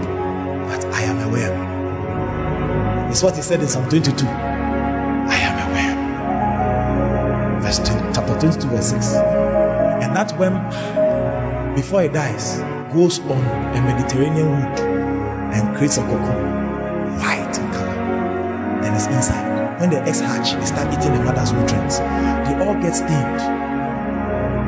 that 0.69 0.85
I 0.95 1.03
am 1.03 1.19
a 1.21 1.29
worm. 1.29 3.11
It's 3.11 3.23
what 3.23 3.35
he 3.35 3.43
said 3.43 3.61
in 3.61 3.69
Psalm 3.69 3.89
22. 3.89 4.48
22, 8.41 8.69
verse 8.69 8.91
6. 8.91 9.15
And 9.15 10.15
that 10.15 10.37
worm 10.39 10.55
before 11.75 12.03
he 12.03 12.09
dies, 12.09 12.59
goes 12.93 13.21
on 13.21 13.39
a 13.77 13.81
Mediterranean 13.83 14.51
wood 14.51 14.81
and 15.55 15.77
creates 15.77 15.97
a 15.99 16.03
cocoon, 16.03 17.19
white 17.19 17.57
in 17.59 17.71
color. 17.73 18.83
Then 18.83 18.95
it's 18.95 19.07
inside. 19.07 19.81
When 19.81 19.91
the 19.91 20.03
eggs 20.03 20.21
hatch, 20.21 20.55
they 20.55 20.67
start 20.67 20.93
eating 20.93 21.15
the 21.15 21.25
mother's 21.25 21.53
nutrients. 21.53 21.99
They 21.99 22.55
all 22.65 22.75
get 22.75 22.97
stained. 22.97 23.41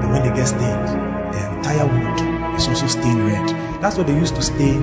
And 0.03 0.12
when 0.12 0.23
they 0.23 0.35
get 0.37 0.47
stained, 0.47 0.89
the 1.35 1.57
entire 1.57 1.87
wood 1.87 2.57
is 2.57 2.68
also 2.68 2.87
stained 2.87 3.27
red. 3.27 3.49
That's 3.83 3.97
what 3.97 4.07
they 4.07 4.14
used 4.14 4.37
to 4.37 4.43
stain. 4.43 4.83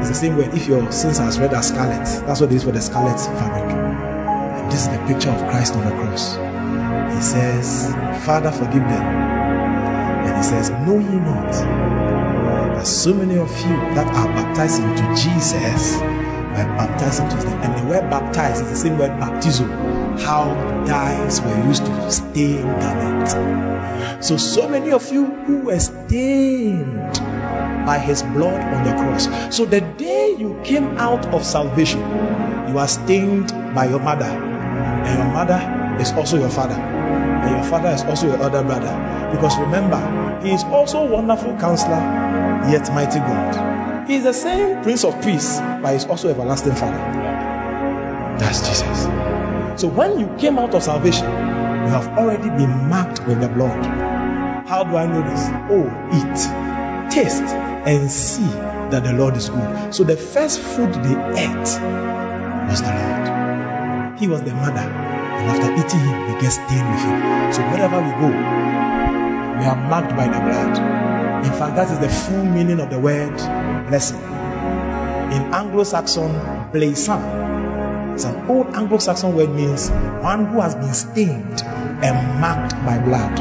It's 0.00 0.08
the 0.08 0.14
same 0.14 0.36
way 0.36 0.44
if 0.52 0.68
your 0.68 0.92
sins 0.92 1.18
are 1.20 1.28
as 1.28 1.38
red 1.38 1.54
as 1.54 1.68
scarlet. 1.68 2.04
That's 2.26 2.40
what 2.40 2.50
they 2.50 2.56
use 2.56 2.64
for 2.64 2.72
the 2.72 2.82
scarlet 2.82 3.18
fabric. 3.18 3.72
And 3.72 4.70
this 4.70 4.82
is 4.82 4.88
the 4.88 4.98
picture 5.06 5.30
of 5.30 5.40
Christ 5.50 5.74
on 5.74 5.84
the 5.84 5.92
cross. 5.92 6.36
He 7.16 7.22
says, 7.22 7.94
Father, 8.24 8.50
forgive 8.50 8.82
them 8.82 9.02
And 10.26 10.36
he 10.36 10.42
says, 10.42 10.70
Know 10.70 10.98
ye 10.98 11.16
not 11.20 11.52
that 12.74 12.86
so 12.86 13.14
many 13.14 13.38
of 13.38 13.50
you 13.60 13.76
that 13.94 14.06
are 14.06 14.28
baptized 14.28 14.82
into 14.82 15.02
Jesus 15.14 15.96
were 16.00 16.68
baptized 16.76 17.22
into 17.22 17.36
them? 17.36 17.60
And 17.62 17.82
the 17.82 17.90
word 17.90 18.10
baptized 18.10 18.62
is 18.64 18.70
the 18.70 18.76
same 18.76 18.98
word 18.98 19.18
baptism. 19.20 19.96
how 20.18 20.54
dyes 20.86 21.40
were 21.40 21.66
used 21.66 21.84
to 21.84 22.10
stain 22.10 22.62
garments. 22.80 23.32
So, 24.26 24.36
so 24.36 24.68
many 24.68 24.92
of 24.92 25.10
you 25.12 25.26
who 25.46 25.60
were 25.60 25.78
stained 25.78 27.14
by 27.86 27.98
his 27.98 28.22
blood 28.22 28.60
on 28.74 28.84
the 28.84 28.92
cross. 28.92 29.28
So, 29.54 29.64
the 29.64 29.80
day 29.98 30.34
you 30.38 30.60
came 30.64 30.96
out 30.98 31.26
of 31.26 31.44
salvation, 31.44 32.00
you 32.68 32.78
are 32.78 32.88
stained 32.88 33.50
by 33.74 33.86
your 33.86 34.00
mother, 34.00 34.26
and 34.26 35.18
your 35.18 35.32
mother 35.32 35.60
is 36.00 36.12
also 36.12 36.38
your 36.38 36.50
father, 36.50 36.76
and 37.46 37.56
your 37.56 37.64
father 37.70 37.90
is 37.90 38.02
also 38.02 38.26
your 38.26 38.42
elder 38.42 38.62
brother. 38.62 38.92
Because 39.32 39.56
remember, 39.58 40.00
he 40.42 40.52
is 40.52 40.64
also 40.64 41.06
wonderful 41.06 41.56
counselor, 41.58 42.00
yet 42.70 42.92
mighty 42.92 43.20
God. 43.20 44.08
He 44.08 44.16
is 44.16 44.24
the 44.24 44.32
same 44.32 44.82
Prince 44.82 45.04
of 45.04 45.20
Peace, 45.22 45.58
but 45.82 45.92
he's 45.92 46.04
also 46.04 46.28
everlasting 46.28 46.74
Father. 46.74 46.98
That's 48.38 48.60
Jesus. 48.68 49.04
So 49.80 49.88
when 49.88 50.18
you 50.18 50.34
came 50.38 50.58
out 50.58 50.74
of 50.74 50.82
salvation, 50.82 51.26
you 51.26 51.92
have 51.92 52.06
already 52.18 52.48
been 52.50 52.88
marked 52.88 53.26
with 53.26 53.40
the 53.40 53.48
blood. 53.48 53.84
How 54.66 54.82
do 54.84 54.96
I 54.96 55.06
know 55.06 55.22
this? 55.22 55.48
Oh, 55.70 55.86
eat, 56.12 57.12
taste, 57.12 57.42
and 57.86 58.10
see 58.10 58.46
that 58.90 59.04
the 59.04 59.12
Lord 59.12 59.36
is 59.36 59.48
good. 59.48 59.94
So 59.94 60.02
the 60.02 60.16
first 60.16 60.60
food 60.60 60.92
they 60.94 61.40
ate 61.40 61.68
was 62.68 62.82
the 62.82 62.92
Lord. 62.92 64.18
He 64.18 64.28
was 64.28 64.42
the 64.42 64.54
mother. 64.54 65.05
And 65.36 65.50
after 65.50 65.72
eating 65.72 66.00
him, 66.00 66.34
we 66.34 66.40
get 66.40 66.50
stained 66.50 66.88
with 66.90 67.02
him. 67.04 67.52
So 67.52 67.62
wherever 67.70 68.00
we 68.00 68.10
go, 68.20 68.28
we 69.58 69.64
are 69.64 69.88
marked 69.88 70.16
by 70.16 70.26
the 70.26 70.40
blood. 70.40 70.76
In 71.44 71.52
fact, 71.52 71.76
that 71.76 71.90
is 71.90 71.98
the 71.98 72.08
full 72.08 72.44
meaning 72.44 72.80
of 72.80 72.90
the 72.90 72.98
word 72.98 73.36
blessing. 73.88 74.20
In 75.32 75.42
Anglo 75.52 75.84
Saxon, 75.84 76.32
blessing. 76.72 77.22
It's 78.14 78.24
an 78.24 78.48
old 78.48 78.68
Anglo 78.74 78.98
Saxon 78.98 79.34
word 79.34 79.50
means 79.50 79.90
one 80.22 80.46
who 80.46 80.60
has 80.60 80.74
been 80.74 80.94
stained 80.94 81.62
and 82.02 82.40
marked 82.40 82.72
by 82.86 82.98
blood. 82.98 83.36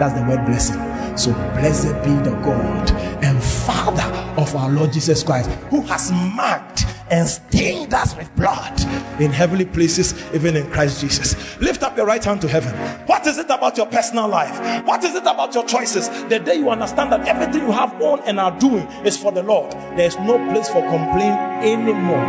That's 0.00 0.14
the 0.18 0.24
word 0.26 0.46
blessing. 0.46 0.80
So 1.16 1.32
blessed 1.32 1.92
be 2.04 2.14
the 2.24 2.34
God 2.42 2.90
and 3.22 3.42
Father 3.42 4.02
of 4.40 4.54
our 4.56 4.70
Lord 4.70 4.92
Jesus 4.92 5.22
Christ, 5.22 5.50
who 5.68 5.82
has 5.82 6.10
marked 6.12 6.69
and 7.10 7.28
stained 7.28 7.92
us 7.92 8.16
with 8.16 8.34
blood 8.36 8.80
in 9.20 9.30
heavenly 9.30 9.64
places, 9.64 10.14
even 10.32 10.56
in 10.56 10.70
Christ 10.70 11.00
Jesus. 11.00 11.58
Lift 11.60 11.82
up 11.82 11.96
your 11.96 12.06
right 12.06 12.24
hand 12.24 12.40
to 12.42 12.48
heaven. 12.48 12.72
What 13.06 13.26
is 13.26 13.36
it 13.38 13.50
about 13.50 13.76
your 13.76 13.86
personal 13.86 14.28
life? 14.28 14.84
What 14.86 15.02
is 15.04 15.14
it 15.14 15.22
about 15.22 15.54
your 15.54 15.64
choices? 15.66 16.08
The 16.28 16.38
day 16.38 16.54
you 16.56 16.70
understand 16.70 17.12
that 17.12 17.26
everything 17.26 17.66
you 17.66 17.72
have 17.72 18.00
on 18.00 18.20
and 18.20 18.38
are 18.38 18.56
doing 18.58 18.86
is 19.04 19.16
for 19.16 19.32
the 19.32 19.42
Lord, 19.42 19.72
there 19.72 20.06
is 20.06 20.16
no 20.18 20.38
place 20.50 20.68
for 20.68 20.80
complaint 20.82 21.38
anymore. 21.64 22.24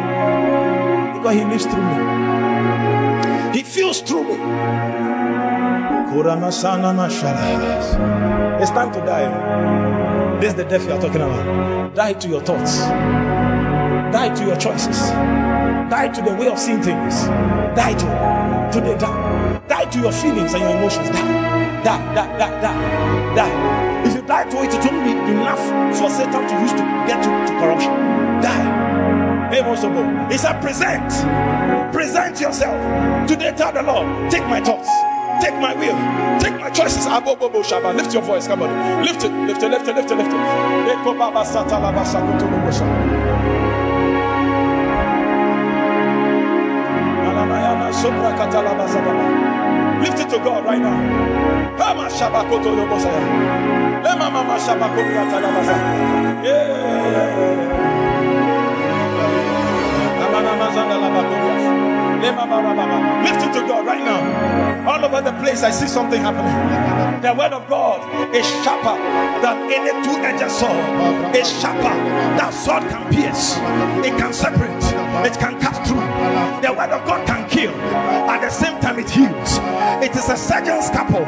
Because 1.17 1.35
He 1.35 1.45
lives 1.45 1.65
through 1.65 1.83
me, 1.83 3.57
He 3.57 3.63
feels 3.63 4.01
through 4.01 4.23
me. 4.23 4.37
It's 8.61 8.71
time 8.71 8.91
to 8.91 8.99
die. 8.99 10.39
This 10.41 10.49
is 10.49 10.55
the 10.55 10.65
death 10.65 10.85
you 10.85 10.91
are 10.91 10.99
talking 10.99 11.21
about. 11.21 11.95
Die 11.95 12.13
to 12.13 12.27
your 12.27 12.41
thoughts. 12.41 12.81
Die 14.11 14.29
to 14.35 14.45
your 14.45 14.57
choices. 14.57 15.09
Die 15.89 16.07
to 16.13 16.21
the 16.21 16.33
way 16.35 16.47
of 16.47 16.59
seeing 16.59 16.81
things. 16.81 17.25
Die 17.75 17.93
to 17.93 18.05
it. 18.05 18.73
Today, 18.73 18.97
die. 18.97 19.61
Die 19.69 19.85
to 19.85 19.99
your 19.99 20.11
feelings 20.11 20.53
and 20.53 20.63
your 20.63 20.75
emotions. 20.77 21.09
Die. 21.09 21.21
Die, 21.83 22.13
die, 22.13 22.37
die, 22.37 22.61
die. 22.61 23.35
Die. 23.35 24.07
If 24.07 24.15
you 24.15 24.21
die 24.23 24.43
to 24.49 24.63
it, 24.63 24.73
it 24.73 24.83
won't 24.83 25.03
be 25.05 25.11
enough 25.31 25.63
for 25.97 26.09
Satan 26.09 26.47
to 26.47 26.55
use 26.61 26.71
to 26.73 26.83
get 27.07 27.23
you 27.23 27.31
to 27.47 27.53
corruption. 27.59 27.93
Die. 28.41 28.91
He 30.31 30.37
said, 30.37 30.61
Present. 30.61 31.11
Present 31.93 32.39
yourself. 32.39 33.27
Today 33.27 33.53
tell 33.55 33.71
the 33.73 33.83
Lord, 33.83 34.31
take 34.31 34.43
my 34.47 34.61
thoughts. 34.61 34.89
Take 35.41 35.55
my 35.55 35.73
will. 35.73 35.97
Take 36.39 36.59
my 36.59 36.69
choices. 36.69 37.05
Abobobo 37.05 37.63
Shaba. 37.63 37.95
Lift 37.95 38.13
your 38.13 38.23
voice. 38.23 38.47
Come 38.47 38.61
on. 38.61 39.03
Lift 39.03 39.23
it. 39.23 39.31
Lift 39.31 39.63
it. 39.63 39.71
Lift 39.71 39.87
it. 39.87 39.95
Lift 39.95 40.11
it. 40.11 40.17
Lift 40.17 40.31
it. 43.43 43.50
Lift 50.01 50.19
it 50.19 50.29
to 50.31 50.39
God 50.39 50.65
right 50.65 50.79
now. 50.79 50.97
Lift 63.23 63.43
it 63.45 63.53
to 63.53 63.67
God 63.67 63.85
right 63.85 64.03
now. 64.03 64.89
All 64.89 65.05
over 65.05 65.21
the 65.21 65.31
place, 65.43 65.63
I 65.63 65.71
see 65.71 65.87
something 65.87 66.21
happening. 66.21 67.21
The 67.21 67.33
word 67.33 67.53
of 67.53 67.67
God 67.67 68.35
is 68.35 68.45
sharper 68.63 68.95
than 69.41 69.71
any 69.71 69.91
two-edged 70.03 70.51
sword. 70.51 71.35
It's 71.35 71.49
sharper. 71.61 71.95
That 72.37 72.53
sword 72.53 72.83
can 72.89 73.11
pierce. 73.13 73.57
It 74.05 74.17
can 74.17 74.33
separate. 74.33 74.71
It 75.25 75.37
can 75.37 75.59
cut 75.59 75.75
through. 75.85 76.01
The 76.61 76.73
word 76.73 76.89
of 76.89 77.05
God 77.05 77.27
can 77.27 77.49
kill. 77.51 77.73
At 78.31 78.41
the 78.41 78.49
same 78.49 78.79
time, 78.79 78.97
it 78.97 79.09
heals. 79.09 79.59
It 80.01 80.15
is 80.15 80.29
a 80.29 80.37
surgeon's 80.37 80.87
scalpel. 80.87 81.23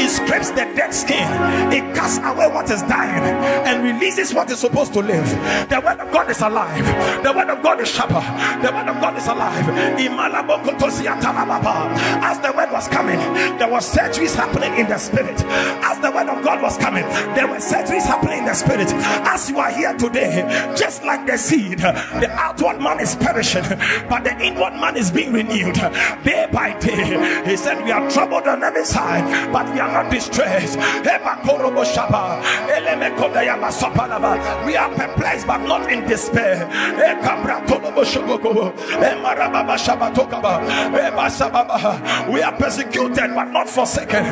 It 0.00 0.08
scrapes 0.08 0.50
the 0.50 0.64
dead 0.74 0.92
skin. 0.92 1.28
It 1.72 1.94
casts 1.94 2.18
away 2.18 2.48
what 2.48 2.70
is 2.70 2.82
dying 2.82 3.22
and 3.66 3.84
releases 3.84 4.34
what 4.34 4.50
is 4.50 4.58
supposed 4.58 4.92
to 4.94 5.00
live. 5.00 5.28
The 5.68 5.80
word 5.80 6.00
of 6.00 6.10
God 6.12 6.30
is 6.30 6.40
alive. 6.40 6.84
The 7.22 7.32
word 7.32 7.50
of 7.50 7.62
God 7.62 7.80
is 7.80 7.88
sharper. 7.88 8.20
The 8.64 8.72
word 8.72 8.88
of 8.88 9.00
God 9.00 9.16
is 9.16 9.26
alive. 9.28 9.68
As 12.26 12.40
the 12.40 12.52
word 12.56 12.72
was 12.72 12.88
coming, 12.88 13.18
there 13.58 13.68
were 13.68 13.78
surgeries 13.78 14.34
happening 14.34 14.74
in 14.78 14.88
the 14.88 14.98
spirit. 14.98 15.40
As 15.84 16.00
the 16.00 16.10
word 16.10 16.28
of 16.28 16.42
God 16.42 16.62
was 16.62 16.76
coming, 16.78 17.04
there 17.34 17.46
were 17.46 17.58
surgeries 17.58 18.06
happening 18.06 18.38
in 18.40 18.44
the 18.46 18.54
spirit. 18.54 18.88
As 19.26 19.48
you 19.50 19.58
are 19.58 19.70
here 19.70 19.94
today, 19.96 20.42
just 20.76 21.04
like 21.04 21.26
the 21.26 21.36
seed, 21.36 21.78
the 21.78 22.30
outward 22.32 22.80
man 22.80 22.98
is 23.00 23.14
perishing, 23.16 23.64
but 24.08 24.24
the 24.24 24.36
inward 24.40 24.72
man 24.74 24.96
is 24.96 25.10
being 25.10 25.32
renewed 25.32 25.75
day 26.24 26.48
by 26.52 26.78
day. 26.78 27.44
He 27.44 27.56
said, 27.56 27.84
We 27.84 27.92
are 27.92 28.08
troubled 28.10 28.46
on 28.46 28.62
every 28.62 28.84
side, 28.84 29.52
but 29.52 29.72
we 29.72 29.80
are 29.80 29.92
not 29.92 30.10
distressed. 30.10 30.78
We 34.66 34.76
are 34.76 34.94
perplexed, 34.94 35.46
but 35.46 35.58
not 35.58 35.90
in 35.92 36.06
despair. 36.06 36.66
We 42.30 42.42
are 42.42 42.52
persecuted, 42.52 43.34
but 43.34 43.44
not 43.50 43.68
forsaken. 43.68 44.24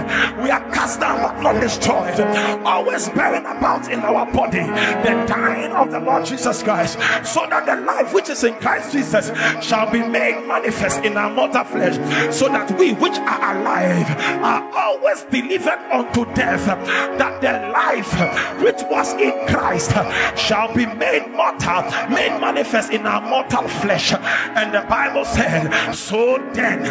We 0.42 0.50
are 0.50 0.70
cast 0.72 1.00
down, 1.00 1.22
but 1.22 1.40
not 1.40 1.60
destroyed. 1.60 2.20
Always 2.64 3.08
bearing 3.10 3.46
about 3.46 3.90
in 3.90 4.00
our 4.00 4.26
body 4.32 4.60
the 4.60 5.24
dying 5.26 5.72
of 5.72 5.90
the 5.90 6.00
Lord 6.00 6.24
Jesus 6.24 6.62
Christ, 6.62 6.98
so 7.24 7.46
that 7.48 7.66
the 7.66 7.76
life 7.84 8.12
which 8.12 8.28
is 8.28 8.44
in 8.44 8.54
Christ 8.54 8.92
Jesus 8.92 9.30
shall 9.62 9.90
be 9.90 10.00
made 10.00 10.46
manifest 10.46 11.04
in 11.04 11.16
our 11.16 11.23
mortal 11.30 11.64
flesh, 11.64 11.96
so 12.34 12.48
that 12.48 12.70
we 12.78 12.92
which 12.94 13.18
are 13.18 13.56
alive 13.56 14.08
are 14.42 14.70
always 14.74 15.22
delivered 15.24 15.80
unto 15.92 16.24
death, 16.34 16.66
that 17.18 17.40
the 17.40 17.52
life 17.70 18.12
which 18.62 18.82
was 18.90 19.12
in 19.14 19.32
Christ 19.48 19.92
shall 20.36 20.72
be 20.74 20.86
made 20.86 21.26
mortal, 21.30 21.82
made 22.10 22.38
manifest 22.40 22.92
in 22.92 23.06
our 23.06 23.20
mortal 23.20 23.68
flesh. 23.68 24.12
And 24.12 24.74
the 24.74 24.82
Bible 24.88 25.24
said, 25.24 25.94
So 25.94 26.38
then, 26.52 26.82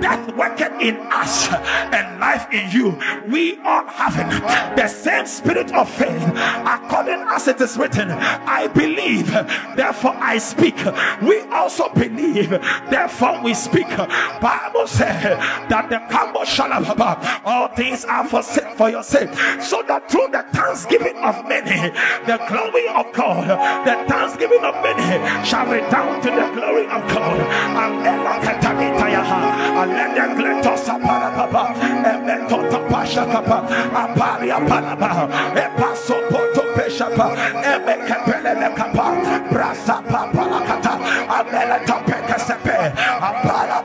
death 0.00 0.34
worketh 0.34 0.80
in 0.80 0.96
us 1.10 1.48
and 1.52 2.20
life 2.20 2.46
in 2.52 2.70
you. 2.70 2.98
We 3.28 3.58
all 3.64 3.86
having 3.86 4.28
the 4.76 4.88
same 4.88 5.26
spirit 5.26 5.72
of 5.74 5.88
faith, 5.88 6.22
according 6.66 7.20
as 7.28 7.48
it 7.48 7.60
is 7.60 7.76
written, 7.76 8.10
I 8.10 8.68
believe, 8.68 9.30
therefore 9.76 10.14
I 10.16 10.38
speak. 10.38 10.76
We 11.22 11.40
also 11.52 11.88
believe, 11.90 12.50
therefore 12.90 13.42
we 13.42 13.54
speak. 13.54 13.73
Bible 13.82 14.86
said 14.86 15.38
that 15.68 15.88
the 15.90 15.96
Kambo 16.14 16.44
Shalababa, 16.44 17.18
uh, 17.22 17.40
all 17.44 17.68
things 17.68 18.04
are 18.04 18.26
for, 18.26 18.42
for 18.42 18.90
your 18.90 19.02
sake, 19.02 19.32
so 19.60 19.82
that 19.88 20.08
through 20.10 20.28
the 20.28 20.44
thanksgiving 20.52 21.16
of 21.18 21.46
many, 21.48 21.90
the 22.26 22.38
glory 22.48 22.88
of 22.88 23.12
God, 23.12 23.48
the 23.86 24.08
thanksgiving 24.08 24.64
of 24.64 24.74
many 24.82 25.44
shall 25.44 25.66
redound 25.66 26.22
to 26.22 26.30
the 26.30 26.50
glory 26.54 26.86
of 26.86 27.08
God. 27.08 27.24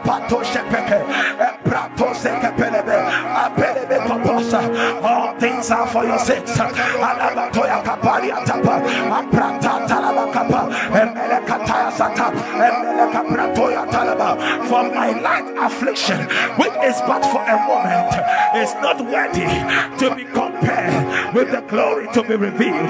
Pato 0.03 0.43
sepeke, 0.43 0.99
e 1.39 1.47
prato 1.63 2.13
sekepelebe, 2.13 2.97
apelebe 3.35 3.97
koposa, 4.07 4.61
all 5.03 5.35
things 5.39 5.71
are 5.71 5.87
for 5.87 6.05
your 6.05 6.19
sakes. 6.19 6.57
Alabatoya 6.57 7.83
kaparia 7.83 8.43
tapa, 8.45 8.81
aprata 9.09 9.87
talaba 9.87 10.31
kapa, 10.31 10.69
for 14.69 14.83
my 14.83 15.19
light 15.19 15.47
affliction, 15.57 16.21
which 16.57 16.73
is 16.83 17.01
but 17.01 17.25
for 17.25 17.41
a 17.43 17.57
moment, 17.67 18.13
is 18.55 18.73
not 18.75 19.01
worthy 19.05 19.47
to 19.99 20.15
be 20.15 20.23
compared 20.23 21.35
with 21.35 21.51
the 21.51 21.61
glory 21.67 22.07
to 22.13 22.23
be 22.23 22.35
revealed. 22.35 22.89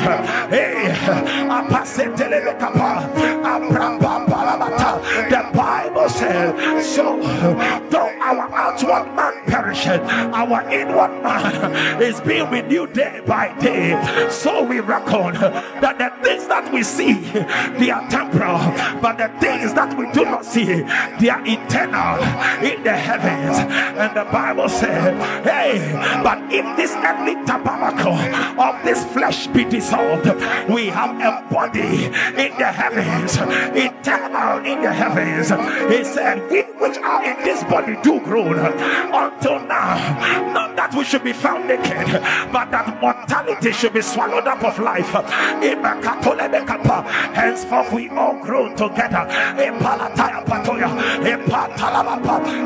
Hey, 0.50 0.94
the 5.30 5.50
Bible 5.54 6.10
says, 6.10 6.86
so 6.96 7.20
though 7.90 8.10
our 8.22 8.54
outward 8.54 9.16
man 9.16 9.44
perisheth, 9.46 10.02
our 10.34 10.70
inward 10.70 11.24
man 11.24 12.02
is 12.02 12.22
being 12.22 12.50
renewed 12.50 12.94
day 12.94 13.22
by 13.26 13.58
day. 13.60 13.98
So 14.30 14.64
we 14.64 14.80
reckon 14.82 15.34
that 15.34 15.98
the 15.98 16.12
things 16.24 16.48
that 16.48 16.72
we 16.72 16.84
see, 16.84 17.14
they 17.14 17.90
are 17.90 18.08
temporal, 18.10 18.60
but 19.02 19.18
the 19.18 19.30
things 19.40 19.74
that 19.74 19.98
we 19.98 20.12
do 20.12 20.26
not 20.26 20.46
see, 20.46 20.66
they 21.20 21.30
are 21.30 21.44
eternal 21.46 22.20
in 22.64 22.84
the 22.84 22.96
heavens. 22.96 23.58
And 23.98 24.16
the 24.16 24.26
Bible 24.32 24.70
said, 24.70 25.16
Hey, 25.44 25.80
but 26.24 26.40
if 26.52 26.66
this 26.78 26.92
earthly 26.96 27.36
tabernacle 27.46 28.18
of 28.60 28.84
this 28.84 29.04
flesh 29.14 29.48
be 29.48 29.64
dissolved, 29.66 30.26
we 30.70 30.88
have 30.88 31.16
a 31.20 31.48
body 31.54 32.06
in 32.06 32.52
the 32.58 32.72
heavens, 32.72 33.38
eternal 33.76 34.66
in 34.66 34.82
the 34.82 34.92
heavens. 34.92 35.50
He 35.94 36.04
said, 36.04 36.50
We 36.50 36.64
which 36.80 36.98
are 36.98 37.24
in 37.24 37.44
this 37.44 37.64
body 37.66 37.96
do 38.02 38.20
grow 38.22 38.48
until 38.54 39.60
now. 39.68 40.54
Not 40.54 40.76
that 40.76 40.94
we 40.96 41.04
should 41.04 41.24
be 41.24 41.34
found 41.34 41.68
naked, 41.68 42.22
but 42.52 42.72
that 42.72 43.02
mortality 43.02 43.72
should 43.72 43.94
be 43.94 44.02
swallowed 44.02 44.48
up 44.48 44.64
of 44.64 44.80
life. 44.80 45.12
Henceforth, 47.36 47.94
we 47.94 48.10
all 48.10 48.42
grow 48.42 48.74
together. 48.90 49.26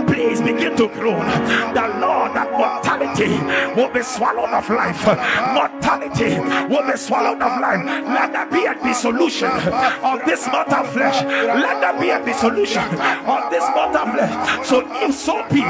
Please 0.07 0.41
begin 0.41 0.75
to 0.75 0.87
groan. 0.89 1.25
The 1.73 1.87
Lord, 1.99 2.33
that 2.35 2.51
mortality 2.51 3.37
will 3.75 3.91
be 3.91 4.01
swallowed 4.03 4.49
of 4.49 4.69
life. 4.69 5.05
Mortality 5.53 6.39
will 6.71 6.85
be 6.89 6.97
swallowed 6.97 7.41
of 7.41 7.59
life. 7.59 7.83
Let 7.85 8.33
there 8.33 8.45
be 8.47 8.65
a 8.65 8.75
dissolution 8.83 9.51
of 9.51 10.25
this 10.25 10.47
mortal 10.47 10.83
flesh. 10.85 11.23
Let 11.23 11.81
there 11.81 11.99
be 11.99 12.09
a 12.09 12.23
dissolution 12.23 12.83
of 12.83 13.49
this 13.51 13.63
mortal 13.75 14.05
flesh. 14.11 14.67
So 14.67 14.83
if 15.03 15.15
so 15.15 15.43
be 15.49 15.63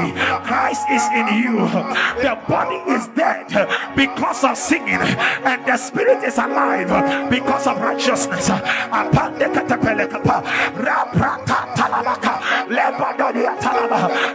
Christ 0.44 0.86
is 0.90 1.02
in 1.14 1.26
you, 1.42 1.68
the 2.22 2.38
body 2.48 2.76
is 2.92 3.08
dead 3.08 3.48
because 3.96 4.44
of 4.44 4.56
singing, 4.56 5.00
and 5.00 5.64
the 5.66 5.76
spirit 5.76 6.22
is 6.24 6.38
alive 6.38 7.30
because 7.30 7.66
of 7.66 7.78
righteousness. 7.80 8.50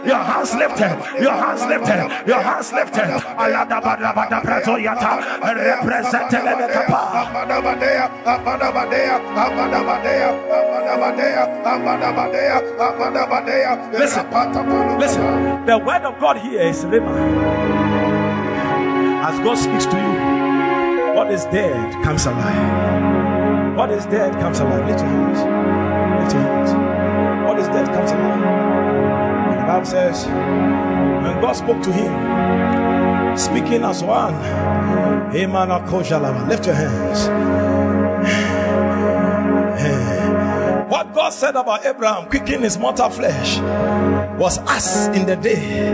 Your 0.04 0.22
hands 0.22 0.54
lifted, 0.54 0.96
your 1.20 1.32
hands 1.32 1.62
lifted, 1.66 2.26
your 2.26 2.40
hands 2.42 2.72
lifted. 2.72 3.08
Ayada 3.38 3.80
bada 3.80 4.12
bada 4.14 4.40
preto 4.42 4.76
yata 4.76 5.20
represent 5.54 6.30
lebekapa. 6.30 7.00
Abada 7.20 7.60
badea, 7.62 8.10
abada 8.24 8.68
badea, 8.72 9.16
abada 9.34 9.80
badea, 9.86 10.30
abada 10.50 10.94
badea, 11.00 11.44
abada 11.64 12.10
badea, 12.16 12.56
abada 12.78 13.24
badea. 13.26 13.72
Listen, 13.98 14.26
listen. 14.98 15.66
The 15.66 15.78
word 15.78 16.02
of 16.02 16.18
God 16.18 16.38
here 16.38 16.62
is 16.62 16.84
rhema. 16.84 17.14
As 19.22 19.38
God 19.40 19.58
speaks 19.58 19.86
to 19.86 19.96
you, 19.96 21.14
what 21.14 21.30
is 21.30 21.44
dead 21.46 21.92
comes 22.02 22.26
alive. 22.26 23.76
What 23.76 23.90
is 23.90 24.06
dead 24.06 24.32
comes 24.40 24.60
alive. 24.60 24.86
Lift 24.86 25.00
your 25.00 25.08
hands. 25.08 25.59
What 26.38 27.58
is 27.58 27.66
dead 27.68 27.86
comes 27.86 28.10
alive. 28.10 28.42
And 29.50 29.60
the 29.60 29.64
Bible 29.64 29.86
says, 29.86 30.26
when 30.26 31.40
God 31.40 31.52
spoke 31.52 31.82
to 31.82 31.92
him, 31.92 33.36
speaking 33.36 33.82
as 33.84 34.02
one, 34.02 34.34
lift 36.48 36.66
your 36.66 36.74
hands. 36.74 37.28
What 40.90 41.14
God 41.14 41.30
said 41.30 41.54
about 41.54 41.86
Abraham, 41.86 42.28
quickening 42.28 42.62
his 42.62 42.76
mortal 42.76 43.10
flesh, 43.10 43.58
was 44.38 44.58
us 44.58 45.06
in 45.08 45.24
the 45.24 45.36
day 45.36 45.92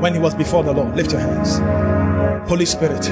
when 0.00 0.12
he 0.12 0.18
was 0.18 0.34
before 0.34 0.62
the 0.62 0.72
Lord. 0.72 0.94
Lift 0.94 1.12
your 1.12 1.20
hands. 1.20 1.58
Holy 2.48 2.66
Spirit, 2.66 3.08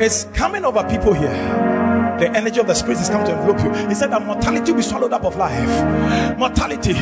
it's 0.00 0.24
coming 0.34 0.64
over 0.64 0.82
people 0.88 1.12
here 1.12 1.85
the 2.18 2.30
energy 2.34 2.60
of 2.60 2.66
the 2.66 2.74
Spirit 2.74 3.00
is 3.00 3.08
come 3.08 3.24
to 3.26 3.32
envelop 3.32 3.60
you. 3.62 3.88
He 3.88 3.94
said 3.94 4.10
that 4.12 4.24
mortality 4.24 4.72
will 4.72 4.78
be 4.78 4.82
swallowed 4.82 5.12
up 5.12 5.24
of 5.24 5.36
life. 5.36 6.38
Mortality, 6.38 6.94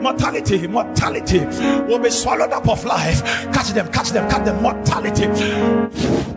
mortality, 0.00 0.66
mortality 0.66 1.40
will 1.86 1.98
be 1.98 2.10
swallowed 2.10 2.52
up 2.52 2.68
of 2.68 2.84
life. 2.84 3.22
Catch 3.52 3.70
them, 3.70 3.90
catch 3.92 4.10
them, 4.10 4.28
catch 4.30 4.44
them. 4.44 4.62
Mortality 4.62 5.26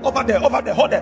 over 0.04 0.24
there, 0.24 0.44
over 0.44 0.62
there, 0.62 0.74
hold 0.74 0.92
there. 0.92 1.02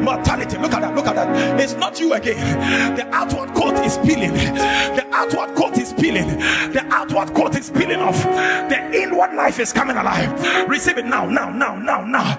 Mortality. 0.00 0.58
Look 0.58 0.72
at 0.72 0.80
that, 0.80 0.94
look 0.94 1.06
at 1.06 1.16
that. 1.16 1.60
It's 1.60 1.74
not 1.74 2.00
you 2.00 2.14
again. 2.14 2.96
The 2.96 3.06
outward 3.14 3.54
coat 3.54 3.84
is 3.84 3.98
peeling. 3.98 4.32
The 4.32 5.06
outward 5.12 5.56
coat 5.56 5.76
is 5.76 5.92
peeling. 5.94 6.28
The 6.72 6.86
outward 6.90 7.34
coat 7.34 7.56
is 7.56 7.70
peeling 7.70 8.00
off. 8.00 8.22
The 8.22 8.90
inward 8.94 9.34
life 9.34 9.58
is 9.58 9.72
coming 9.72 9.96
alive. 9.96 10.68
Receive 10.68 10.98
it 10.98 11.06
now, 11.06 11.26
now, 11.26 11.50
now, 11.50 11.76
now, 11.76 12.04
now. 12.04 12.38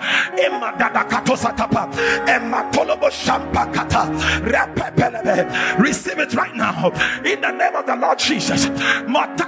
Receive 5.80 6.20
it 6.20 6.34
right 6.34 6.56
now 6.56 6.90
in 7.24 7.42
the 7.42 7.52
name 7.52 7.76
of 7.76 7.86
the 7.86 7.96
Lord 7.96 8.20
Jesus. 8.20 8.66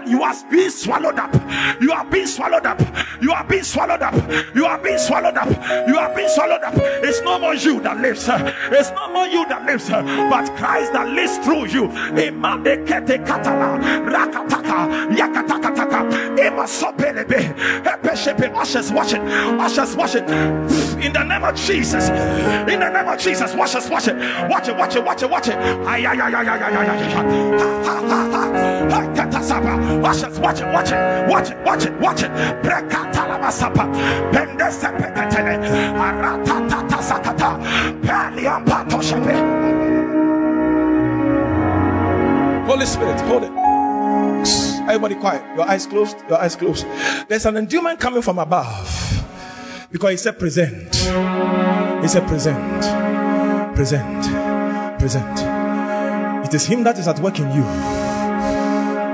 You 0.07 0.22
are 0.24 0.36
being 0.49 0.70
swallowed 0.70 1.20
up. 1.20 1.34
You 1.82 1.91
are 1.91 2.05
being 2.05 2.28
swallowed 2.28 2.66
up. 2.66 2.82
You 3.22 3.32
are 3.32 3.43
being 3.43 3.64
swallowed 3.64 4.01
up. 4.01 4.16
You 4.55 4.66
are 4.66 4.78
being 4.78 4.97
swallowed 4.97 5.38
up. 5.38 5.49
You 5.88 5.97
are 5.97 6.14
being 6.16 6.30
swallowed 6.30 6.64
up. 6.64 6.74
It's 6.76 7.22
no 7.22 7.39
more 7.39 7.55
you 7.55 7.80
that 7.82 7.99
lives. 7.99 8.28
It's 8.30 8.91
no 8.91 9.11
more 9.11 9.28
you 9.28 9.45
that 9.47 9.66
lives, 9.66 9.89
but 9.89 10.49
Christ 10.57 10.93
that 10.93 11.09
lives 11.09 11.38
through 11.39 11.68
you. 11.68 11.91
Ushers, 18.64 18.91
watch 18.91 19.14
it. 19.14 19.22
Ushers, 19.22 19.95
watch 19.95 20.16
it. 20.16 20.24
In 21.03 21.11
the 21.14 21.24
name 21.24 21.43
of 21.43 21.55
Jesus. 21.55 22.09
In 22.09 22.80
the 22.80 22.89
name 22.89 23.03
name 23.04 23.14
of 23.14 23.20
Jesus. 23.20 23.54
Watch 23.54 23.76
us, 23.76 23.89
watch 23.89 24.08
it. 24.08 24.16
Watch 24.49 24.68
it, 24.68 24.78
watch 24.78 24.95
it, 24.95 25.04
watch 25.04 25.22
it, 25.22 25.30
watch 25.30 25.47
it. 25.47 25.58
Watch 30.01 30.24
us, 30.24 30.39
watch 30.39 30.60
it, 30.60 30.68
watch 30.74 30.91
it, 30.91 31.28
watch 31.30 31.49
it, 31.51 31.58
watch 31.66 31.86
it, 31.86 31.93
watch 31.99 32.24
it. 32.24 32.32
Brekatalabasapa. 32.64 33.86
Pendesepekatele. 34.32 35.56
Aratatata 35.95 36.99
sakata. 37.01 37.49
Paliampatoshepe. 38.01 39.36
Holy 42.66 42.86
Spirit, 42.86 43.20
hold 43.22 43.43
it. 43.43 43.51
Everybody 44.84 45.16
quiet. 45.16 45.43
Your 45.56 45.68
eyes 45.70 45.86
closed. 45.86 46.18
Your 46.30 46.39
eyes 46.41 46.56
closed. 46.56 46.86
There's 47.28 47.45
an 47.45 47.58
endowment 47.58 47.99
coming 47.99 48.22
from 48.22 48.39
above. 48.39 49.22
Because 49.93 50.09
he 50.09 50.17
said 50.17 50.39
present. 50.39 50.95
He 50.95 52.07
said 52.07 52.27
present. 52.27 52.81
Present. 53.75 54.23
Present. 54.99 55.39
It 56.47 56.53
is 56.55 56.65
him 56.65 56.83
that 56.83 56.97
is 56.97 57.07
at 57.07 57.19
work 57.19 57.37
in 57.39 57.45
you. 57.51 57.63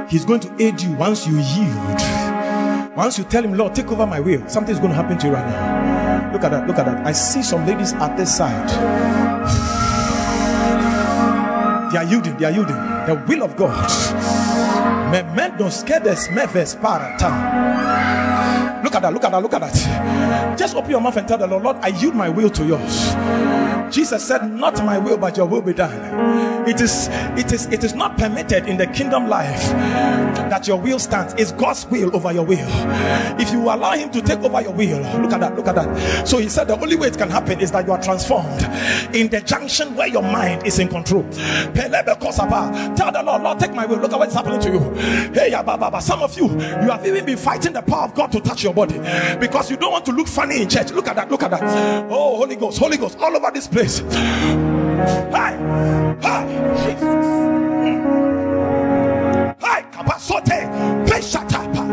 He's 0.07 0.23
going 0.23 0.39
to 0.39 0.55
aid 0.57 0.82
you 0.82 0.93
once 0.93 1.27
you 1.27 1.38
yield. 1.38 2.95
Once 2.95 3.17
you 3.17 3.25
tell 3.25 3.43
him, 3.43 3.55
Lord, 3.55 3.75
take 3.75 3.91
over 3.91 4.07
my 4.07 4.21
will, 4.21 4.47
something's 4.47 4.80
going 4.80 4.91
to 4.91 4.95
happen 4.95 5.17
to 5.17 5.27
you 5.27 5.34
right 5.34 5.45
now. 5.45 6.32
Look 6.32 6.45
at 6.45 6.51
that. 6.51 6.65
Look 6.65 6.77
at 6.77 6.86
that. 6.86 7.05
I 7.05 7.11
see 7.11 7.43
some 7.43 7.67
ladies 7.67 7.91
at 7.91 8.15
this 8.15 8.38
side. 8.38 8.69
They 11.91 11.97
are 11.97 12.05
yielding. 12.05 12.38
They 12.38 12.45
are 12.45 12.51
yielding. 12.51 12.77
The 13.05 13.21
will 13.27 13.43
of 13.43 13.57
God. 13.57 13.86
Men 15.11 15.57
don't 15.57 15.73
scare 15.73 15.99
the 15.99 16.15
Look 18.84 18.95
at 18.95 19.01
that, 19.01 19.13
look 19.13 19.23
at 19.23 19.32
that, 19.32 19.41
look 19.41 19.53
at 19.53 19.61
that. 19.61 20.57
Just 20.57 20.75
open 20.75 20.91
your 20.91 21.01
mouth 21.01 21.17
and 21.17 21.27
tell 21.27 21.38
the 21.38 21.47
Lord, 21.47 21.63
Lord, 21.63 21.77
I 21.77 21.88
yield 21.88 22.15
my 22.15 22.30
will 22.30 22.49
to 22.49 22.65
yours. 22.65 23.15
Jesus 23.93 24.25
said, 24.25 24.51
Not 24.51 24.84
my 24.86 24.97
will, 24.97 25.17
but 25.17 25.36
your 25.38 25.47
will 25.47 25.61
be 25.61 25.73
done. 25.73 26.67
It 26.67 26.82
is 26.82 27.07
it 27.38 27.51
is 27.51 27.65
it 27.67 27.84
is 27.84 27.95
not 27.95 28.17
permitted 28.17 28.67
in 28.67 28.77
the 28.77 28.86
kingdom 28.88 29.27
life 29.27 29.63
that 30.49 30.67
your 30.67 30.80
will 30.80 30.99
stands. 30.99 31.34
It's 31.38 31.51
God's 31.53 31.86
will 31.88 32.15
over 32.15 32.32
your 32.32 32.45
will. 32.45 32.67
If 33.39 33.51
you 33.51 33.61
allow 33.61 33.93
him 33.93 34.11
to 34.11 34.21
take 34.21 34.39
over 34.39 34.61
your 34.61 34.73
will, 34.73 34.99
look 35.21 35.34
at 35.34 35.39
that, 35.39 35.55
look 35.55 35.67
at 35.67 35.75
that. 35.75 36.27
So 36.27 36.38
he 36.38 36.49
said 36.49 36.67
the 36.67 36.80
only 36.80 36.95
way 36.95 37.07
it 37.07 37.17
can 37.17 37.30
happen 37.30 37.59
is 37.59 37.71
that 37.71 37.86
you 37.88 37.91
are 37.91 38.01
transformed 38.01 38.61
in 39.15 39.30
the 39.30 39.41
junction 39.41 39.95
where 39.95 40.07
your 40.07 40.21
mind 40.21 40.65
is 40.67 40.77
in 40.80 40.88
control. 40.88 41.23
Tell 41.32 41.89
the 43.11 43.23
Lord, 43.25 43.41
Lord, 43.41 43.59
take 43.59 43.73
my 43.73 43.86
will. 43.86 43.97
Look 43.97 44.13
at 44.13 44.19
what's 44.19 44.34
happening 44.34 44.59
to 44.61 44.71
you. 44.71 44.80
Hey, 45.34 45.51
some 46.01 46.21
of 46.21 46.38
you, 46.38 46.49
you 46.49 46.89
have 46.91 47.05
even 47.05 47.25
been 47.25 47.38
fighting 47.38 47.73
the 47.73 47.82
power 47.82 48.03
of 48.03 48.13
God 48.13 48.32
to 48.34 48.39
touch 48.41 48.63
your 48.63 48.68
body 48.74 48.99
because 49.39 49.70
you 49.70 49.78
don't 49.78 49.91
want 49.91 50.05
to 50.05 50.11
look 50.11 50.28
funny 50.28 50.61
in 50.61 50.70
church. 50.70 50.91
Look 50.91 51.07
at 51.07 51.15
that, 51.15 51.30
look 51.30 51.43
at 51.43 51.51
that. 51.51 51.63
Oh, 52.09 52.38
Holy 52.38 52.55
Ghost, 52.55 52.78
Holy 52.80 52.97
Ghost, 52.97 53.17
all 53.20 53.36
over 53.36 53.51
this 53.51 53.67
place. 53.67 53.99
Hi, 55.32 55.55
hi, 56.22 56.45
Jesus. 56.84 57.26
Hi, 59.61 59.82
kapasote, 59.91 60.67
peshatapa. 61.05 61.84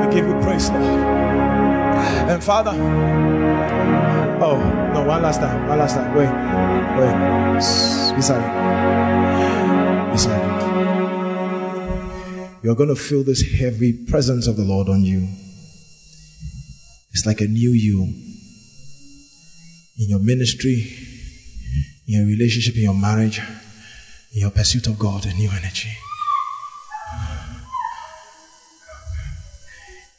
We 0.00 0.14
give 0.14 0.26
you 0.26 0.40
praise, 0.40 0.70
Lord. 0.70 0.82
And 2.30 2.42
Father, 2.44 2.72
oh 4.40 4.58
no, 4.94 5.04
one 5.04 5.22
last 5.22 5.40
time, 5.40 5.68
one 5.68 5.78
last 5.78 5.94
time. 5.94 6.14
Wait, 6.14 6.28
wait, 6.98 7.14
be 8.16 8.22
silent, 8.22 8.52
be 10.12 10.18
silent. 10.18 10.58
You're 12.62 12.74
going 12.74 12.88
to 12.88 12.96
feel 12.96 13.22
this 13.22 13.42
heavy 13.42 13.92
presence 13.92 14.46
of 14.46 14.56
the 14.56 14.64
Lord 14.64 14.88
on 14.88 15.02
you. 15.04 15.28
It's 17.12 17.24
like 17.24 17.40
a 17.40 17.46
new 17.46 17.70
you 17.70 18.02
in 19.98 20.08
your 20.08 20.20
ministry, 20.20 20.92
in 22.06 22.14
your 22.14 22.26
relationship, 22.26 22.76
in 22.76 22.82
your 22.82 22.94
marriage, 22.94 23.40
in 24.32 24.40
your 24.40 24.50
pursuit 24.50 24.86
of 24.86 24.98
God, 24.98 25.26
a 25.26 25.34
new 25.34 25.50
energy. 25.50 25.90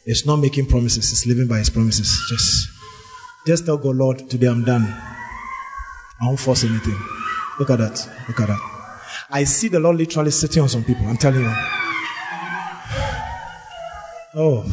It's 0.05 0.25
not 0.25 0.37
making 0.37 0.65
promises, 0.65 1.11
it's 1.11 1.25
living 1.25 1.47
by 1.47 1.59
his 1.59 1.69
promises. 1.69 2.19
Just, 2.29 2.67
just 3.49 3.65
tell 3.65 3.77
God, 3.77 3.95
Lord, 3.95 4.29
today 4.29 4.45
I'm 4.45 4.63
done. 4.63 4.83
I 6.21 6.25
won't 6.27 6.39
force 6.39 6.63
anything. 6.65 6.95
Look 7.57 7.71
at 7.71 7.79
that. 7.79 8.07
Look 8.27 8.39
at 8.41 8.47
that. 8.47 8.59
I 9.31 9.43
see 9.45 9.69
the 9.69 9.79
Lord 9.79 9.97
literally 9.97 10.29
sitting 10.29 10.61
on 10.61 10.69
some 10.69 10.83
people. 10.83 11.07
I'm 11.07 11.17
telling 11.17 11.41
you. 11.41 11.55
Oh, 14.35 14.63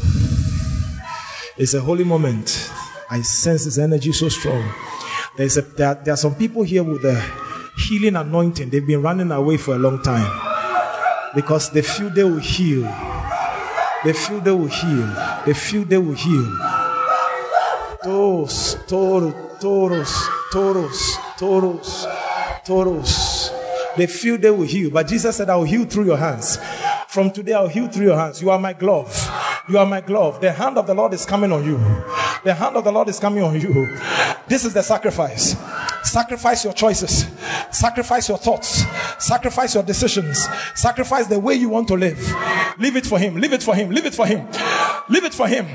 it's 1.56 1.72
a 1.72 1.80
holy 1.80 2.04
moment. 2.04 2.70
I 3.08 3.22
sense 3.22 3.64
His 3.64 3.78
energy 3.78 4.12
so 4.12 4.28
strong. 4.28 4.70
There's 5.38 5.56
a, 5.56 5.62
there, 5.62 5.94
there 5.94 6.12
are 6.12 6.18
some 6.18 6.34
people 6.34 6.62
here 6.62 6.84
with 6.84 7.00
the 7.00 7.18
healing 7.88 8.16
anointing. 8.16 8.68
They've 8.68 8.86
been 8.86 9.00
running 9.00 9.32
away 9.32 9.56
for 9.56 9.74
a 9.74 9.78
long 9.78 10.02
time 10.02 10.30
because 11.34 11.70
they 11.70 11.80
feel 11.80 12.10
they 12.10 12.24
will 12.24 12.40
heal. 12.40 12.82
They 14.04 14.12
feel 14.12 14.40
they 14.40 14.50
will 14.50 14.66
heal. 14.66 15.42
They 15.46 15.54
feel 15.54 15.84
they 15.84 15.96
will 15.96 16.12
heal. 16.12 16.75
Toros, 18.06 18.78
toros, 18.86 19.34
toros, 19.60 20.28
toros, 20.52 21.18
toros, 21.36 22.06
toros. 22.64 23.52
They 23.96 24.06
feel 24.06 24.38
they 24.38 24.52
will 24.52 24.62
heal. 24.62 24.90
But 24.90 25.08
Jesus 25.08 25.34
said, 25.34 25.50
I 25.50 25.56
will 25.56 25.64
heal 25.64 25.84
through 25.86 26.04
your 26.04 26.16
hands. 26.16 26.56
From 27.08 27.32
today, 27.32 27.54
I'll 27.54 27.66
heal 27.66 27.88
through 27.88 28.06
your 28.06 28.16
hands. 28.16 28.40
You 28.40 28.50
are 28.50 28.60
my 28.60 28.74
glove. 28.74 29.12
You 29.68 29.78
are 29.78 29.86
my 29.86 30.00
glove. 30.00 30.40
The 30.40 30.52
hand 30.52 30.78
of 30.78 30.86
the 30.86 30.94
Lord 30.94 31.14
is 31.14 31.26
coming 31.26 31.50
on 31.50 31.64
you. 31.64 31.78
The 32.44 32.54
hand 32.54 32.76
of 32.76 32.84
the 32.84 32.92
Lord 32.92 33.08
is 33.08 33.18
coming 33.18 33.42
on 33.42 33.60
you. 33.60 33.98
This 34.46 34.64
is 34.64 34.72
the 34.72 34.82
sacrifice. 34.82 35.56
Sacrifice 36.04 36.62
your 36.62 36.74
choices. 36.74 37.26
Sacrifice 37.72 38.28
your 38.28 38.38
thoughts. 38.38 38.84
Sacrifice 39.18 39.74
your 39.74 39.82
decisions. 39.82 40.46
Sacrifice 40.76 41.26
the 41.26 41.40
way 41.40 41.54
you 41.54 41.70
want 41.70 41.88
to 41.88 41.94
live. 41.94 42.20
Leave 42.78 42.94
it 42.94 43.04
for 43.04 43.18
Him. 43.18 43.34
Leave 43.34 43.52
it 43.52 43.64
for 43.64 43.74
Him. 43.74 43.90
Leave 43.90 44.06
it 44.06 44.14
for 44.14 44.26
Him. 44.26 44.46
Leave 45.08 45.24
it 45.24 45.34
for 45.34 45.48
Him. 45.48 45.66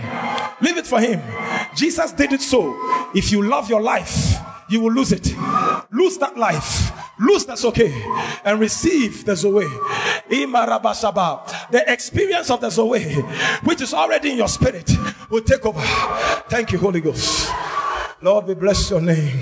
Leave 0.62 0.78
it 0.78 0.88
for 0.88 1.00
Him. 1.00 1.22
Jesus 1.76 2.12
did 2.12 2.34
it 2.34 2.42
so. 2.42 2.76
If 3.14 3.32
you 3.32 3.44
love 3.44 3.70
your 3.70 3.82
life, 3.82 4.38
you 4.70 4.80
will 4.82 4.92
lose 4.92 5.12
it. 5.12 5.36
Lose 5.92 6.18
that 6.20 6.38
life. 6.38 6.92
Lose 7.20 7.46
that's 7.46 7.66
okay. 7.66 7.92
And 8.46 8.60
receive 8.60 9.26
the 9.26 9.36
Zoe. 9.36 9.66
The 10.30 11.84
experience 11.88 12.50
of 12.50 12.62
the 12.62 12.70
Zoe, 12.70 13.04
which 13.64 13.82
is 13.82 13.94
already 13.94 14.32
in 14.32 14.38
your 14.38 14.48
spirit, 14.48 14.90
will 15.30 15.42
take 15.44 15.66
over. 15.66 15.82
Thank 16.50 16.72
you, 16.72 16.80
Holy 16.80 17.02
Ghost. 17.02 17.52
Lord, 18.22 18.46
we 18.46 18.54
bless 18.54 18.90
your 18.90 19.02
name. 19.02 19.40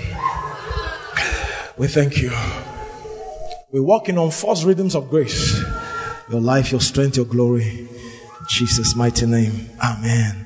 We 1.78 1.88
thank 1.88 2.18
you. 2.22 2.32
We're 3.72 3.84
walking 3.84 4.18
on 4.18 4.32
false 4.32 4.64
rhythms 4.64 4.96
of 4.96 5.10
grace. 5.10 5.62
Your 6.30 6.42
life, 6.42 6.72
your 6.72 6.82
strength, 6.82 7.18
your 7.18 7.26
glory. 7.26 7.70
In 7.80 7.88
Jesus' 8.50 8.96
mighty 8.96 9.26
name. 9.26 9.70
Amen. 9.84 10.46